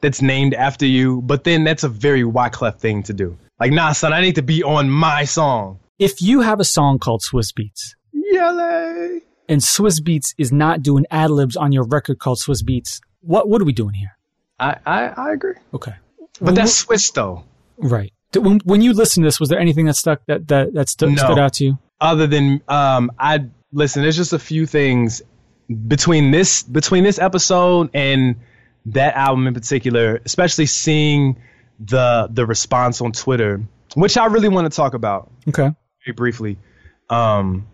that's 0.02 0.22
named 0.22 0.54
after 0.54 0.86
you 0.86 1.22
but 1.24 1.44
then 1.44 1.64
that's 1.64 1.84
a 1.84 1.90
very 1.90 2.22
wyclef 2.22 2.76
thing 2.80 3.02
to 3.04 3.14
do 3.14 3.36
like 3.60 3.72
nah 3.72 3.92
son 3.92 4.14
i 4.14 4.22
need 4.22 4.36
to 4.36 4.44
be 4.44 4.62
on 4.64 4.88
my 4.90 5.26
song 5.26 5.80
If 5.98 6.22
you 6.22 6.42
have 6.42 6.60
a 6.60 6.64
song 6.78 7.00
called 7.00 7.22
Swizz 7.22 7.52
Beatz 7.58 7.96
Yele. 8.14 9.22
and 9.50 9.62
Swizz 9.62 10.00
Beatz 10.02 10.36
is 10.38 10.52
not 10.52 10.84
doing 10.84 11.06
ad 11.10 11.32
libs 11.32 11.56
on 11.58 11.72
your 11.72 11.86
record 11.86 12.20
called 12.20 12.38
Swizz 12.38 12.64
Beatz, 12.64 13.00
what 13.22 13.50
what 13.50 13.60
are 13.62 13.66
we 13.66 13.74
doing 13.74 13.96
here? 13.96 14.14
I, 14.60 14.78
I 14.86 15.00
i 15.26 15.34
agree 15.34 15.56
Okay, 15.74 15.96
but 16.40 16.54
that's 16.56 16.76
swiss 16.76 17.10
though 17.12 17.44
right. 17.78 18.14
When, 18.42 18.60
when 18.64 18.82
you 18.82 18.94
listen 18.94 19.24
to 19.24 19.28
this, 19.28 19.40
was 19.40 19.50
there 19.50 19.60
anything 19.60 19.86
that 19.86 19.96
stuck 19.96 20.26
that 20.28 20.48
that 20.50 20.74
that 20.74 20.90
stu- 20.90 21.10
No. 21.12 21.16
stood 21.24 21.40
out 21.40 21.54
to 21.54 21.66
you? 21.66 21.78
other 22.02 22.28
than 22.28 22.62
um 22.68 23.12
I 23.18 23.46
listen, 23.72 24.02
there's 24.04 24.18
just 24.18 24.34
a 24.34 24.40
few 24.40 24.66
things 24.66 25.22
between 25.88 26.32
this 26.32 26.64
between 26.64 27.04
this 27.04 27.18
episode 27.20 27.90
and 27.94 28.36
that 28.88 29.16
album 29.16 29.48
in 29.48 29.54
particular, 29.54 30.22
especially 30.26 30.66
seeing 30.66 31.38
the 31.80 32.28
the 32.32 32.46
response 32.46 33.02
on 33.02 33.12
Twitter, 33.12 33.62
which 33.96 34.18
I 34.18 34.26
really 34.26 34.50
want 34.50 34.72
to 34.72 34.76
talk 34.76 34.94
about 34.94 35.32
Okay, 35.48 35.72
very 36.06 36.14
briefly. 36.16 36.58
Um 37.10 37.68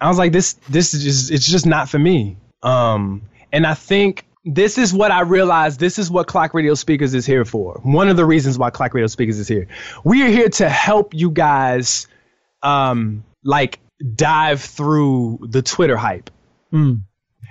I 0.00 0.08
was 0.08 0.18
like 0.18 0.32
this 0.32 0.54
this 0.68 0.94
is 0.94 1.02
just 1.04 1.30
it's 1.30 1.46
just 1.46 1.66
not 1.66 1.88
for 1.88 1.98
me. 1.98 2.36
Um 2.62 3.22
and 3.52 3.66
I 3.66 3.74
think 3.74 4.24
this 4.44 4.78
is 4.78 4.92
what 4.94 5.10
I 5.10 5.20
realized. 5.22 5.78
This 5.80 5.98
is 5.98 6.10
what 6.10 6.26
Clock 6.26 6.54
Radio 6.54 6.74
Speakers 6.74 7.14
is 7.14 7.26
here 7.26 7.44
for. 7.44 7.80
One 7.82 8.08
of 8.08 8.16
the 8.16 8.24
reasons 8.24 8.58
why 8.58 8.70
Clock 8.70 8.94
Radio 8.94 9.06
Speakers 9.06 9.38
is 9.38 9.48
here. 9.48 9.68
We 10.04 10.22
are 10.22 10.28
here 10.28 10.48
to 10.48 10.68
help 10.68 11.14
you 11.14 11.30
guys 11.30 12.06
um 12.62 13.24
like 13.44 13.80
dive 14.14 14.60
through 14.62 15.40
the 15.48 15.62
Twitter 15.62 15.96
hype. 15.96 16.30
Mm. 16.72 17.02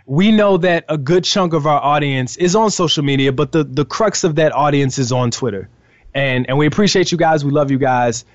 we 0.05 0.31
know 0.31 0.57
that 0.57 0.85
a 0.87 0.97
good 0.97 1.23
chunk 1.25 1.53
of 1.53 1.67
our 1.67 1.79
audience 1.81 2.37
is 2.37 2.55
on 2.55 2.71
social 2.71 3.03
media, 3.03 3.31
but 3.33 3.51
the, 3.51 3.63
the 3.65 3.83
crux 3.85 4.23
of 4.23 4.35
that 4.35 4.53
audience 4.53 4.97
is 4.97 5.11
on 5.11 5.29
Twitter. 5.31 5.69
And 6.13 6.47
and 6.47 6.57
we 6.57 6.65
appreciate 6.67 7.11
you 7.11 7.17
guys. 7.17 7.45
We 7.45 7.51
love 7.51 7.69
you 7.71 7.77
guys. 7.77 8.25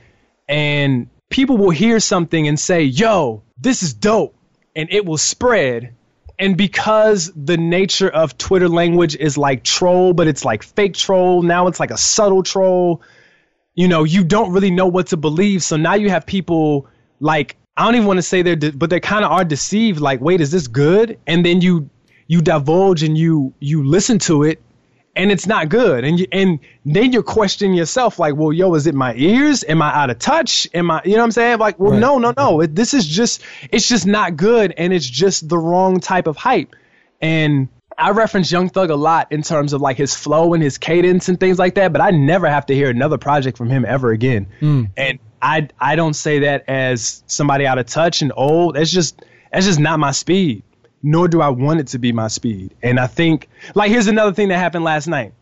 And 0.49 1.09
people 1.31 1.57
will 1.57 1.71
hear 1.71 1.99
something 2.01 2.47
and 2.47 2.59
say, 2.61 2.83
yo, 2.85 3.43
this 3.59 3.83
is 3.83 3.95
dope. 3.95 4.37
And 4.77 4.89
it 4.93 5.05
will 5.07 5.19
spread. 5.19 5.95
And 6.39 6.57
because 6.57 7.33
the 7.37 7.57
nature 7.57 8.09
of 8.09 8.37
Twitter 8.39 8.69
language 8.69 9.17
is 9.17 9.39
like 9.39 9.63
troll, 9.63 10.13
but 10.13 10.27
it's 10.27 10.45
like 10.45 10.63
fake 10.63 10.95
troll, 10.95 11.43
now 11.43 11.69
it's 11.69 11.79
like 11.79 11.91
a 11.91 11.97
subtle 11.97 12.43
troll, 12.43 13.03
you 13.75 13.89
know, 13.89 14.05
you 14.05 14.25
don't 14.25 14.53
really 14.53 14.71
know 14.71 14.87
what 14.87 15.09
to 15.09 15.17
believe. 15.17 15.63
So 15.63 15.77
now 15.77 15.95
you 15.95 16.11
have 16.11 16.27
people 16.27 16.89
like, 17.21 17.57
I 17.77 17.85
don't 17.85 17.95
even 17.97 18.07
want 18.07 18.19
to 18.19 18.23
say 18.23 18.43
they're, 18.43 18.57
de- 18.57 18.73
but 18.73 18.91
they 18.91 19.01
kind 19.01 19.25
of 19.25 19.31
are 19.31 19.45
deceived. 19.45 20.01
Like, 20.01 20.21
wait, 20.21 20.41
is 20.41 20.51
this 20.51 20.67
good? 20.67 21.19
And 21.27 21.45
then 21.45 21.61
you, 21.61 21.89
you 22.27 22.41
divulge 22.41 23.03
and 23.03 23.17
you, 23.17 23.55
you 23.61 23.85
listen 23.85 24.19
to 24.21 24.43
it 24.45 24.61
and 25.17 25.31
it's 25.31 25.47
not 25.47 25.69
good. 25.69 26.05
And 26.05 26.19
you, 26.19 26.27
and 26.33 26.59
then 26.85 27.13
you're 27.13 27.23
questioning 27.23 27.75
yourself, 27.75 28.19
like, 28.19 28.35
well, 28.35 28.53
yo, 28.53 28.75
is 28.75 28.87
it 28.87 28.95
my 28.95 29.15
ears? 29.15 29.65
Am 29.69 29.81
I 29.81 29.95
out 29.95 30.11
of 30.11 30.19
touch? 30.19 30.67
Am 30.75 30.91
I, 30.91 31.03
you 31.05 31.13
know 31.13 31.19
what 31.19 31.25
I'm 31.25 31.31
saying? 31.31 31.59
Like, 31.59 31.79
well, 31.79 31.93
Right. 31.93 32.01
no, 32.01 32.19
no, 32.19 32.33
no. 32.37 32.55
Mm-hmm. 32.55 32.63
It, 32.65 32.75
this 32.75 32.95
is 32.95 33.07
just, 33.07 33.43
it's 33.71 33.89
just 33.89 34.07
not 34.07 34.37
good, 34.37 34.75
and 34.77 34.93
it's 34.93 35.09
just 35.09 35.49
the 35.49 35.59
wrong 35.59 36.01
type 36.01 36.27
of 36.27 36.37
hype. 36.37 36.75
And 37.21 37.69
I 37.97 38.11
reference 38.11 38.51
Young 38.51 38.69
Thug 38.69 38.91
a 38.91 38.97
lot 38.97 39.31
in 39.31 39.43
terms 39.43 39.73
of 39.73 39.81
like 39.81 39.97
his 39.97 40.15
flow 40.15 40.53
and 40.53 40.63
his 40.63 40.79
cadence 40.79 41.29
and 41.29 41.39
things 41.39 41.59
like 41.59 41.77
that, 41.77 41.93
but 41.93 42.01
I 42.01 42.11
never 42.11 42.49
have 42.49 42.67
to 42.67 42.75
hear 42.75 42.91
another 42.91 43.19
project 43.19 43.57
from 43.57 43.71
him 43.71 43.85
ever 43.87 44.11
again. 44.11 44.49
Mm. 44.61 44.91
And 44.97 45.19
I, 45.41 45.69
I 45.79 45.95
don't 45.95 46.15
say 46.15 46.41
that 46.41 46.65
as 46.69 47.23
somebody 47.27 47.67
out 47.67 47.79
of 47.79 47.87
touch 47.87 48.21
and 48.23 48.33
old. 48.37 48.75
That's 48.75 48.91
just, 48.91 49.23
that's 49.53 49.67
just 49.67 49.79
not 49.79 50.01
my 50.01 50.11
speed 50.11 50.65
nor 51.05 51.29
do 51.29 51.41
I 51.41 51.51
want 51.51 51.79
it 51.81 51.87
to 51.89 51.99
be 51.99 52.13
my 52.13 52.27
speed. 52.29 52.75
And 52.83 52.99
I 52.99 53.07
think, 53.07 53.49
like, 53.75 53.91
here's 53.91 54.09
another 54.09 54.33
thing 54.33 54.49
that 54.49 54.59
happened 54.59 54.85
last 54.85 55.07
night. 55.07 55.35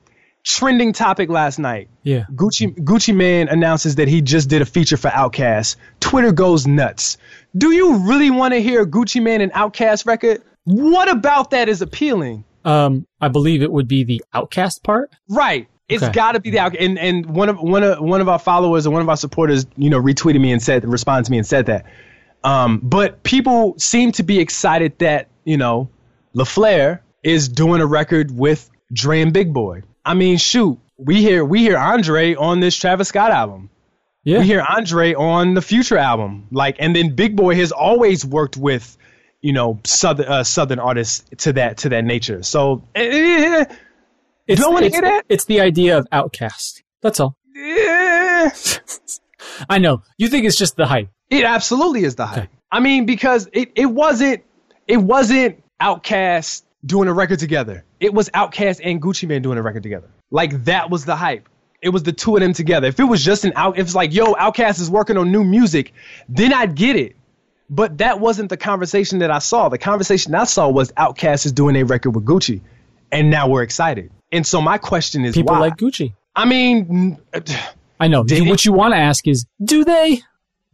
Trending 0.44 0.92
topic 0.92 1.30
last 1.30 1.58
night. 1.60 1.88
Yeah. 2.02 2.24
Gucci 2.34 2.74
Gucci 2.74 3.14
Mane 3.14 3.46
announces 3.48 3.94
that 3.94 4.08
he 4.08 4.20
just 4.22 4.50
did 4.50 4.60
a 4.60 4.64
feature 4.66 4.96
for 4.96 5.08
Outkast. 5.08 5.76
Twitter 6.00 6.32
goes 6.32 6.66
nuts. 6.66 7.16
Do 7.56 7.70
you 7.70 7.98
really 8.08 8.30
want 8.30 8.52
to 8.52 8.60
hear 8.60 8.84
Gucci 8.84 9.22
Mane 9.22 9.40
and 9.40 9.52
Outkast 9.52 10.04
record? 10.04 10.42
What 10.64 11.08
about 11.08 11.50
that 11.52 11.68
is 11.68 11.80
appealing? 11.80 12.42
Um, 12.64 13.06
I 13.20 13.28
believe 13.28 13.62
it 13.62 13.70
would 13.70 13.86
be 13.86 14.02
the 14.02 14.22
Outkast 14.34 14.82
part. 14.82 15.10
Right. 15.28 15.68
It's 15.88 16.02
Okay. 16.02 16.12
got 16.12 16.32
to 16.32 16.40
be 16.40 16.50
the 16.50 16.58
out. 16.58 16.74
And 16.74 16.98
and 16.98 17.26
one 17.26 17.48
of 17.48 17.60
one 17.60 17.84
of 17.84 18.00
one 18.00 18.20
of 18.20 18.28
our 18.28 18.38
followers 18.40 18.84
or 18.84 18.90
one 18.90 19.02
of 19.02 19.08
our 19.08 19.16
supporters, 19.16 19.66
you 19.76 19.90
know, 19.90 20.00
retweeted 20.00 20.40
me 20.40 20.50
and 20.50 20.60
said, 20.60 20.84
responded 20.84 21.26
to 21.26 21.30
me 21.30 21.38
and 21.38 21.46
said 21.46 21.66
that. 21.66 21.86
Um, 22.42 22.80
but 22.82 23.22
people 23.22 23.74
seem 23.78 24.10
to 24.12 24.24
be 24.24 24.40
excited 24.40 24.98
that 24.98 25.28
you 25.44 25.56
know, 25.56 25.88
La 26.34 26.44
Flare 26.44 27.02
is 27.22 27.48
doing 27.48 27.80
a 27.80 27.86
record 27.86 28.30
with 28.36 28.68
Dre 28.92 29.20
and 29.22 29.32
Big 29.32 29.52
Boi. 29.52 29.82
I 30.04 30.14
mean, 30.14 30.36
shoot, 30.38 30.78
we 30.98 31.20
hear 31.22 31.44
we 31.44 31.60
hear 31.60 31.76
Andre 31.78 32.34
on 32.34 32.60
this 32.60 32.76
Travis 32.76 33.08
Scott 33.08 33.30
album. 33.30 33.70
Yeah. 34.24 34.38
We 34.38 34.46
hear 34.46 34.64
Andre 34.68 35.14
on 35.14 35.54
the 35.54 35.62
Future 35.62 35.98
album. 35.98 36.46
Like, 36.52 36.76
and 36.78 36.94
then 36.94 37.14
Big 37.14 37.36
Boi 37.36 37.56
has 37.56 37.72
always 37.72 38.24
worked 38.24 38.56
with, 38.56 38.96
you 39.40 39.52
know, 39.52 39.80
southern 39.84 40.26
uh, 40.28 40.44
southern 40.44 40.78
artists 40.78 41.24
to 41.38 41.52
that 41.54 41.78
to 41.78 41.88
that 41.90 42.04
nature. 42.04 42.42
So. 42.42 42.82
eh, 42.94 43.64
It's, 44.46 44.60
don't 44.60 44.72
wanna 44.72 44.86
it's, 44.86 44.94
hear 44.94 45.02
that? 45.02 45.24
it's 45.28 45.44
the 45.46 45.60
idea 45.60 45.98
of 45.98 46.08
Outkast. 46.10 46.82
That's 47.00 47.20
all. 47.20 47.36
eh, 47.56 48.50
I 49.68 49.78
know. 49.78 50.02
You 50.18 50.28
think 50.28 50.46
it's 50.46 50.56
just 50.56 50.76
the 50.76 50.86
hype. 50.86 51.08
It 51.30 51.44
absolutely 51.44 52.04
is 52.04 52.14
the 52.16 52.26
hype. 52.26 52.38
Okay. 52.44 52.48
I 52.70 52.80
mean, 52.80 53.06
because 53.06 53.48
it, 53.52 53.72
it 53.74 53.86
wasn't 53.86 54.42
it 54.86 54.98
wasn't 54.98 55.62
Outkast 55.80 56.62
doing 56.84 57.08
a 57.08 57.12
record 57.12 57.38
together. 57.38 57.84
It 58.00 58.12
was 58.12 58.28
Outkast 58.30 58.80
and 58.82 59.00
Gucci 59.00 59.28
Mane 59.28 59.42
doing 59.42 59.58
a 59.58 59.62
record 59.62 59.82
together. 59.82 60.08
Like 60.30 60.64
that 60.64 60.90
was 60.90 61.04
the 61.04 61.16
hype. 61.16 61.48
It 61.80 61.88
was 61.88 62.04
the 62.04 62.12
two 62.12 62.36
of 62.36 62.42
them 62.42 62.52
together. 62.52 62.86
If 62.88 63.00
it 63.00 63.04
was 63.04 63.24
just 63.24 63.44
an 63.44 63.52
out, 63.56 63.78
if 63.78 63.86
it's 63.86 63.94
like, 63.94 64.12
yo, 64.12 64.34
Outkast 64.34 64.80
is 64.80 64.90
working 64.90 65.16
on 65.16 65.32
new 65.32 65.42
music, 65.44 65.92
then 66.28 66.52
I'd 66.52 66.74
get 66.74 66.96
it. 66.96 67.16
But 67.68 67.98
that 67.98 68.20
wasn't 68.20 68.50
the 68.50 68.56
conversation 68.56 69.20
that 69.20 69.30
I 69.30 69.38
saw. 69.38 69.68
The 69.68 69.78
conversation 69.78 70.34
I 70.34 70.44
saw 70.44 70.68
was 70.68 70.92
Outkast 70.92 71.46
is 71.46 71.52
doing 71.52 71.74
a 71.76 71.84
record 71.84 72.10
with 72.10 72.24
Gucci, 72.24 72.60
and 73.10 73.30
now 73.30 73.48
we're 73.48 73.62
excited. 73.62 74.10
And 74.30 74.46
so 74.46 74.60
my 74.60 74.78
question 74.78 75.24
is, 75.24 75.34
People 75.34 75.54
why? 75.54 75.60
like 75.60 75.76
Gucci. 75.76 76.14
I 76.36 76.44
mean, 76.44 77.18
I 77.98 78.08
know. 78.08 78.24
Did 78.24 78.48
what 78.48 78.64
you 78.64 78.72
want 78.72 78.92
to 78.94 78.98
ask 78.98 79.26
is, 79.26 79.46
do 79.64 79.84
they? 79.84 80.20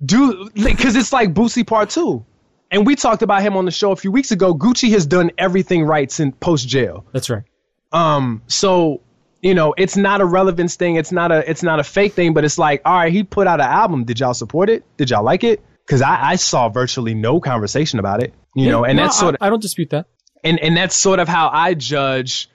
do 0.04 0.50
because 0.54 0.96
it's 0.96 1.12
like 1.12 1.34
Boosie 1.34 1.66
Part 1.66 1.90
Two, 1.90 2.24
and 2.70 2.86
we 2.86 2.96
talked 2.96 3.22
about 3.22 3.42
him 3.42 3.56
on 3.56 3.64
the 3.64 3.70
show 3.70 3.92
a 3.92 3.96
few 3.96 4.12
weeks 4.12 4.30
ago. 4.30 4.54
Gucci 4.54 4.90
has 4.90 5.06
done 5.06 5.30
everything 5.38 5.84
right 5.84 6.10
since 6.10 6.34
post 6.40 6.68
jail. 6.68 7.04
That's 7.12 7.30
right. 7.30 7.44
Um, 7.92 8.42
so 8.46 9.02
you 9.40 9.54
know, 9.54 9.72
it's 9.78 9.96
not 9.96 10.20
a 10.20 10.24
relevance 10.24 10.74
thing. 10.76 10.96
It's 10.96 11.12
not 11.12 11.30
a 11.30 11.48
it's 11.48 11.62
not 11.62 11.78
a 11.78 11.84
fake 11.84 12.12
thing. 12.14 12.34
But 12.34 12.44
it's 12.44 12.58
like, 12.58 12.82
all 12.84 12.94
right, 12.96 13.12
he 13.12 13.22
put 13.22 13.46
out 13.46 13.60
an 13.60 13.66
album. 13.68 14.04
Did 14.04 14.20
y'all 14.20 14.34
support 14.34 14.68
it? 14.68 14.84
Did 14.96 15.10
y'all 15.10 15.22
like 15.24 15.44
it? 15.44 15.62
Because 15.86 16.02
I, 16.02 16.30
I 16.32 16.36
saw 16.36 16.68
virtually 16.68 17.14
no 17.14 17.40
conversation 17.40 17.98
about 17.98 18.22
it. 18.22 18.34
You 18.54 18.68
know, 18.68 18.84
and 18.84 18.96
No, 18.96 19.04
that's 19.04 19.18
sort 19.18 19.34
of 19.36 19.38
I, 19.40 19.46
I 19.46 19.50
don't 19.50 19.62
dispute 19.62 19.90
that. 19.90 20.06
and 20.42 20.58
and 20.58 20.76
that's 20.76 20.96
sort 20.96 21.20
of 21.20 21.28
how 21.28 21.48
I 21.52 21.74
judge 21.74 22.50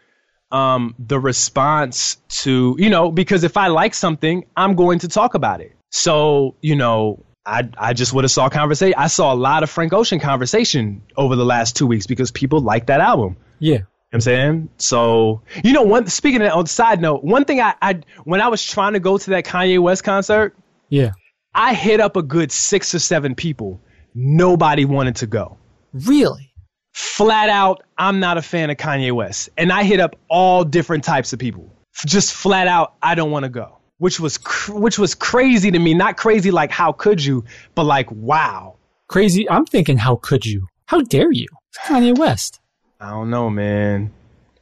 um, 0.51 0.93
the 0.99 1.20
response 1.20 2.18
to 2.43 2.76
you 2.78 2.89
know 2.89 3.09
because 3.11 3.43
if 3.43 3.55
I 3.57 3.68
like 3.68 3.93
something, 3.93 4.45
I'm 4.57 4.76
going 4.76 4.99
to 4.99 5.07
talk 5.07 5.34
about 5.36 5.61
it. 5.61 5.76
So 5.91 6.57
you 6.61 6.76
know, 6.76 7.26
I 7.46 7.68
I 7.78 7.94
just 7.94 8.14
would 8.14 8.24
have 8.24 8.32
saw 8.32 8.50
conversation. 8.50 8.96
I 8.98 9.08
saw 9.08 9.34
a 9.34 9.36
lot 9.36 9.64
of 9.64 9.70
Frank 9.70 9.94
Ocean 9.94 10.20
conversation 10.20 11.02
over 11.18 11.36
the 11.36 11.46
last 11.46 11.76
two 11.76 11.88
weeks 11.88 12.08
because 12.08 12.32
people 12.32 12.60
like 12.62 12.86
that 12.88 13.02
album. 13.02 13.38
Yeah. 13.60 13.72
You 13.74 13.80
know 13.80 13.86
what 14.10 14.16
I'm 14.18 14.22
saying 14.22 14.70
so. 14.78 15.41
You 15.64 15.74
know, 15.74 15.82
one 15.84 16.08
speaking 16.08 16.41
of, 16.41 16.52
on 16.54 16.68
side 16.68 17.02
note, 17.02 17.24
one 17.24 17.46
thing 17.46 17.60
I, 17.60 17.74
I 17.82 18.00
when 18.24 18.41
I 18.41 18.48
was 18.48 18.64
trying 18.64 18.94
to 18.94 19.00
go 19.00 19.18
to 19.18 19.30
that 19.32 19.44
Kanye 19.46 19.80
West 19.80 20.04
concert, 20.04 20.56
Yeah. 20.89 21.12
I 21.56 21.74
hit 21.74 22.00
up 22.00 22.16
a 22.16 22.24
good 22.24 22.52
six 22.52 22.94
or 22.96 23.00
seven 23.00 23.36
people. 23.36 23.82
Nobody 24.16 24.86
wanted 24.86 25.16
to 25.18 25.28
go 25.28 25.58
Really? 25.94 26.52
flat 26.94 27.50
out, 27.50 27.82
I'm 27.98 28.20
not 28.20 28.38
a 28.38 28.41
fan 28.41 28.70
of 28.70 28.78
Kanye 28.78 29.12
West. 29.12 29.50
And 29.58 29.72
I 29.72 29.84
hit 29.84 30.00
up 30.00 30.16
all 30.30 30.64
different 30.64 31.04
types 31.04 31.34
of 31.34 31.39
people. 31.39 31.72
Just 32.06 32.34
flat 32.34 32.68
out, 32.68 32.94
I 33.02 33.16
don't 33.16 33.32
want 33.32 33.44
to 33.44 33.50
go. 33.50 33.78
Which 34.04 34.20
was 34.20 34.38
cr- 34.38 34.74
which 34.74 34.99
was 34.99 35.16
crazy 35.16 35.72
to 35.72 35.80
me. 35.80 35.93
Not 35.93 36.18
crazy 36.18 36.51
like 36.51 36.72
how 36.72 36.91
could 36.91 37.24
you, 37.24 37.45
but 37.74 37.86
like 37.86 38.12
wow. 38.12 38.76
Crazy. 39.08 39.49
I'm 39.49 39.66
thinking, 39.66 39.97
how 39.97 40.18
could 40.18 40.45
you? 40.45 40.68
How 40.88 40.99
dare 40.99 41.32
you? 41.32 41.47
It's 41.70 41.78
Kanye 41.88 42.18
West. 42.18 42.60
I 42.99 43.12
don't 43.12 43.30
know, 43.30 43.49
man. 43.49 44.12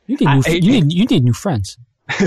You 0.05 0.17
need 0.17 0.25
new, 0.27 0.43
I- 0.45 0.49
you 0.51 0.71
need 0.71 0.93
you 0.93 1.05
need 1.05 1.23
new 1.23 1.33
friends. 1.33 1.79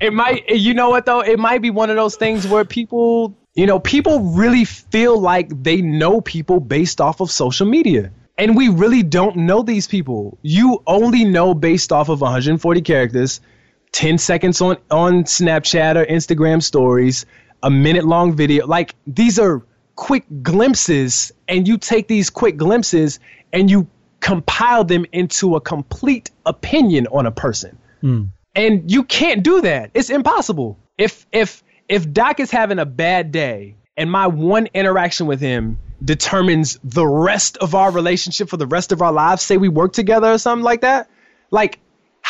it 0.00 0.12
might 0.12 0.48
you 0.48 0.74
know 0.74 0.90
what 0.90 1.06
though 1.06 1.20
it 1.20 1.40
might 1.40 1.60
be 1.62 1.70
one 1.70 1.90
of 1.90 1.96
those 1.96 2.14
things 2.14 2.46
where 2.46 2.64
people 2.64 3.36
you 3.54 3.66
know 3.66 3.80
people 3.80 4.20
really 4.20 4.64
feel 4.64 5.18
like 5.18 5.48
they 5.62 5.80
know 5.82 6.20
people 6.20 6.60
based 6.60 7.00
off 7.00 7.20
of 7.20 7.30
social 7.30 7.66
media 7.66 8.12
and 8.38 8.54
we 8.56 8.68
really 8.68 9.02
don't 9.02 9.36
know 9.36 9.62
these 9.62 9.86
people 9.88 10.38
you 10.42 10.82
only 10.86 11.24
know 11.24 11.54
based 11.54 11.90
off 11.90 12.10
of 12.10 12.20
140 12.20 12.82
characters 12.82 13.40
10 13.92 14.18
seconds 14.18 14.60
on 14.60 14.76
on 14.90 15.24
snapchat 15.24 15.96
or 15.96 16.04
instagram 16.06 16.62
stories 16.62 17.26
a 17.62 17.70
minute 17.70 18.04
long 18.04 18.34
video 18.34 18.66
like 18.66 18.94
these 19.06 19.38
are 19.38 19.62
quick 19.96 20.24
glimpses 20.42 21.32
and 21.48 21.68
you 21.68 21.78
take 21.78 22.08
these 22.08 22.30
quick 22.30 22.56
glimpses 22.56 23.20
and 23.52 23.70
you 23.70 23.86
compile 24.20 24.84
them 24.84 25.04
into 25.12 25.56
a 25.56 25.60
complete 25.60 26.30
opinion 26.46 27.06
on 27.08 27.26
a 27.26 27.30
person 27.30 27.76
hmm. 28.00 28.22
and 28.54 28.90
you 28.90 29.02
can't 29.04 29.42
do 29.42 29.60
that. 29.60 29.90
It's 29.94 30.10
impossible. 30.10 30.78
If 30.96 31.26
if 31.32 31.62
if 31.88 32.10
Doc 32.12 32.40
is 32.40 32.50
having 32.50 32.78
a 32.78 32.86
bad 32.86 33.32
day 33.32 33.76
and 33.96 34.10
my 34.10 34.26
one 34.28 34.68
interaction 34.74 35.26
with 35.26 35.40
him 35.40 35.78
determines 36.02 36.78
the 36.82 37.06
rest 37.06 37.58
of 37.58 37.74
our 37.74 37.90
relationship 37.90 38.48
for 38.48 38.56
the 38.56 38.66
rest 38.66 38.92
of 38.92 39.02
our 39.02 39.12
lives, 39.12 39.42
say 39.42 39.56
we 39.56 39.68
work 39.68 39.92
together 39.92 40.32
or 40.32 40.38
something 40.38 40.64
like 40.64 40.80
that, 40.80 41.10
like 41.50 41.78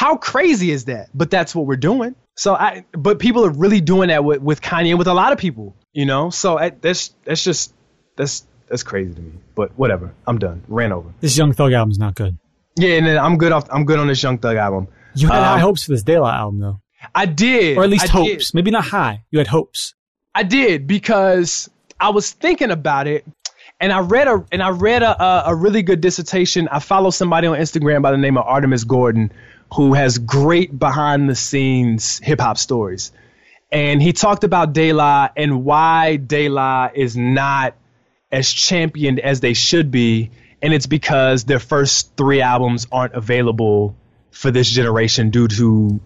how 0.02 0.16
crazy 0.16 0.70
is 0.72 0.86
that? 0.86 1.08
But 1.14 1.30
that's 1.30 1.54
what 1.54 1.66
we're 1.66 1.76
doing. 1.76 2.16
So 2.36 2.54
I 2.54 2.84
but 2.92 3.18
people 3.20 3.44
are 3.46 3.50
really 3.64 3.80
doing 3.80 4.08
that 4.08 4.24
with, 4.24 4.40
with 4.42 4.60
Kanye 4.60 4.90
and 4.90 4.98
with 4.98 5.06
a 5.06 5.14
lot 5.14 5.32
of 5.32 5.38
people, 5.38 5.76
you 5.92 6.06
know? 6.06 6.30
So 6.30 6.58
I, 6.58 6.70
that's 6.70 7.14
that's 7.24 7.44
just 7.44 7.72
that's 8.16 8.44
that's 8.68 8.82
crazy 8.82 9.14
to 9.14 9.20
me. 9.20 9.32
But 9.54 9.70
whatever. 9.78 10.12
I'm 10.26 10.38
done. 10.38 10.64
Ran 10.66 10.92
over. 10.92 11.08
This 11.20 11.36
Young 11.38 11.52
Thug 11.52 11.72
album's 11.72 11.98
not 11.98 12.14
good. 12.16 12.36
Yeah, 12.76 12.96
and 12.96 13.06
then 13.06 13.16
I'm 13.18 13.36
good 13.38 13.52
off 13.52 13.68
I'm 13.70 13.84
good 13.84 13.98
on 14.00 14.08
this 14.08 14.20
Young 14.22 14.38
Thug 14.38 14.56
album. 14.56 14.88
You 15.14 15.28
had 15.28 15.38
Um, 15.38 15.44
high 15.44 15.58
hopes 15.60 15.84
for 15.84 15.92
this 15.92 16.04
La 16.08 16.32
album, 16.34 16.58
though, 16.58 16.80
I 17.14 17.26
did. 17.26 17.76
or 17.76 17.84
at 17.84 17.90
least 17.90 18.04
I 18.04 18.22
did. 18.24 18.32
hopes. 18.32 18.54
Maybe 18.54 18.70
not 18.70 18.84
high. 18.84 19.22
You 19.30 19.38
had 19.38 19.46
hopes. 19.46 19.94
I 20.34 20.42
did 20.42 20.86
because 20.86 21.68
I 22.00 22.08
was 22.08 22.30
thinking 22.32 22.70
about 22.70 23.06
it, 23.06 23.26
and 23.78 23.92
I 23.92 24.00
read 24.00 24.26
a 24.26 24.42
and 24.50 24.62
I 24.62 24.70
read 24.70 25.02
a 25.02 25.22
a, 25.22 25.42
a 25.52 25.54
really 25.54 25.82
good 25.82 26.00
dissertation. 26.00 26.66
I 26.72 26.78
follow 26.80 27.10
somebody 27.10 27.46
on 27.46 27.58
Instagram 27.58 28.00
by 28.02 28.10
the 28.10 28.16
name 28.16 28.38
of 28.38 28.44
Artemis 28.46 28.84
Gordon, 28.84 29.30
who 29.74 29.94
has 29.94 30.18
great 30.18 30.76
behind 30.76 31.28
the 31.28 31.34
scenes 31.34 32.18
hip 32.18 32.40
hop 32.40 32.58
stories, 32.58 33.12
and 33.70 34.02
he 34.02 34.12
talked 34.12 34.44
about 34.44 34.72
De 34.72 34.92
La 34.92 35.28
and 35.36 35.64
why 35.64 36.16
De 36.16 36.48
La 36.48 36.90
is 36.94 37.16
not 37.16 37.74
as 38.30 38.50
championed 38.50 39.20
as 39.20 39.40
they 39.40 39.54
should 39.54 39.90
be, 39.90 40.30
and 40.60 40.72
it's 40.72 40.86
because 40.86 41.44
their 41.44 41.58
first 41.58 42.16
three 42.16 42.40
albums 42.40 42.86
aren't 42.92 43.14
available 43.14 43.96
for 44.30 44.50
this 44.50 44.68
generation 44.68 45.30
due 45.30 45.46
to 45.46 46.00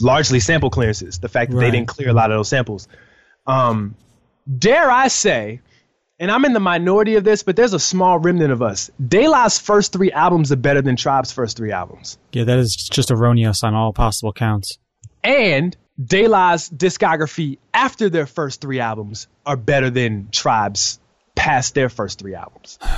largely 0.00 0.40
sample 0.40 0.70
clearances. 0.70 1.18
The 1.18 1.28
fact 1.28 1.50
that 1.50 1.58
they 1.58 1.70
didn't 1.70 1.88
clear 1.88 2.08
a 2.08 2.12
lot 2.12 2.30
of 2.30 2.38
those 2.38 2.48
samples. 2.48 2.88
Um, 3.46 3.96
dare 4.58 4.90
I 4.90 5.08
say, 5.08 5.60
and 6.22 6.30
I'm 6.30 6.44
in 6.44 6.52
the 6.52 6.60
minority 6.60 7.16
of 7.16 7.24
this, 7.24 7.42
but 7.42 7.56
there's 7.56 7.72
a 7.72 7.80
small 7.80 8.16
remnant 8.16 8.52
of 8.52 8.62
us. 8.62 8.92
De 9.04 9.26
La's 9.26 9.58
first 9.58 9.92
three 9.92 10.12
albums 10.12 10.52
are 10.52 10.56
better 10.56 10.80
than 10.80 10.94
Tribe's 10.94 11.32
first 11.32 11.56
three 11.56 11.72
albums. 11.72 12.16
Yeah, 12.30 12.44
that 12.44 12.60
is 12.60 12.76
just 12.76 13.10
erroneous 13.10 13.64
on 13.64 13.74
all 13.74 13.92
possible 13.92 14.32
counts. 14.32 14.78
And 15.24 15.76
De 16.00 16.28
La's 16.28 16.70
discography 16.70 17.58
after 17.74 18.08
their 18.08 18.26
first 18.26 18.60
three 18.60 18.78
albums 18.78 19.26
are 19.44 19.56
better 19.56 19.90
than 19.90 20.28
Tribe's 20.30 21.00
past 21.34 21.74
their 21.74 21.88
first 21.88 22.20
three 22.20 22.34
albums. 22.34 22.78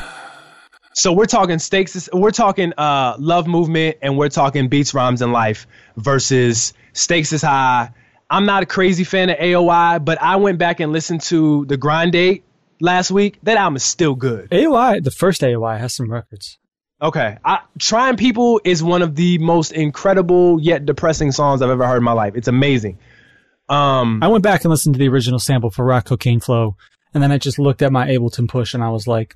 So 0.96 1.12
we're 1.12 1.26
talking 1.26 1.58
stakes. 1.58 2.08
We're 2.12 2.30
talking 2.30 2.72
uh, 2.78 3.16
love 3.18 3.48
movement, 3.48 3.96
and 4.00 4.16
we're 4.16 4.28
talking 4.28 4.68
beats, 4.68 4.94
rhymes, 4.94 5.22
and 5.22 5.32
life 5.32 5.66
versus 5.96 6.72
stakes 6.92 7.32
is 7.32 7.42
high. 7.42 7.90
I'm 8.30 8.46
not 8.46 8.62
a 8.62 8.66
crazy 8.66 9.02
fan 9.02 9.28
of 9.28 9.36
AOI, 9.38 9.98
but 10.04 10.22
I 10.22 10.36
went 10.36 10.58
back 10.58 10.78
and 10.78 10.92
listened 10.92 11.22
to 11.22 11.64
the 11.64 11.76
Grind 11.76 12.12
Date 12.12 12.44
last 12.84 13.10
week. 13.10 13.38
That 13.42 13.56
album 13.56 13.76
is 13.76 13.84
still 13.84 14.14
good. 14.14 14.50
AOI, 14.50 15.00
the 15.02 15.10
first 15.10 15.42
AOI 15.42 15.78
has 15.78 15.94
some 15.94 16.10
records. 16.10 16.58
Okay, 17.02 17.38
I, 17.44 17.60
Trying 17.78 18.16
People 18.16 18.60
is 18.64 18.82
one 18.82 19.02
of 19.02 19.16
the 19.16 19.38
most 19.38 19.72
incredible 19.72 20.60
yet 20.60 20.86
depressing 20.86 21.32
songs 21.32 21.60
I've 21.60 21.70
ever 21.70 21.86
heard 21.86 21.98
in 21.98 22.04
my 22.04 22.12
life. 22.12 22.34
It's 22.36 22.48
amazing. 22.48 22.98
Um, 23.68 24.22
I 24.22 24.28
went 24.28 24.44
back 24.44 24.64
and 24.64 24.70
listened 24.70 24.94
to 24.94 24.98
the 24.98 25.08
original 25.08 25.38
sample 25.38 25.70
for 25.70 25.84
Rock 25.84 26.04
Co.Kane 26.04 26.40
Flow, 26.40 26.76
and 27.12 27.22
then 27.22 27.32
I 27.32 27.38
just 27.38 27.58
looked 27.58 27.82
at 27.82 27.90
my 27.92 28.06
Ableton 28.06 28.48
push 28.48 28.74
and 28.74 28.84
I 28.84 28.90
was 28.90 29.06
like, 29.06 29.34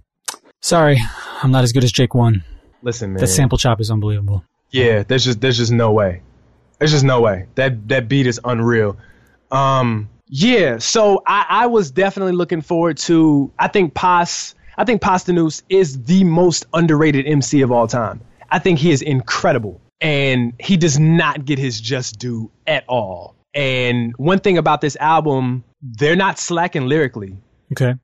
sorry, 0.61 0.99
I'm 1.43 1.51
not 1.51 1.65
as 1.65 1.73
good 1.73 1.85
as 1.85 1.93
Jake 1.93 2.15
One. 2.15 2.45
listen, 2.83 3.13
man. 3.13 3.21
That 3.21 3.27
sample 3.29 3.59
chop 3.59 3.81
is 3.81 3.91
unbelievable. 3.91 4.45
Yeah, 4.71 5.03
there's 5.03 5.25
just 5.25 5.41
there's 5.41 5.57
just 5.57 5.73
no 5.73 5.91
way. 5.93 6.23
There's 6.79 6.93
just 6.93 7.05
no 7.05 7.21
way. 7.23 7.47
That 7.57 7.89
that 7.89 8.09
beat 8.09 8.27
is 8.27 8.39
unreal. 8.45 8.99
Um 9.51 10.11
yeah, 10.29 10.79
so 10.79 11.23
I, 11.27 11.47
I 11.49 11.67
was 11.67 11.91
definitely 11.91 12.33
looking 12.33 12.61
forward 12.61 12.99
to 12.99 13.51
I 13.59 13.69
think 13.69 13.95
Pas 13.95 14.55
I 14.77 14.85
think 14.85 15.03
Posdnuos 15.03 15.63
is 15.69 16.03
the 16.05 16.23
most 16.25 16.67
underrated 16.73 17.27
MC 17.27 17.63
of 17.63 17.73
all 17.73 17.89
time. 17.89 18.21
I 18.51 18.59
think 18.61 18.79
he 18.79 18.91
is 18.93 19.03
incredible. 19.03 19.81
And 20.01 20.53
he 20.61 20.77
does 20.77 20.99
not 21.01 21.45
get 21.45 21.59
his 21.59 21.81
just 21.81 22.21
due 22.21 22.53
at 22.67 22.85
all. 22.89 23.35
And 23.53 24.15
one 24.17 24.39
thing 24.39 24.57
about 24.57 24.81
this 24.81 24.95
album, 24.97 25.65
they're 25.83 26.15
not 26.15 26.39
slacking 26.39 26.87
lyrically. 26.87 27.37
Okay. 27.73 27.95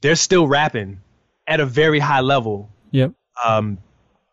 They're 0.00 0.16
still 0.16 0.46
rapping 0.48 1.00
at 1.46 1.60
a 1.60 1.66
very 1.66 1.98
high 1.98 2.22
level 2.22 2.70
Yep. 2.92 3.12
um, 3.44 3.76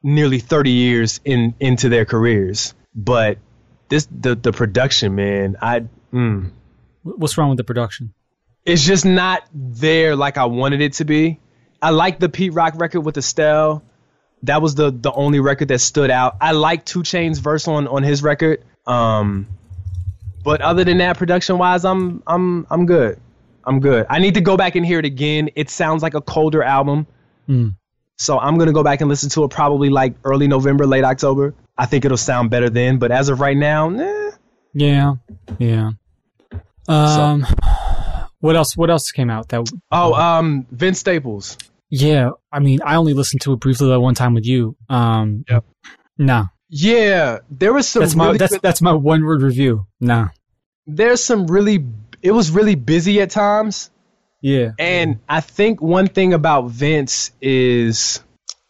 nearly 0.02 0.40
30 0.40 0.72
years 0.72 1.20
in 1.26 1.54
into 1.60 1.90
their 1.90 2.06
careers. 2.06 2.74
But 2.96 3.38
this 3.90 4.08
the 4.10 4.36
the 4.36 4.54
production, 4.54 5.16
man, 5.16 5.58
I 5.62 5.84
mm, 6.14 6.52
What's 7.04 7.38
wrong 7.38 7.50
with 7.50 7.58
the 7.58 7.64
production? 7.64 8.14
it's 8.66 8.84
just 8.84 9.06
not 9.06 9.44
there 9.54 10.16
like 10.16 10.38
I 10.38 10.46
wanted 10.46 10.82
it 10.82 10.94
to 10.94 11.06
be. 11.06 11.40
I 11.82 11.90
like 11.90 12.20
the 12.20 12.30
Pete 12.30 12.54
Rock 12.54 12.74
record 12.78 13.02
with 13.02 13.18
Estelle. 13.18 13.84
That 14.44 14.62
was 14.62 14.76
the 14.76 14.92
the 14.92 15.12
only 15.12 15.40
record 15.40 15.70
that 15.70 15.80
stood 15.80 16.12
out. 16.12 16.38
I 16.42 16.52
like 16.52 16.86
Two 16.86 17.04
Chain's 17.04 17.40
verse 17.40 17.68
on 17.68 17.88
on 17.88 18.04
his 18.04 18.24
record. 18.24 18.64
Um, 18.86 19.48
but 20.44 20.62
other 20.62 20.84
than 20.84 21.00
that, 21.00 21.18
production 21.18 21.58
wise, 21.58 21.86
I'm 21.86 22.24
I'm 22.28 22.68
I'm 22.70 22.86
good. 22.86 23.20
I'm 23.64 23.80
good. 23.80 24.08
I 24.10 24.20
need 24.20 24.36
to 24.36 24.42
go 24.42 24.58
back 24.58 24.76
and 24.76 24.86
hear 24.86 25.00
it 25.00 25.06
again. 25.06 25.50
It 25.56 25.70
sounds 25.70 26.02
like 26.02 26.16
a 26.16 26.22
colder 26.22 26.64
album. 26.64 27.06
Mm. 27.48 27.76
So 28.18 28.40
I'm 28.40 28.58
gonna 28.58 28.74
go 28.74 28.84
back 28.84 29.02
and 29.02 29.10
listen 29.10 29.30
to 29.32 29.44
it 29.44 29.50
probably 29.50 29.90
like 29.90 30.16
early 30.24 30.48
November, 30.48 30.86
late 30.86 31.04
October. 31.04 31.54
I 31.78 31.86
think 31.86 32.06
it'll 32.06 32.18
sound 32.18 32.50
better 32.50 32.70
then. 32.70 32.98
But 32.98 33.12
as 33.12 33.30
of 33.30 33.40
right 33.40 33.58
now, 33.58 33.90
nah. 33.90 34.32
Yeah. 34.74 35.16
Yeah. 35.60 35.92
Um, 36.88 37.46
what 38.40 38.56
else? 38.56 38.76
What 38.76 38.90
else 38.90 39.12
came 39.12 39.30
out? 39.30 39.50
That 39.50 39.70
Oh, 39.92 40.14
um, 40.14 40.66
Vince 40.72 41.00
Staples. 41.00 41.58
yeah. 41.90 42.32
I 42.52 42.60
mean, 42.60 42.80
I 42.84 42.96
only 42.96 43.14
listened 43.14 43.42
to 43.42 43.54
it 43.54 43.60
briefly 43.60 43.90
that 43.90 44.00
one 44.00 44.16
time 44.16 44.34
with 44.34 44.46
you. 44.46 44.76
Um, 44.90 45.46
Yep. 45.50 45.64
Nah, 46.18 46.46
Yeah, 46.70 47.40
there 47.50 47.74
was 47.74 47.88
some. 47.88 48.02
that's 48.02 48.16
my 48.16 48.26
really 48.28 48.38
that's 48.38 48.52
good- 48.54 48.62
that's 48.62 48.82
my 48.82 48.94
one 48.94 49.24
word 49.24 49.42
review. 49.42 49.86
Nah. 50.00 50.30
there's 50.88 51.24
some 51.24 51.48
really. 51.48 51.86
It 52.22 52.32
was 52.32 52.52
really 52.52 52.76
busy 52.76 53.20
at 53.22 53.30
times, 53.32 53.90
Yeah. 54.42 54.72
and 54.78 55.20
I 55.30 55.42
think 55.42 55.82
one 55.82 56.08
thing 56.08 56.34
about 56.34 56.70
Vince 56.70 57.32
is 57.42 58.22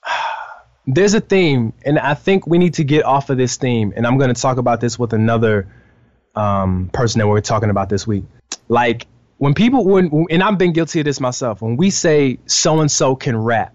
there's 0.88 1.14
a 1.14 1.20
theme, 1.22 1.74
and 1.86 2.00
I 2.00 2.14
think 2.14 2.48
we 2.48 2.58
need 2.58 2.76
to 2.76 2.84
get 2.84 3.04
off 3.06 3.30
of 3.30 3.38
this 3.38 3.58
theme. 3.58 3.94
And 3.96 4.06
I'm 4.08 4.18
going 4.18 4.34
to 4.34 4.40
talk 4.42 4.58
about 4.58 4.82
this 4.82 4.98
with 5.00 5.14
another 5.14 5.68
um, 6.36 6.90
person 6.94 7.20
that 7.20 7.28
we're 7.28 7.42
talking 7.42 7.70
about 7.70 7.90
this 7.90 8.08
week. 8.08 8.24
Like 8.68 9.08
when 9.38 9.54
people, 9.54 9.86
when 9.86 10.28
and 10.30 10.44
I've 10.44 10.58
been 10.58 10.74
guilty 10.74 11.00
of 11.00 11.06
this 11.06 11.20
myself. 11.20 11.62
When 11.62 11.78
we 11.78 11.90
say 11.90 12.40
so 12.46 12.80
and 12.82 12.92
so 12.92 13.16
can 13.16 13.38
rap. 13.38 13.74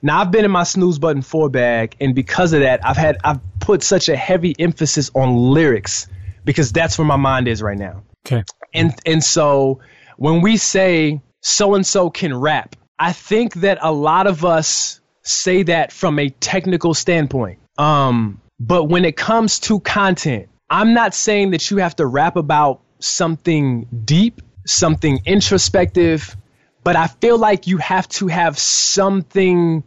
Now 0.00 0.20
I've 0.20 0.30
been 0.30 0.44
in 0.44 0.50
my 0.50 0.62
snooze 0.62 0.98
button 0.98 1.22
four 1.22 1.48
bag, 1.48 1.96
and 2.00 2.14
because 2.14 2.52
of 2.52 2.60
that, 2.60 2.84
I've 2.84 2.96
had 2.96 3.18
I've 3.24 3.40
put 3.58 3.82
such 3.82 4.08
a 4.08 4.16
heavy 4.16 4.54
emphasis 4.58 5.10
on 5.14 5.36
lyrics 5.36 6.06
because 6.44 6.72
that's 6.72 6.98
where 6.98 7.06
my 7.06 7.16
mind 7.16 7.48
is 7.48 7.62
right 7.62 7.76
now. 7.76 8.02
Okay. 8.26 8.44
And 8.72 8.94
and 9.04 9.24
so 9.24 9.80
when 10.16 10.40
we 10.40 10.56
say 10.56 11.20
so 11.40 11.74
and 11.74 11.86
so 11.86 12.10
can 12.10 12.34
rap, 12.34 12.76
I 12.98 13.12
think 13.12 13.54
that 13.54 13.78
a 13.80 13.92
lot 13.92 14.26
of 14.26 14.44
us 14.44 15.00
say 15.22 15.64
that 15.64 15.92
from 15.92 16.18
a 16.18 16.30
technical 16.30 16.94
standpoint. 16.94 17.58
Um, 17.76 18.40
but 18.60 18.84
when 18.84 19.04
it 19.04 19.16
comes 19.16 19.60
to 19.60 19.80
content, 19.80 20.48
I'm 20.70 20.94
not 20.94 21.14
saying 21.14 21.52
that 21.52 21.70
you 21.70 21.78
have 21.78 21.96
to 21.96 22.06
rap 22.06 22.36
about 22.36 22.80
something 23.00 23.86
deep, 24.04 24.42
something 24.66 25.20
introspective, 25.24 26.36
but 26.84 26.96
I 26.96 27.06
feel 27.06 27.38
like 27.38 27.66
you 27.66 27.78
have 27.78 28.08
to 28.10 28.26
have 28.28 28.58
something 28.58 29.82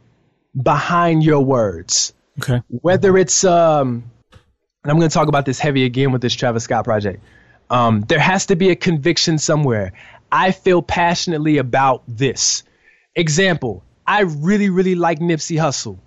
behind 0.62 1.24
your 1.24 1.40
words 1.44 2.14
Okay. 2.42 2.62
whether 2.68 3.18
it's 3.18 3.44
um 3.46 4.04
and 4.84 4.92
I'm 4.92 4.98
going 4.98 5.10
to 5.10 5.14
talk 5.14 5.28
about 5.28 5.46
this 5.46 5.60
heavy 5.60 5.86
again 5.86 6.12
with 6.12 6.22
this 6.22 6.34
Travis 6.34 6.64
Scott 6.64 6.84
project. 6.86 7.24
Um, 7.70 8.02
there 8.02 8.20
has 8.20 8.48
to 8.48 8.56
be 8.56 8.70
a 8.72 8.76
conviction 8.76 9.38
somewhere. 9.38 9.94
I 10.32 10.52
feel 10.52 10.82
passionately 10.82 11.58
about 11.60 12.04
this. 12.08 12.64
Example, 13.16 13.84
I 14.08 14.22
really, 14.22 14.70
really 14.72 14.96
like 14.96 15.20
Nipsey 15.20 15.58
Hussle. 15.58 16.00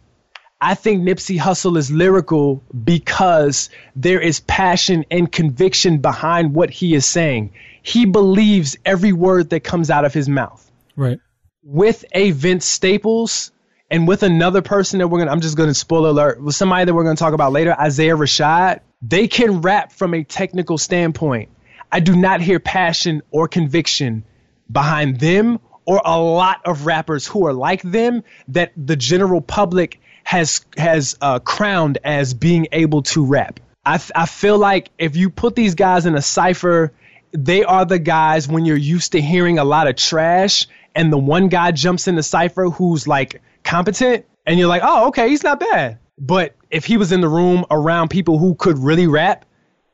I 0.64 0.74
think 0.74 1.02
Nipsey 1.02 1.38
Hussle 1.38 1.76
is 1.76 1.90
lyrical 1.90 2.62
because 2.84 3.68
there 3.94 4.20
is 4.20 4.40
passion 4.40 5.04
and 5.10 5.30
conviction 5.30 5.98
behind 5.98 6.54
what 6.54 6.70
he 6.70 6.94
is 6.94 7.04
saying. 7.04 7.52
He 7.82 8.06
believes 8.06 8.76
every 8.84 9.12
word 9.12 9.50
that 9.50 9.60
comes 9.60 9.90
out 9.90 10.06
of 10.06 10.14
his 10.14 10.26
mouth 10.28 10.70
Right. 10.96 11.18
with 11.62 12.04
a 12.12 12.30
Vince 12.30 12.64
Staples 12.64 13.52
and 13.90 14.08
with 14.08 14.22
another 14.22 14.62
person 14.62 15.00
that 15.00 15.08
we're 15.08 15.18
gonna 15.18 15.32
I'm 15.32 15.42
just 15.42 15.56
gonna 15.56 15.74
spoiler 15.74 16.08
alert 16.08 16.40
with 16.42 16.54
somebody 16.54 16.86
that 16.86 16.94
we're 16.94 17.04
gonna 17.04 17.16
talk 17.16 17.34
about 17.34 17.52
later, 17.52 17.78
Isaiah 17.78 18.16
Rashad, 18.16 18.80
they 19.02 19.28
can 19.28 19.60
rap 19.60 19.92
from 19.92 20.14
a 20.14 20.24
technical 20.24 20.78
standpoint. 20.78 21.50
I 21.92 22.00
do 22.00 22.16
not 22.16 22.40
hear 22.40 22.58
passion 22.58 23.22
or 23.30 23.48
conviction 23.48 24.24
behind 24.72 25.20
them 25.20 25.60
or 25.84 26.00
a 26.02 26.18
lot 26.18 26.62
of 26.64 26.86
rappers 26.86 27.26
who 27.26 27.46
are 27.46 27.52
like 27.52 27.82
them 27.82 28.24
that 28.48 28.72
the 28.76 28.96
general 28.96 29.42
public 29.42 30.00
has 30.24 30.64
has 30.76 31.16
uh, 31.20 31.38
crowned 31.38 31.98
as 32.02 32.34
being 32.34 32.66
able 32.72 33.02
to 33.02 33.24
rap. 33.24 33.60
I, 33.86 34.00
I 34.14 34.26
feel 34.26 34.58
like 34.58 34.90
if 34.98 35.16
you 35.16 35.30
put 35.30 35.54
these 35.54 35.74
guys 35.74 36.06
in 36.06 36.14
a 36.14 36.22
cipher, 36.22 36.92
they 37.32 37.64
are 37.64 37.84
the 37.84 37.98
guys 37.98 38.48
when 38.48 38.64
you're 38.64 38.76
used 38.76 39.12
to 39.12 39.20
hearing 39.20 39.58
a 39.58 39.64
lot 39.64 39.86
of 39.86 39.96
trash 39.96 40.66
and 40.94 41.12
the 41.12 41.18
one 41.18 41.48
guy 41.48 41.72
jumps 41.72 42.08
in 42.08 42.14
the 42.14 42.22
cipher 42.22 42.70
who's 42.70 43.06
like 43.06 43.42
competent 43.62 44.24
and 44.46 44.58
you're 44.58 44.68
like, 44.68 44.82
oh, 44.84 45.08
okay, 45.08 45.28
he's 45.28 45.42
not 45.42 45.60
bad. 45.60 45.98
But 46.18 46.54
if 46.70 46.84
he 46.84 46.96
was 46.96 47.12
in 47.12 47.20
the 47.20 47.28
room 47.28 47.64
around 47.70 48.08
people 48.08 48.38
who 48.38 48.54
could 48.54 48.78
really 48.78 49.06
rap, 49.06 49.44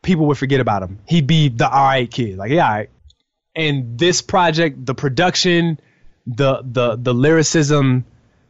people 0.02 0.26
would 0.26 0.38
forget 0.38 0.60
about 0.60 0.82
him. 0.82 0.98
He'd 1.06 1.26
be 1.26 1.48
the 1.48 1.68
all 1.68 1.84
right 1.84 2.10
kid. 2.10 2.36
Like, 2.36 2.50
yeah, 2.50 2.66
all 2.66 2.74
right. 2.76 2.90
And 3.56 3.98
this 3.98 4.22
project, 4.22 4.84
the 4.84 4.94
production, 4.94 5.80
the 6.26 6.62
the 6.64 6.96
the 6.96 7.12
lyricism, 7.12 8.04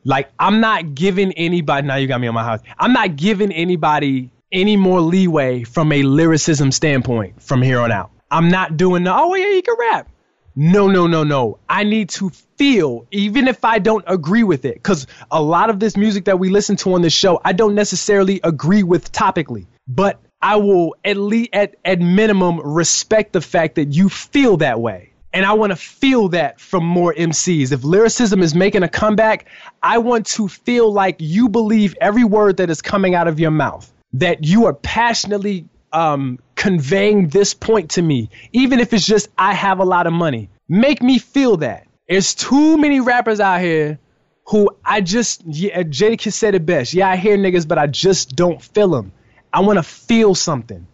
like 0.05 0.31
I'm 0.39 0.61
not 0.61 0.95
giving 0.95 1.33
anybody 1.33 1.87
now 1.87 1.97
you 1.97 2.07
got 2.07 2.21
me 2.21 2.29
on 2.29 2.35
my 2.35 2.45
house. 2.45 2.61
I'm 2.79 2.93
not 2.93 3.17
giving 3.17 3.53
anybody 3.53 4.31
any 4.53 4.77
more 4.77 5.01
leeway 5.01 5.65
from 5.65 5.93
a 5.93 6.03
lyricism 6.03 6.73
standpoint 6.73 7.43
from 7.43 7.63
here 7.63 7.81
on 7.81 7.93
out. 7.93 8.11
I'm 8.31 8.49
not 8.49 8.77
doing 8.77 9.05
the 9.05 9.15
oh 9.15 9.35
yeah, 9.35 9.49
you 9.49 9.63
can 9.63 9.77
rap. 9.79 10.09
No, 10.57 10.89
no, 10.89 11.07
no, 11.07 11.23
no. 11.23 11.59
I 11.69 11.85
need 11.85 12.09
to 12.11 12.31
feel, 12.31 13.07
even 13.11 13.47
if 13.47 13.65
I 13.65 13.79
don't 13.79 14.05
agree 14.07 14.43
with 14.43 14.65
it, 14.65 14.75
because 14.75 15.07
a 15.31 15.41
lot 15.41 15.71
of 15.71 15.79
this 15.79 15.97
music 15.97 16.25
that 16.25 16.39
we 16.39 16.51
listen 16.51 16.77
to 16.77 16.95
on 16.95 17.03
this 17.03 17.13
show, 17.13 17.41
I 17.45 17.53
don't 17.53 17.75
necessarily 17.75 18.41
agree 18.43 18.83
with 18.83 19.13
topically, 19.13 19.67
but 19.87 20.21
I 20.43 20.57
will 20.57 20.97
at 21.05 21.17
least, 21.17 21.51
at, 21.53 21.77
at 21.85 22.01
minimum, 22.01 22.61
respect 22.61 23.33
the 23.33 23.41
fact 23.41 23.77
that 23.77 23.95
you 23.95 24.09
feel 24.09 24.57
that 24.59 24.81
way. 24.81 25.10
And 25.33 25.47
I 25.47 25.53
want 25.53 25.71
to 25.71 25.77
feel 25.77 26.29
that 26.31 26.61
from 26.61 26.85
more 26.85 27.15
MCs. 27.15 27.73
If 27.73 27.85
lyricism 27.85 28.43
is 28.43 28.55
making 28.55 28.83
a 28.83 28.89
comeback, 28.89 29.47
I 29.83 29.99
want 29.99 30.27
to 30.27 30.49
feel 30.49 30.93
like 30.93 31.17
you 31.21 31.49
believe 31.49 31.95
every 32.01 32.25
word 32.25 32.57
that 32.57 32.69
is 32.69 32.83
coming 32.83 33.15
out 33.15 33.29
of 33.29 33.39
your 33.39 33.53
mouth, 33.53 33.93
that 34.15 34.45
you 34.45 34.67
are 34.67 34.75
passionately 34.75 35.69
um, 35.93 36.39
conveying 36.57 37.29
this 37.29 37.55
point 37.55 37.91
to 37.93 38.03
me, 38.03 38.31
even 38.53 38.81
if 38.81 38.93
it's 38.93 39.07
just, 39.07 39.29
I 39.39 39.55
have 39.55 39.79
a 39.79 39.85
lot 39.85 40.07
of 40.07 40.13
money. 40.13 40.51
Make 40.69 41.03
me 41.03 41.19
feel 41.19 41.59
that. 41.59 41.87
There's 42.09 42.35
too 42.35 42.77
many 42.77 43.01
rappers 43.01 43.39
out 43.39 43.61
here 43.61 43.99
who 44.47 44.71
I 44.85 45.01
just, 45.01 45.43
yeah, 45.47 45.83
Jadakiss 45.85 46.33
said 46.33 46.57
it 46.57 46.67
best. 46.67 46.93
Yeah, 46.93 47.09
I 47.09 47.17
hear 47.17 47.39
niggas, 47.39 47.69
but 47.69 47.79
I 47.79 47.87
just 47.87 48.35
don't 48.35 48.61
feel 48.61 48.89
them. 48.89 49.13
I 49.53 49.61
want 49.61 49.79
to 49.79 49.83
feel 49.85 50.35
something. 50.35 50.87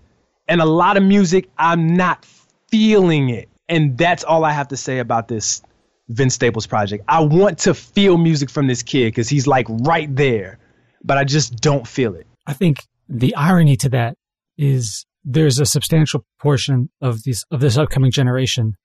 And 0.47 0.61
a 0.61 0.67
lot 0.67 0.97
of 0.97 1.03
music, 1.03 1.49
I'm 1.59 1.95
not 1.95 2.27
feeling 2.69 3.31
it. 3.31 3.49
And 3.69 3.97
that's 3.99 4.25
all 4.25 4.45
I 4.45 4.53
have 4.53 4.69
to 4.69 4.77
say 4.77 4.99
about 4.99 5.29
this 5.29 5.63
Vince 6.09 6.35
Staples 6.35 6.67
project. 6.67 7.05
I 7.09 7.21
want 7.21 7.59
to 7.61 7.75
feel 7.75 8.17
music 8.17 8.49
from 8.51 8.67
this 8.69 8.83
kid 8.83 9.07
because 9.07 9.29
he's 9.29 9.47
like 9.47 9.67
right 9.69 10.15
there, 10.15 10.59
but 11.03 11.19
I 11.19 11.25
just 11.25 11.57
don't 11.57 11.87
feel 11.87 12.15
it. 12.15 12.27
I 12.47 12.53
think 12.53 12.79
the 13.09 13.35
irony 13.35 13.77
to 13.79 13.89
that 13.91 14.17
is 14.57 15.05
there's 15.25 15.59
a 15.59 15.67
substantial 15.67 16.25
portion 16.39 16.89
of 17.01 17.23
these 17.25 17.45
of 17.51 17.61
this 17.61 17.77
upcoming 17.77 18.13
generation 18.13 18.77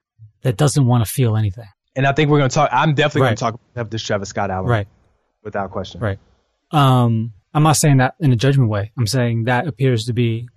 that 0.42 0.58
doesn't 0.58 0.86
want 0.88 1.06
to 1.06 1.12
feel 1.12 1.38
anything. 1.38 1.68
And 1.96 2.08
I 2.08 2.14
think 2.14 2.30
we're 2.32 2.40
going 2.40 2.50
to 2.50 2.54
talk. 2.56 2.70
I'm 2.72 2.96
definitely 2.96 3.22
Right. 3.22 3.28
going 3.28 3.36
to 3.38 3.58
talk 3.58 3.60
about 3.76 3.92
this 3.92 4.02
Travis 4.02 4.30
Scott 4.30 4.50
album, 4.50 4.72
Right. 4.72 4.88
Without 5.44 5.70
question. 5.72 6.02
Right. 6.02 6.18
Um, 6.72 7.34
I'm 7.54 7.64
not 7.64 7.74
saying 7.78 7.98
that 7.98 8.16
in 8.20 8.32
a 8.32 8.36
judgment 8.36 8.70
way. 8.70 8.92
I'm 8.98 9.08
saying 9.08 9.44
that 9.46 9.68
appears 9.68 10.06
to 10.06 10.14
be 10.14 10.48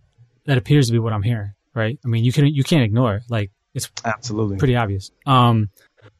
that 0.47 0.59
appears 0.59 0.87
to 0.87 0.93
be 0.93 0.99
what 0.99 1.13
I'm 1.13 1.23
hearing. 1.23 1.53
Right. 1.75 1.99
I 2.05 2.09
mean, 2.09 2.25
you 2.25 2.33
can 2.33 2.47
you 2.47 2.63
can't 2.65 2.85
ignore 2.85 3.17
it. 3.17 3.23
like 3.29 3.51
it's 3.75 3.91
Absolutely. 4.05 4.57
pretty 4.57 4.77
obvious. 4.77 5.11
Um, 5.27 5.71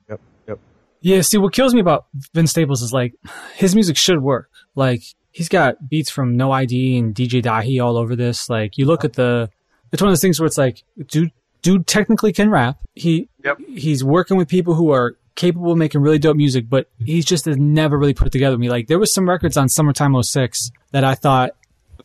Yep. 0.09 0.21
Yep. 0.49 0.59
yeah. 1.01 1.21
See, 1.23 1.39
what 1.39 1.53
kills 1.53 1.73
me 1.75 1.81
about 1.81 2.07
Vince 2.35 2.51
Staples 2.51 2.83
is 2.83 2.93
like 2.93 3.15
his 3.55 3.75
music 3.75 3.97
should 3.97 4.21
work. 4.23 4.51
Like 4.75 5.03
he's 5.31 5.49
got 5.49 5.89
beats 5.89 6.11
from 6.11 6.37
No 6.37 6.51
ID 6.53 6.99
and 6.99 7.15
DJ 7.15 7.43
Dahi 7.43 7.83
all 7.85 7.97
over 7.97 8.17
this. 8.17 8.49
Like 8.51 8.77
you 8.79 8.87
look 8.87 9.05
at 9.05 9.13
the, 9.15 9.51
it's 9.93 10.03
one 10.03 10.09
of 10.09 10.13
those 10.13 10.21
things 10.21 10.41
where 10.41 10.47
it's 10.47 10.59
like, 10.59 10.83
dude, 11.07 11.31
dude 11.63 11.87
technically 11.87 12.33
can 12.33 12.51
rap. 12.51 12.79
He 12.95 13.29
Yep. 13.45 13.59
he's 13.69 14.03
working 14.05 14.37
with 14.37 14.49
people 14.49 14.75
who 14.75 14.91
are 14.91 15.17
capable 15.37 15.73
of 15.73 15.79
making 15.79 16.01
really 16.01 16.19
dope 16.19 16.37
music, 16.37 16.69
but 16.69 16.89
he's 16.99 17.25
just 17.25 17.45
has 17.47 17.57
never 17.57 17.99
really 17.99 18.15
put 18.15 18.27
it 18.29 18.31
together 18.31 18.55
with 18.55 18.61
me. 18.61 18.69
Like 18.71 18.87
there 18.87 18.99
was 18.99 19.13
some 19.15 19.29
records 19.29 19.57
on 19.57 19.69
Summertime 19.69 20.21
06 20.23 20.71
that 20.93 21.05
I 21.05 21.15
thought 21.15 21.53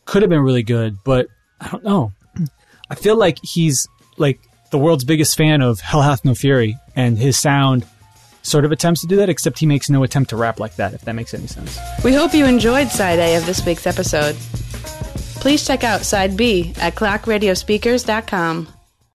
could 0.04 0.22
have 0.22 0.28
been 0.30 0.40
really 0.42 0.62
good, 0.64 0.96
but 1.04 1.28
I 1.60 1.68
don't 1.68 1.84
know. 1.84 2.12
I 2.88 2.94
feel 2.96 3.16
like 3.16 3.38
he's 3.42 3.86
like 4.18 4.40
the 4.70 4.78
world's 4.78 5.04
biggest 5.04 5.36
fan 5.36 5.62
of 5.62 5.80
Hell 5.80 6.02
Hath 6.02 6.24
No 6.24 6.34
Fury, 6.34 6.78
and 6.96 7.18
his 7.18 7.38
sound 7.38 7.86
sort 8.42 8.64
of 8.64 8.72
attempts 8.72 9.02
to 9.02 9.06
do 9.06 9.16
that, 9.16 9.28
except 9.28 9.58
he 9.58 9.66
makes 9.66 9.90
no 9.90 10.02
attempt 10.02 10.30
to 10.30 10.36
rap 10.36 10.58
like 10.58 10.76
that, 10.76 10.94
if 10.94 11.02
that 11.02 11.14
makes 11.14 11.34
any 11.34 11.46
sense. 11.46 11.78
We 12.02 12.14
hope 12.14 12.32
you 12.34 12.46
enjoyed 12.46 12.88
side 12.88 13.18
A 13.18 13.36
of 13.36 13.46
this 13.46 13.64
week's 13.66 13.86
episode. 13.86 14.34
Please 15.40 15.66
check 15.66 15.84
out 15.84 16.02
side 16.02 16.36
B 16.36 16.72
at 16.80 16.94
clockradiospeakers.com. 16.94 18.68